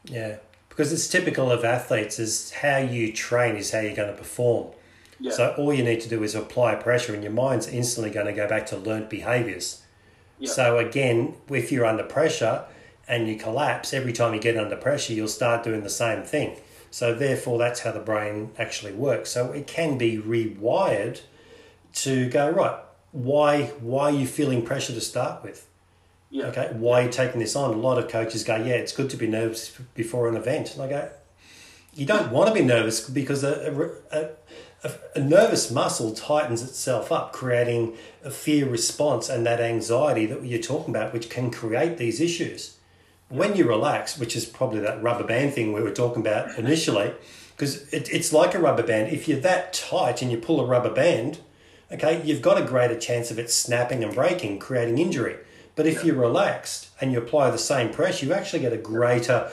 Yeah, 0.06 0.38
because 0.70 0.92
it's 0.94 1.08
typical 1.08 1.52
of 1.52 1.64
athletes 1.64 2.20
is 2.20 2.52
how 2.52 2.78
you 2.78 3.12
train 3.12 3.56
is 3.56 3.72
how 3.72 3.80
you're 3.80 3.96
going 3.96 4.12
to 4.12 4.18
perform. 4.18 4.72
Yeah. 5.20 5.32
So 5.32 5.56
all 5.58 5.74
you 5.74 5.84
need 5.84 6.02
to 6.02 6.10
do 6.10 6.24
is 6.24 6.36
apply 6.36 6.76
pressure, 6.76 7.14
and 7.14 7.24
your 7.24 7.32
mind's 7.32 7.68
instantly 7.68 8.12
going 8.12 8.28
to 8.28 8.34
go 8.34 8.48
back 8.48 8.66
to 8.68 8.78
learnt 8.78 9.10
behaviors. 9.10 9.82
Yeah. 10.40 10.52
So 10.52 10.78
again, 10.78 11.36
if 11.50 11.72
you're 11.72 11.86
under 11.86 12.04
pressure 12.04 12.66
and 13.08 13.28
you 13.28 13.36
collapse, 13.36 13.94
every 13.94 14.14
time 14.14 14.34
you 14.34 14.42
get 14.42 14.58
under 14.58 14.76
pressure, 14.76 15.14
you'll 15.14 15.28
start 15.28 15.64
doing 15.64 15.84
the 15.84 15.90
same 15.90 16.24
thing. 16.24 16.58
So 16.92 17.14
therefore, 17.14 17.58
that's 17.58 17.82
how 17.82 17.92
the 17.92 18.00
brain 18.00 18.52
actually 18.58 18.94
works. 18.94 19.30
So 19.32 19.52
it 19.52 19.68
can 19.68 19.98
be 19.98 20.18
rewired 20.18 21.22
to 21.96 22.30
go 22.30 22.50
right. 22.50 22.80
Why? 23.12 23.68
Why 23.80 24.06
are 24.06 24.12
you 24.12 24.28
feeling 24.28 24.66
pressure 24.66 24.94
to 24.94 25.02
start 25.02 25.44
with? 25.44 25.68
Yeah. 26.36 26.48
Okay, 26.48 26.70
why 26.74 27.00
are 27.00 27.06
you 27.06 27.10
taking 27.10 27.40
this 27.40 27.56
on? 27.56 27.74
A 27.74 27.78
lot 27.78 27.98
of 27.98 28.10
coaches 28.10 28.44
go, 28.44 28.58
yeah, 28.58 28.74
it's 28.74 28.92
good 28.92 29.10
to 29.12 29.16
be 29.16 29.26
nervous 29.26 29.72
before 29.94 30.28
an 30.28 30.36
event. 30.36 30.74
And 30.74 30.84
I 30.84 30.90
go, 30.90 31.10
you 31.94 32.06
don't 32.06 32.30
want 32.30 32.50
to 32.50 32.54
be 32.54 32.62
nervous 32.62 33.10
because 33.10 33.42
a, 33.42 33.96
a, 34.12 34.32
a, 34.86 34.92
a 35.16 35.20
nervous 35.22 35.72
muscle 35.72 36.12
tightens 36.14 36.62
itself 36.62 37.10
up, 37.10 37.32
creating 37.32 37.96
a 38.22 38.30
fear 38.30 38.68
response 38.68 39.30
and 39.30 39.46
that 39.46 39.62
anxiety 39.62 40.26
that 40.26 40.44
you're 40.44 40.62
talking 40.62 40.94
about, 40.94 41.14
which 41.14 41.30
can 41.30 41.52
create 41.52 41.98
these 41.98 42.20
issues. 42.20 42.80
When 43.30 43.56
you 43.56 43.66
relax, 43.66 44.18
which 44.18 44.36
is 44.36 44.46
probably 44.46 44.82
that 44.82 45.02
rubber 45.02 45.24
band 45.24 45.54
thing 45.54 45.72
we 45.72 45.82
were 45.82 45.90
talking 45.90 46.22
about 46.22 46.60
initially, 46.60 47.14
because 47.56 47.88
it, 47.94 48.10
it's 48.12 48.34
like 48.34 48.54
a 48.54 48.60
rubber 48.60 48.84
band. 48.84 49.14
If 49.14 49.30
you're 49.30 49.40
that 49.40 49.72
tight 49.72 50.22
and 50.22 50.30
you 50.30 50.38
pull 50.38 50.60
a 50.60 50.66
rubber 50.66 50.94
band, 50.94 51.40
okay, 51.94 52.22
you've 52.26 52.42
got 52.42 52.62
a 52.62 52.66
greater 52.66 53.00
chance 53.00 53.32
of 53.32 53.40
it 53.40 53.50
snapping 53.50 54.04
and 54.04 54.14
breaking, 54.14 54.60
creating 54.60 54.98
injury. 54.98 55.38
But 55.76 55.88
if 55.88 56.06
you're 56.06 56.16
relaxed 56.16 56.90
and 57.02 57.12
you 57.12 57.18
apply 57.18 57.52
the 57.52 57.58
same 57.58 57.92
pressure, 57.92 58.26
you 58.26 58.34
actually 58.34 58.62
get 58.62 58.74
a 58.74 58.78
greater 58.78 59.52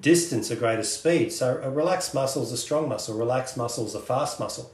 distance, 0.00 0.50
a 0.50 0.56
greater 0.56 0.84
speed. 0.84 1.32
So 1.32 1.60
a 1.62 1.70
relaxed 1.70 2.14
muscle 2.14 2.42
is 2.42 2.52
a 2.52 2.56
strong 2.56 2.88
muscle, 2.88 3.16
relaxed 3.16 3.56
muscle 3.56 3.86
is 3.86 3.94
a 3.94 4.00
fast 4.00 4.38
muscle. 4.38 4.72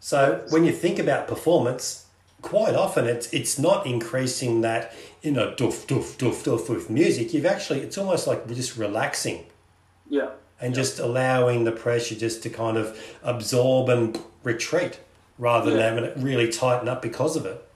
So 0.00 0.44
when 0.50 0.64
you 0.64 0.72
think 0.72 0.98
about 0.98 1.26
performance, 1.26 2.06
quite 2.40 2.76
often 2.76 3.06
it's 3.06 3.32
it's 3.32 3.58
not 3.58 3.84
increasing 3.84 4.60
that 4.60 4.94
you 5.22 5.32
know 5.32 5.52
doof 5.56 5.86
doof 5.86 6.16
doof 6.16 6.44
doof 6.44 6.68
with 6.68 6.88
music. 6.88 7.34
You've 7.34 7.46
actually 7.46 7.80
it's 7.80 7.98
almost 7.98 8.26
like 8.26 8.46
just 8.48 8.76
relaxing. 8.76 9.46
Yeah. 10.10 10.30
and 10.60 10.74
just 10.74 10.98
allowing 10.98 11.64
the 11.64 11.72
pressure 11.72 12.14
just 12.14 12.42
to 12.42 12.50
kind 12.50 12.78
of 12.78 12.98
absorb 13.22 13.90
and 13.90 14.18
retreat 14.42 14.98
rather 15.38 15.70
than 15.70 15.80
having 15.80 16.04
it 16.04 16.14
really 16.16 16.48
tighten 16.48 16.88
up 16.88 17.02
because 17.02 17.36
of 17.36 17.44
it. 17.46 17.67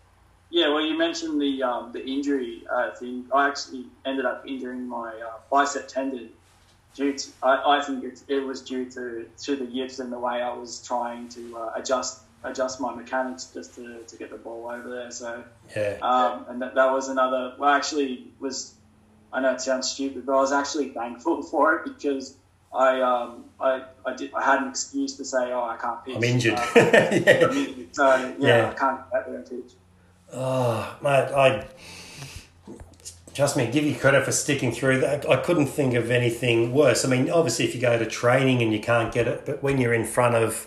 Mentioned 1.06 1.40
the 1.42 1.62
um, 1.64 1.90
the 1.92 2.04
injury 2.06 2.62
uh, 2.72 2.92
thing. 2.92 3.26
I 3.34 3.48
actually 3.48 3.86
ended 4.04 4.24
up 4.24 4.44
injuring 4.46 4.86
my 4.86 5.08
uh, 5.08 5.38
bicep 5.50 5.88
tendon. 5.88 6.28
Due 6.94 7.12
to, 7.14 7.28
I, 7.42 7.78
I 7.78 7.82
think 7.82 8.04
it, 8.04 8.22
it 8.28 8.40
was 8.40 8.60
due 8.60 8.84
to, 8.90 9.26
to 9.44 9.56
the 9.56 9.64
yips 9.64 9.98
and 9.98 10.12
the 10.12 10.18
way 10.18 10.42
I 10.42 10.52
was 10.52 10.86
trying 10.86 11.28
to 11.30 11.56
uh, 11.56 11.72
adjust 11.74 12.20
adjust 12.44 12.80
my 12.80 12.94
mechanics 12.94 13.50
just 13.52 13.74
to, 13.76 14.02
to 14.06 14.16
get 14.16 14.30
the 14.30 14.36
ball 14.36 14.68
over 14.70 14.88
there. 14.90 15.10
So, 15.10 15.42
Yeah. 15.76 15.96
um, 16.02 16.44
and 16.48 16.62
that, 16.62 16.74
that 16.76 16.92
was 16.92 17.08
another. 17.08 17.54
Well, 17.58 17.70
actually, 17.70 18.28
was 18.38 18.74
I 19.32 19.40
know 19.40 19.52
it 19.54 19.60
sounds 19.60 19.88
stupid, 19.88 20.24
but 20.26 20.34
I 20.34 20.40
was 20.40 20.52
actually 20.52 20.90
thankful 20.90 21.42
for 21.52 21.74
it 21.76 21.84
because 21.84 22.36
I 22.72 23.00
um, 23.00 23.46
I 23.58 23.82
I, 24.06 24.14
did, 24.14 24.32
I 24.34 24.42
had 24.44 24.62
an 24.62 24.68
excuse 24.68 25.16
to 25.16 25.24
say, 25.24 25.50
oh, 25.52 25.64
I 25.64 25.76
can't 25.78 26.04
pitch. 26.04 26.16
I'm 26.16 26.22
injured. 26.22 26.54
Uh, 26.54 26.66
yeah. 26.76 27.52
So 27.90 28.06
yeah, 28.14 28.34
Yeah. 28.38 28.70
I 28.70 28.74
can't 28.74 29.00
get 29.10 29.26
there 29.26 29.36
and 29.36 29.50
pitch. 29.50 29.72
Oh, 30.32 30.96
mate, 31.02 31.10
I 31.34 31.66
trust 33.34 33.56
me, 33.56 33.70
give 33.70 33.84
you 33.84 33.94
credit 33.94 34.24
for 34.24 34.32
sticking 34.32 34.72
through 34.72 35.00
that. 35.00 35.28
I 35.28 35.36
couldn't 35.36 35.66
think 35.66 35.94
of 35.94 36.10
anything 36.10 36.72
worse. 36.72 37.04
I 37.04 37.08
mean, 37.08 37.30
obviously, 37.30 37.64
if 37.66 37.74
you 37.74 37.80
go 37.80 37.98
to 37.98 38.06
training 38.06 38.62
and 38.62 38.72
you 38.72 38.80
can't 38.80 39.12
get 39.12 39.26
it, 39.28 39.44
but 39.46 39.62
when 39.62 39.78
you're 39.78 39.94
in 39.94 40.04
front 40.04 40.34
of 40.34 40.66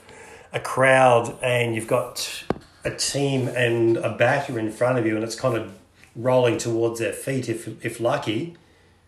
a 0.53 0.59
crowd 0.59 1.37
and 1.41 1.75
you've 1.75 1.87
got 1.87 2.43
a 2.83 2.91
team 2.91 3.47
and 3.49 3.97
a 3.97 4.15
batter 4.15 4.59
in 4.59 4.71
front 4.71 4.97
of 4.99 5.05
you 5.05 5.15
and 5.15 5.23
it's 5.23 5.35
kind 5.35 5.57
of 5.57 5.73
rolling 6.15 6.57
towards 6.57 6.99
their 6.99 7.13
feet, 7.13 7.49
if 7.49 7.67
if 7.83 7.99
lucky, 7.99 8.55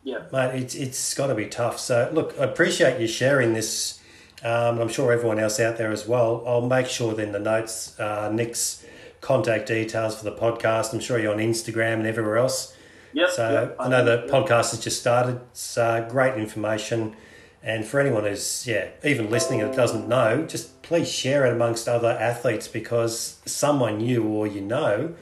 Yeah. 0.03 0.23
mate, 0.31 0.61
it's 0.61 0.75
it's 0.75 1.13
got 1.13 1.27
to 1.27 1.35
be 1.35 1.45
tough. 1.45 1.79
So, 1.79 2.09
look, 2.13 2.35
I 2.39 2.43
appreciate 2.45 2.99
you 2.99 3.07
sharing 3.07 3.53
this. 3.53 3.99
Um, 4.43 4.79
I'm 4.79 4.89
sure 4.89 5.11
everyone 5.11 5.39
else 5.39 5.59
out 5.59 5.77
there 5.77 5.91
as 5.91 6.07
well. 6.07 6.43
I'll 6.45 6.67
make 6.67 6.85
sure 6.87 7.13
then 7.15 7.31
the 7.31 7.39
notes, 7.39 7.99
uh, 7.99 8.29
Nick's 8.31 8.83
contact 9.21 9.67
details 9.67 10.17
for 10.17 10.23
the 10.23 10.31
podcast. 10.35 10.93
I'm 10.93 10.99
sure 10.99 11.19
you're 11.19 11.33
on 11.33 11.39
Instagram 11.39 11.93
and 11.93 12.07
everywhere 12.07 12.37
else. 12.37 12.75
Yep. 13.13 13.29
So 13.31 13.51
yep, 13.51 13.75
I 13.79 13.87
know 13.89 14.03
the 14.03 14.17
think- 14.19 14.31
podcast 14.31 14.71
has 14.71 14.79
just 14.79 14.99
started. 14.99 15.39
It's 15.51 15.77
uh, 15.77 16.07
great 16.09 16.35
information. 16.35 17.15
And 17.63 17.85
for 17.85 17.99
anyone 17.99 18.23
who's, 18.23 18.65
yeah, 18.67 18.89
even 19.03 19.29
listening 19.29 19.59
that 19.59 19.75
doesn't 19.75 20.07
know, 20.07 20.45
just 20.45 20.81
please 20.83 21.11
share 21.11 21.45
it 21.45 21.53
amongst 21.53 21.87
other 21.87 22.09
athletes 22.09 22.67
because 22.67 23.39
someone 23.45 23.99
you 23.99 24.23
or 24.23 24.47
you 24.47 24.61
know 24.61 25.15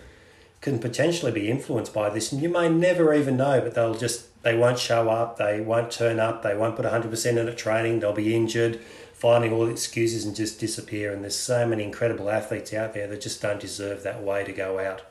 can 0.61 0.77
potentially 0.79 1.31
be 1.31 1.49
influenced 1.49 1.93
by 1.93 2.09
this. 2.09 2.31
And 2.31 2.41
you 2.41 2.49
may 2.49 2.69
never 2.69 3.13
even 3.13 3.37
know, 3.37 3.61
but 3.61 3.73
they'll 3.75 3.95
just, 3.95 4.41
they 4.43 4.55
won't 4.55 4.77
show 4.79 5.09
up, 5.09 5.37
they 5.37 5.61
won't 5.61 5.91
turn 5.91 6.19
up, 6.19 6.43
they 6.43 6.55
won't 6.55 6.75
put 6.75 6.85
100% 6.85 7.25
in 7.25 7.47
at 7.47 7.57
training, 7.57 7.99
they'll 7.99 8.13
be 8.13 8.35
injured, 8.35 8.79
finding 9.25 9.51
all 9.51 9.65
the 9.65 9.71
excuses 9.71 10.23
and 10.23 10.35
just 10.35 10.59
disappear. 10.59 11.11
And 11.11 11.23
there's 11.23 11.35
so 11.35 11.65
many 11.65 11.83
incredible 11.83 12.29
athletes 12.29 12.71
out 12.75 12.93
there 12.93 13.07
that 13.07 13.21
just 13.21 13.41
don't 13.41 13.59
deserve 13.59 14.03
that 14.03 14.21
way 14.21 14.43
to 14.43 14.51
go 14.51 14.77
out. 14.77 15.01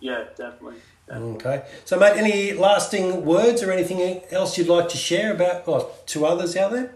Yeah, 0.00 0.24
definitely. 0.34 0.76
definitely. 1.06 1.34
Okay. 1.34 1.66
So, 1.84 1.98
mate, 1.98 2.16
any 2.16 2.54
lasting 2.54 3.26
words 3.26 3.62
or 3.62 3.70
anything 3.70 4.22
else 4.30 4.56
you'd 4.56 4.68
like 4.68 4.88
to 4.88 4.96
share 4.96 5.34
about 5.34 5.68
or 5.68 5.90
to 6.06 6.24
others 6.24 6.56
out 6.56 6.72
there? 6.72 6.94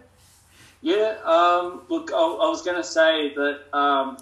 Yeah. 0.80 1.18
Um, 1.26 1.82
look, 1.90 2.10
I, 2.10 2.16
I 2.16 2.48
was 2.48 2.62
going 2.62 2.78
to 2.78 2.88
say 2.88 3.34
that 3.34 3.76
um, 3.76 4.16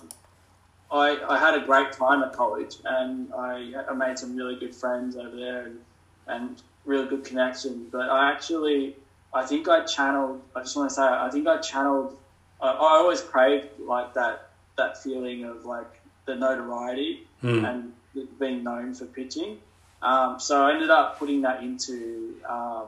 I, 0.91 1.17
I 1.29 1.39
had 1.39 1.55
a 1.55 1.65
great 1.65 1.93
time 1.93 2.21
at 2.25 2.33
college, 2.33 2.79
and 2.85 3.33
I, 3.33 3.75
I 3.89 3.95
made 3.95 4.19
some 4.19 4.35
really 4.35 4.57
good 4.57 4.75
friends 4.75 5.17
over 5.17 5.37
there, 5.37 5.67
and, 5.67 5.79
and 6.27 6.63
really 6.85 7.07
good 7.07 7.25
connections. 7.25 7.91
But 7.93 8.11
I 8.11 8.33
actually, 8.33 8.97
I 9.33 9.47
think 9.47 9.69
I 9.69 9.85
channeled. 9.85 10.43
I 10.57 10.63
just 10.63 10.75
want 10.75 10.91
to 10.91 10.95
say, 10.97 11.03
I 11.03 11.31
think 11.31 11.47
I 11.47 11.59
channeled. 11.59 12.19
I, 12.65 12.73
I 12.73 12.97
always 12.99 13.21
craved 13.21 13.69
like 13.79 14.15
that 14.15 14.51
that 14.77 15.03
feeling 15.03 15.45
of 15.45 15.65
like 15.65 16.01
the 16.27 16.35
notoriety 16.35 17.27
and 17.65 17.93
being 18.39 18.65
known 18.65 18.95
for 18.95 19.05
pitching. 19.07 19.59
Um, 20.03 20.39
so 20.41 20.67
I 20.67 20.73
ended 20.73 20.91
up 20.91 21.19
putting 21.19 21.43
that 21.43 21.63
into 21.63 22.35
um, 22.49 22.87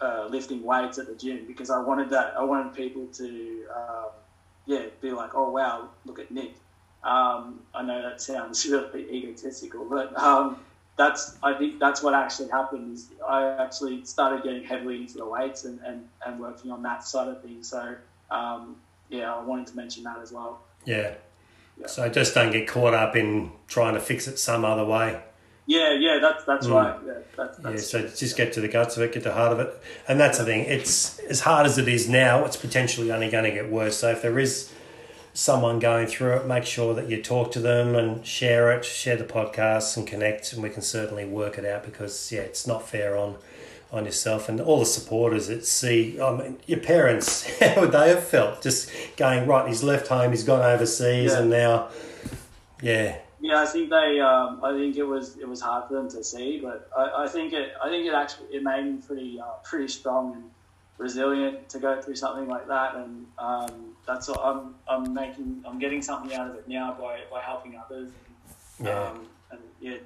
uh, 0.00 0.26
lifting 0.30 0.62
weights 0.62 0.98
at 0.98 1.06
the 1.06 1.14
gym 1.14 1.44
because 1.46 1.70
I 1.70 1.80
wanted 1.80 2.10
that. 2.10 2.34
I 2.38 2.44
wanted 2.44 2.74
people 2.74 3.06
to, 3.14 3.64
um, 3.74 4.06
yeah, 4.66 4.86
be 5.00 5.10
like, 5.12 5.30
oh 5.34 5.50
wow, 5.50 5.88
look 6.04 6.18
at 6.18 6.30
Nick. 6.30 6.52
Um, 7.02 7.60
I 7.74 7.82
know 7.82 8.02
that 8.02 8.20
sounds 8.20 8.66
really 8.70 9.10
egotistical, 9.10 9.86
but 9.88 10.16
um, 10.18 10.58
that's 10.96 11.36
I 11.42 11.54
think 11.54 11.78
that's 11.78 12.02
what 12.02 12.14
actually 12.14 12.50
happened. 12.50 12.94
Is 12.94 13.08
I 13.26 13.48
actually 13.62 14.04
started 14.04 14.42
getting 14.42 14.64
heavily 14.64 14.96
into 14.96 15.18
the 15.18 15.26
weights 15.26 15.64
and, 15.64 15.80
and, 15.86 16.08
and 16.26 16.40
working 16.40 16.70
on 16.70 16.82
that 16.82 17.04
side 17.04 17.28
of 17.28 17.42
things. 17.42 17.68
So 17.68 17.96
um, 18.30 18.76
yeah, 19.08 19.34
I 19.34 19.42
wanted 19.42 19.66
to 19.68 19.76
mention 19.76 20.04
that 20.04 20.18
as 20.18 20.32
well. 20.32 20.62
Yeah. 20.84 21.14
Yeah. 21.80 21.86
So 21.86 22.08
just 22.08 22.34
don't 22.34 22.52
get 22.52 22.66
caught 22.66 22.94
up 22.94 23.14
in 23.14 23.52
trying 23.68 23.94
to 23.94 24.00
fix 24.00 24.26
it 24.26 24.38
some 24.38 24.64
other 24.64 24.84
way. 24.84 25.22
Yeah, 25.66 25.92
yeah, 25.92 26.18
that's 26.18 26.44
that's 26.44 26.66
right. 26.66 26.98
Yeah, 27.06 27.12
that, 27.36 27.56
Yeah, 27.62 27.76
so 27.76 28.08
just 28.08 28.38
get 28.38 28.54
to 28.54 28.62
the 28.62 28.68
guts 28.68 28.96
of 28.96 29.02
it, 29.02 29.12
get 29.12 29.22
to 29.24 29.28
the 29.28 29.34
heart 29.34 29.52
of 29.52 29.60
it. 29.60 29.82
And 30.08 30.18
that's 30.18 30.38
the 30.38 30.44
thing. 30.46 30.64
It's 30.64 31.18
as 31.20 31.40
hard 31.40 31.66
as 31.66 31.76
it 31.76 31.86
is 31.86 32.08
now, 32.08 32.46
it's 32.46 32.56
potentially 32.56 33.12
only 33.12 33.28
going 33.30 33.44
to 33.44 33.50
get 33.50 33.70
worse. 33.70 33.98
So 33.98 34.10
if 34.10 34.22
there 34.22 34.38
is 34.38 34.72
someone 35.34 35.78
going 35.78 36.06
through 36.06 36.36
it, 36.36 36.46
make 36.46 36.64
sure 36.64 36.94
that 36.94 37.10
you 37.10 37.22
talk 37.22 37.52
to 37.52 37.60
them 37.60 37.94
and 37.94 38.26
share 38.26 38.72
it, 38.72 38.84
share 38.84 39.16
the 39.16 39.24
podcast 39.24 39.96
and 39.96 40.06
connect 40.06 40.52
and 40.54 40.62
we 40.62 40.70
can 40.70 40.82
certainly 40.82 41.26
work 41.26 41.58
it 41.58 41.66
out 41.66 41.84
because 41.84 42.32
yeah, 42.32 42.40
it's 42.40 42.66
not 42.66 42.88
fair 42.88 43.16
on 43.16 43.36
on 43.90 44.04
yourself 44.04 44.48
and 44.48 44.60
all 44.60 44.78
the 44.78 44.84
supporters 44.86 45.46
that 45.48 45.64
see 45.64 46.20
I 46.20 46.36
mean, 46.36 46.58
your 46.66 46.80
parents, 46.80 47.46
how 47.60 47.80
would 47.82 47.92
they 47.92 48.10
have 48.10 48.22
felt? 48.24 48.62
Just 48.62 48.90
going, 49.16 49.46
right, 49.46 49.66
he's 49.66 49.82
left 49.82 50.08
home, 50.08 50.30
he's 50.30 50.44
gone 50.44 50.62
overseas 50.62 51.32
Yeah. 51.32 51.38
and 51.40 51.50
now 51.50 51.88
yeah. 52.82 53.18
Yeah, 53.40 53.62
I 53.62 53.66
think 53.66 53.88
they. 53.90 54.18
Um, 54.20 54.60
I 54.64 54.72
think 54.72 54.96
it 54.96 55.04
was 55.04 55.36
it 55.36 55.48
was 55.48 55.60
hard 55.60 55.86
for 55.88 55.94
them 55.94 56.10
to 56.10 56.24
see, 56.24 56.58
but 56.60 56.90
I, 56.96 57.22
I 57.24 57.28
think 57.28 57.52
it. 57.52 57.72
I 57.82 57.88
think 57.88 58.04
it 58.06 58.12
actually 58.12 58.48
it 58.48 58.64
made 58.64 58.84
me 58.84 59.00
pretty 59.00 59.38
uh, 59.40 59.44
pretty 59.62 59.86
strong 59.88 60.34
and 60.34 60.50
resilient 60.98 61.68
to 61.68 61.78
go 61.78 62.00
through 62.02 62.16
something 62.16 62.48
like 62.48 62.66
that, 62.66 62.96
and 62.96 63.26
um, 63.38 63.94
that's 64.04 64.26
what 64.28 64.40
I'm 64.44 64.74
I'm 64.88 65.14
making. 65.14 65.62
I'm 65.64 65.78
getting 65.78 66.02
something 66.02 66.34
out 66.36 66.50
of 66.50 66.56
it 66.56 66.66
now 66.68 66.96
by, 67.00 67.20
by 67.30 67.40
helping 67.40 67.76
others. 67.78 68.10
And, 68.78 68.88
Yeah. 68.88 69.02
Um, 69.04 69.26
and 69.52 69.60
yeah, 69.80 69.98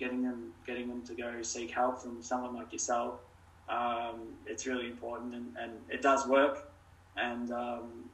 getting 0.00 0.22
them 0.22 0.52
getting 0.66 0.88
them 0.88 1.02
to 1.02 1.14
go 1.14 1.42
seek 1.42 1.70
help 1.70 2.02
from 2.02 2.20
someone 2.22 2.54
like 2.56 2.72
yourself. 2.72 3.20
Um, 3.70 4.34
it's 4.46 4.66
really 4.66 4.86
important, 4.86 5.34
and, 5.34 5.46
and 5.60 5.72
it 5.88 6.02
does 6.02 6.26
work. 6.26 6.70
And 7.16 7.52
um, 7.52 8.10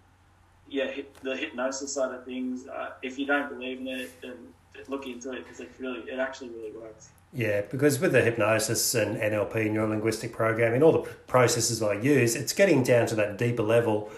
yeah, 0.68 0.88
hip, 0.90 1.16
the 1.22 1.36
hypnosis 1.36 1.94
side 1.94 2.14
of 2.14 2.24
things. 2.24 2.66
Uh, 2.66 2.90
if 3.02 3.18
you 3.18 3.26
don't 3.26 3.48
believe 3.48 3.80
in 3.80 3.88
it, 3.88 4.20
then 4.20 4.34
look 4.88 5.07
into 5.07 5.32
it 5.32 5.44
because 5.44 5.61
it 5.61 5.70
really, 5.78 6.00
it 6.00 6.18
actually 6.18 6.50
really 6.50 6.72
works. 6.72 7.09
Yeah, 7.32 7.62
because 7.62 7.98
with 7.98 8.12
the 8.12 8.22
hypnosis 8.22 8.94
and 8.94 9.16
NLP, 9.16 9.70
neuro 9.70 9.88
linguistic 9.88 10.32
programming, 10.32 10.82
all 10.82 10.92
the 10.92 11.11
processes 11.26 11.82
I 11.82 11.94
use, 11.94 12.34
it's 12.34 12.52
getting 12.52 12.82
down 12.82 13.07
to 13.09 13.14
that 13.16 13.36
deeper 13.36 13.62
level 13.62 14.11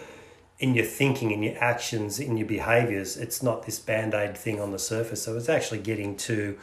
in 0.59 0.74
your 0.74 0.84
thinking, 0.84 1.30
in 1.30 1.43
your 1.43 1.57
actions, 1.62 2.18
in 2.18 2.36
your 2.36 2.47
behaviors. 2.47 3.16
It's 3.16 3.43
not 3.43 3.64
this 3.64 3.78
band 3.78 4.14
aid 4.14 4.36
thing 4.36 4.61
on 4.61 4.72
the 4.72 4.78
surface. 4.78 5.22
So 5.22 5.36
it's 5.36 5.49
actually 5.49 5.78
getting 5.78 6.16
to 6.16 6.59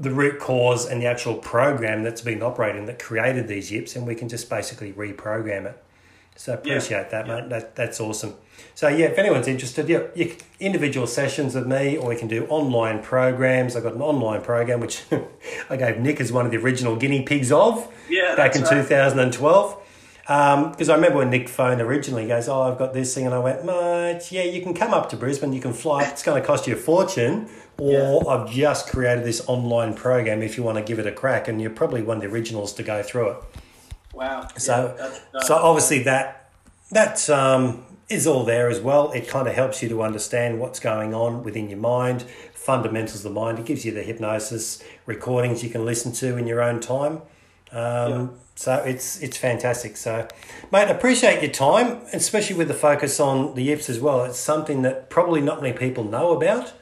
the 0.00 0.10
root 0.10 0.40
cause 0.40 0.86
and 0.86 1.00
the 1.02 1.06
actual 1.06 1.34
program 1.34 2.02
that's 2.02 2.22
been 2.22 2.42
operating 2.42 2.86
that 2.86 2.98
created 2.98 3.46
these 3.48 3.70
yips, 3.70 3.94
and 3.94 4.06
we 4.06 4.14
can 4.14 4.28
just 4.28 4.48
basically 4.48 4.92
reprogram 4.94 5.66
it. 5.66 5.82
So 6.36 6.52
I 6.52 6.54
appreciate 6.54 7.10
that, 7.10 7.26
yeah. 7.26 7.40
mate. 7.40 7.50
That, 7.50 7.76
that's 7.76 8.00
awesome. 8.00 8.34
So 8.74 8.88
yeah, 8.88 9.06
if 9.06 9.18
anyone's 9.18 9.46
interested, 9.46 9.88
yeah, 9.90 10.04
you, 10.14 10.26
can- 10.26 10.38
individual 10.58 11.06
sessions 11.06 11.54
with 11.54 11.66
me, 11.66 11.98
or 11.98 12.08
we 12.08 12.16
can 12.16 12.28
do 12.28 12.46
online 12.46 13.02
programs. 13.02 13.76
I've 13.76 13.82
got 13.82 13.94
an 13.94 14.00
online 14.00 14.40
program 14.40 14.80
which 14.80 15.02
I 15.70 15.76
gave 15.76 15.98
Nick 15.98 16.18
as 16.18 16.32
one 16.32 16.46
of 16.46 16.50
the 16.50 16.56
original 16.58 16.96
guinea 16.96 17.22
pigs 17.22 17.52
of 17.52 17.86
Yeah, 18.08 18.36
back 18.36 18.56
in 18.56 18.62
right. 18.62 18.70
2012. 18.70 19.76
Because 20.30 20.88
I 20.88 20.94
remember 20.94 21.18
when 21.18 21.30
Nick 21.30 21.48
phoned 21.48 21.80
originally, 21.80 22.22
he 22.22 22.28
goes, 22.28 22.48
"Oh, 22.48 22.62
I've 22.62 22.78
got 22.78 22.94
this 22.94 23.12
thing," 23.12 23.26
and 23.26 23.34
I 23.34 23.40
went, 23.40 23.64
"Mate, 23.64 24.30
yeah, 24.30 24.44
you 24.44 24.62
can 24.62 24.74
come 24.74 24.94
up 24.94 25.08
to 25.08 25.16
Brisbane, 25.16 25.52
you 25.52 25.60
can 25.60 25.72
fly. 25.72 26.04
It's 26.04 26.22
going 26.22 26.40
to 26.40 26.46
cost 26.46 26.68
you 26.68 26.74
a 26.74 26.76
fortune." 26.76 27.48
Or 27.78 28.30
I've 28.30 28.48
just 28.48 28.88
created 28.88 29.24
this 29.24 29.42
online 29.48 29.94
program 29.94 30.40
if 30.42 30.56
you 30.56 30.62
want 30.62 30.78
to 30.78 30.84
give 30.84 31.00
it 31.00 31.06
a 31.06 31.10
crack, 31.10 31.48
and 31.48 31.60
you're 31.60 31.70
probably 31.70 32.02
one 32.02 32.18
of 32.18 32.22
the 32.22 32.28
originals 32.28 32.72
to 32.74 32.84
go 32.84 33.02
through 33.02 33.30
it. 33.30 33.36
Wow. 34.12 34.46
So, 34.56 34.94
Yeah, 34.96 35.40
so 35.40 35.56
obviously 35.56 36.04
that 36.04 36.52
that 36.92 37.28
um, 37.28 37.84
is 38.08 38.26
all 38.28 38.44
there 38.44 38.68
as 38.68 38.78
well. 38.78 39.10
It 39.10 39.26
kind 39.26 39.48
of 39.48 39.54
helps 39.54 39.82
you 39.82 39.88
to 39.88 40.02
understand 40.02 40.60
what's 40.60 40.78
going 40.78 41.12
on 41.12 41.42
within 41.42 41.68
your 41.70 41.78
mind, 41.78 42.22
fundamentals 42.54 43.24
of 43.24 43.34
the 43.34 43.40
mind. 43.40 43.58
It 43.58 43.64
gives 43.64 43.84
you 43.84 43.90
the 43.90 44.02
hypnosis 44.02 44.84
recordings 45.06 45.64
you 45.64 45.70
can 45.70 45.84
listen 45.84 46.12
to 46.12 46.36
in 46.36 46.46
your 46.46 46.62
own 46.62 46.78
time. 46.78 47.22
Um, 47.72 48.34
So 48.60 48.74
it's 48.74 49.22
it's 49.22 49.38
fantastic. 49.38 49.96
So, 49.96 50.28
mate, 50.70 50.90
appreciate 50.90 51.40
your 51.40 51.50
time, 51.50 52.02
especially 52.12 52.56
with 52.56 52.68
the 52.68 52.74
focus 52.74 53.18
on 53.18 53.54
the 53.54 53.62
yips 53.62 53.88
as 53.88 54.00
well. 54.00 54.22
It's 54.24 54.38
something 54.38 54.82
that 54.82 55.08
probably 55.08 55.40
not 55.40 55.62
many 55.62 55.74
people 55.74 56.04
know 56.04 56.36
about 56.36 56.74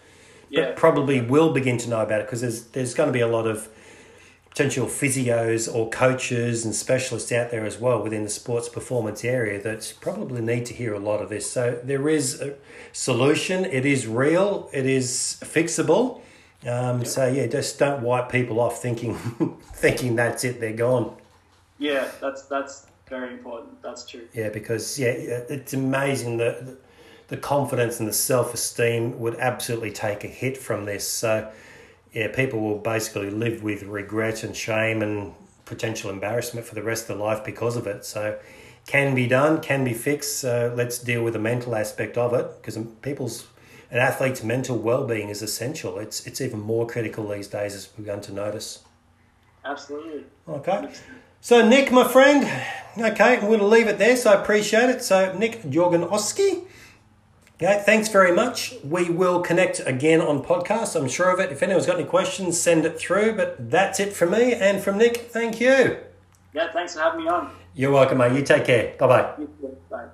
yeah, 0.51 0.65
but 0.65 0.77
probably 0.77 1.21
will 1.21 1.53
begin 1.53 1.79
to 1.79 1.89
know 1.89 2.01
about 2.01 2.23
it 2.23 2.27
because 2.27 2.41
there's 2.41 2.65
there's 2.71 2.95
going 2.95 3.07
to 3.07 3.13
be 3.13 3.21
a 3.21 3.29
lot 3.29 3.47
of 3.47 3.69
potential 4.51 4.87
physios 4.87 5.73
or 5.73 5.89
coaches 5.89 6.65
and 6.65 6.75
specialists 6.75 7.31
out 7.31 7.53
there 7.53 7.65
as 7.65 7.79
well 7.79 8.03
within 8.03 8.25
the 8.25 8.29
sports 8.29 8.69
performance 8.69 9.25
area 9.25 9.63
that 9.63 9.95
probably 10.01 10.41
need 10.41 10.67
to 10.67 10.75
hear 10.75 10.95
a 10.95 10.99
lot 10.99 11.23
of 11.23 11.29
this. 11.29 11.49
So 11.49 11.79
there 11.85 12.09
is 12.09 12.41
a 12.41 12.57
solution. 12.91 13.65
It 13.65 13.87
is 13.87 14.05
real. 14.05 14.69
It 14.73 14.85
is 14.85 15.39
fixable. 15.45 16.23
Um, 16.67 17.05
so 17.05 17.29
yeah, 17.29 17.47
just 17.47 17.79
don't 17.79 18.03
wipe 18.03 18.33
people 18.33 18.59
off 18.59 18.83
thinking 18.83 19.15
thinking 19.75 20.17
that's 20.17 20.43
it. 20.43 20.59
They're 20.59 20.73
gone. 20.73 21.15
Yeah, 21.79 22.09
that's 22.21 22.43
that's 22.43 22.87
very 23.09 23.33
important. 23.33 23.83
That's 23.83 24.07
true. 24.07 24.29
Yeah, 24.35 24.51
because 24.51 24.99
yeah, 24.99 25.09
it's 25.09 25.73
amazing 25.73 26.39
that 26.39 26.77
the 27.29 27.37
confidence 27.37 28.01
and 28.01 28.09
the 28.09 28.13
self 28.13 28.55
esteem 28.55 29.19
would 29.21 29.37
absolutely 29.37 29.93
take 29.93 30.25
a 30.25 30.29
hit 30.29 30.57
from 30.57 30.85
this. 30.85 31.07
So 31.07 31.51
yeah, 32.13 32.29
people 32.29 32.61
will 32.61 32.79
basically 32.79 33.31
live 33.31 33.63
with 33.63 33.83
regret 33.85 34.43
and 34.43 34.57
shame 34.57 35.03
and 35.03 35.35
potential 35.65 36.11
embarrassment 36.11 36.67
for 36.67 36.75
the 36.75 36.83
rest 36.83 37.03
of 37.03 37.09
their 37.09 37.27
life 37.27 37.45
because 37.45 37.77
of 37.77 37.87
it. 37.87 38.05
So 38.05 38.39
can 38.87 39.15
be 39.15 39.27
done, 39.27 39.61
can 39.61 39.85
be 39.85 39.93
fixed. 39.93 40.39
So 40.39 40.73
let's 40.75 40.99
deal 40.99 41.23
with 41.23 41.35
the 41.35 41.39
mental 41.39 41.77
aspect 41.77 42.17
of 42.17 42.33
it 42.33 42.51
because 42.61 42.79
people's 43.03 43.47
an 43.91 43.99
athlete's 43.99 44.43
mental 44.43 44.77
well-being 44.77 45.29
is 45.29 45.43
essential. 45.43 45.99
It's 45.99 46.27
it's 46.27 46.41
even 46.41 46.61
more 46.61 46.87
critical 46.87 47.29
these 47.29 47.49
days 47.49 47.75
as 47.75 47.89
we've 47.89 48.07
begun 48.07 48.21
to 48.23 48.33
notice. 48.33 48.83
Absolutely. 49.65 50.25
Okay. 50.49 50.89
So 51.41 51.67
Nick, 51.67 51.93
my 51.93 52.07
friend, 52.07 52.45
okay, 52.99 53.37
I'm 53.37 53.47
going 53.47 53.61
to 53.61 53.67
leave 53.67 53.87
it 53.87 53.99
there. 53.99 54.17
So 54.17 54.33
I 54.33 54.41
appreciate 54.41 54.91
it. 54.91 55.03
So 55.03 55.33
Nick 55.39 55.63
Djorgonoski. 55.63 56.65
Okay, 57.61 57.83
thanks 57.85 58.09
very 58.09 58.33
much. 58.33 58.75
We 58.85 59.11
will 59.11 59.41
connect 59.41 59.81
again 59.85 60.21
on 60.21 60.45
podcast. 60.45 60.95
I'm 60.95 61.09
sure 61.09 61.31
of 61.31 61.41
it. 61.41 61.51
If 61.51 61.63
anyone's 61.63 61.87
got 61.87 61.97
any 61.97 62.05
questions, 62.05 62.61
send 62.61 62.85
it 62.85 62.99
through. 62.99 63.35
But 63.35 63.71
that's 63.71 63.99
it 63.99 64.13
from 64.13 64.31
me 64.31 64.55
and 64.55 64.81
from 64.81 64.99
Nick. 64.99 65.17
Thank 65.33 65.61
you. 65.61 65.99
Yeah, 66.53 66.73
thanks 66.73 66.95
for 66.95 67.01
having 67.01 67.25
me 67.25 67.29
on. 67.29 67.51
You're 67.75 67.91
welcome, 67.93 68.19
mate. 68.19 68.33
You 68.33 68.43
take 68.43 68.65
care. 68.65 68.95
Bye-bye. 68.99 69.45
Bye. 69.91 70.07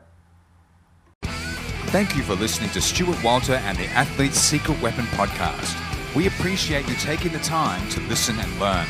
Thank 1.89 2.17
you 2.17 2.23
for 2.23 2.35
listening 2.35 2.71
to 2.71 2.81
Stuart 2.81 3.23
Walter 3.23 3.55
and 3.55 3.79
the 3.79 3.87
Athlete's 3.89 4.39
Secret 4.39 4.81
Weapon 4.83 5.05
podcast. 5.07 5.81
We 6.15 6.27
appreciate 6.27 6.89
you 6.89 6.95
taking 6.97 7.33
the 7.33 7.39
time 7.39 7.89
to 7.91 8.01
listen 8.03 8.39
and 8.39 8.61
learn. 8.61 8.87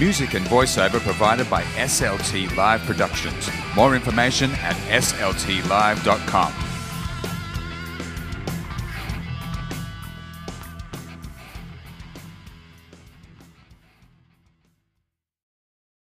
Music 0.00 0.32
and 0.32 0.46
voiceover 0.46 0.98
provided 0.98 1.48
by 1.50 1.62
SLT 1.76 2.56
Live 2.56 2.80
Productions. 2.86 3.50
More 3.76 3.94
information 3.94 4.50
at 4.62 4.74
sltlive.com. 4.88 6.69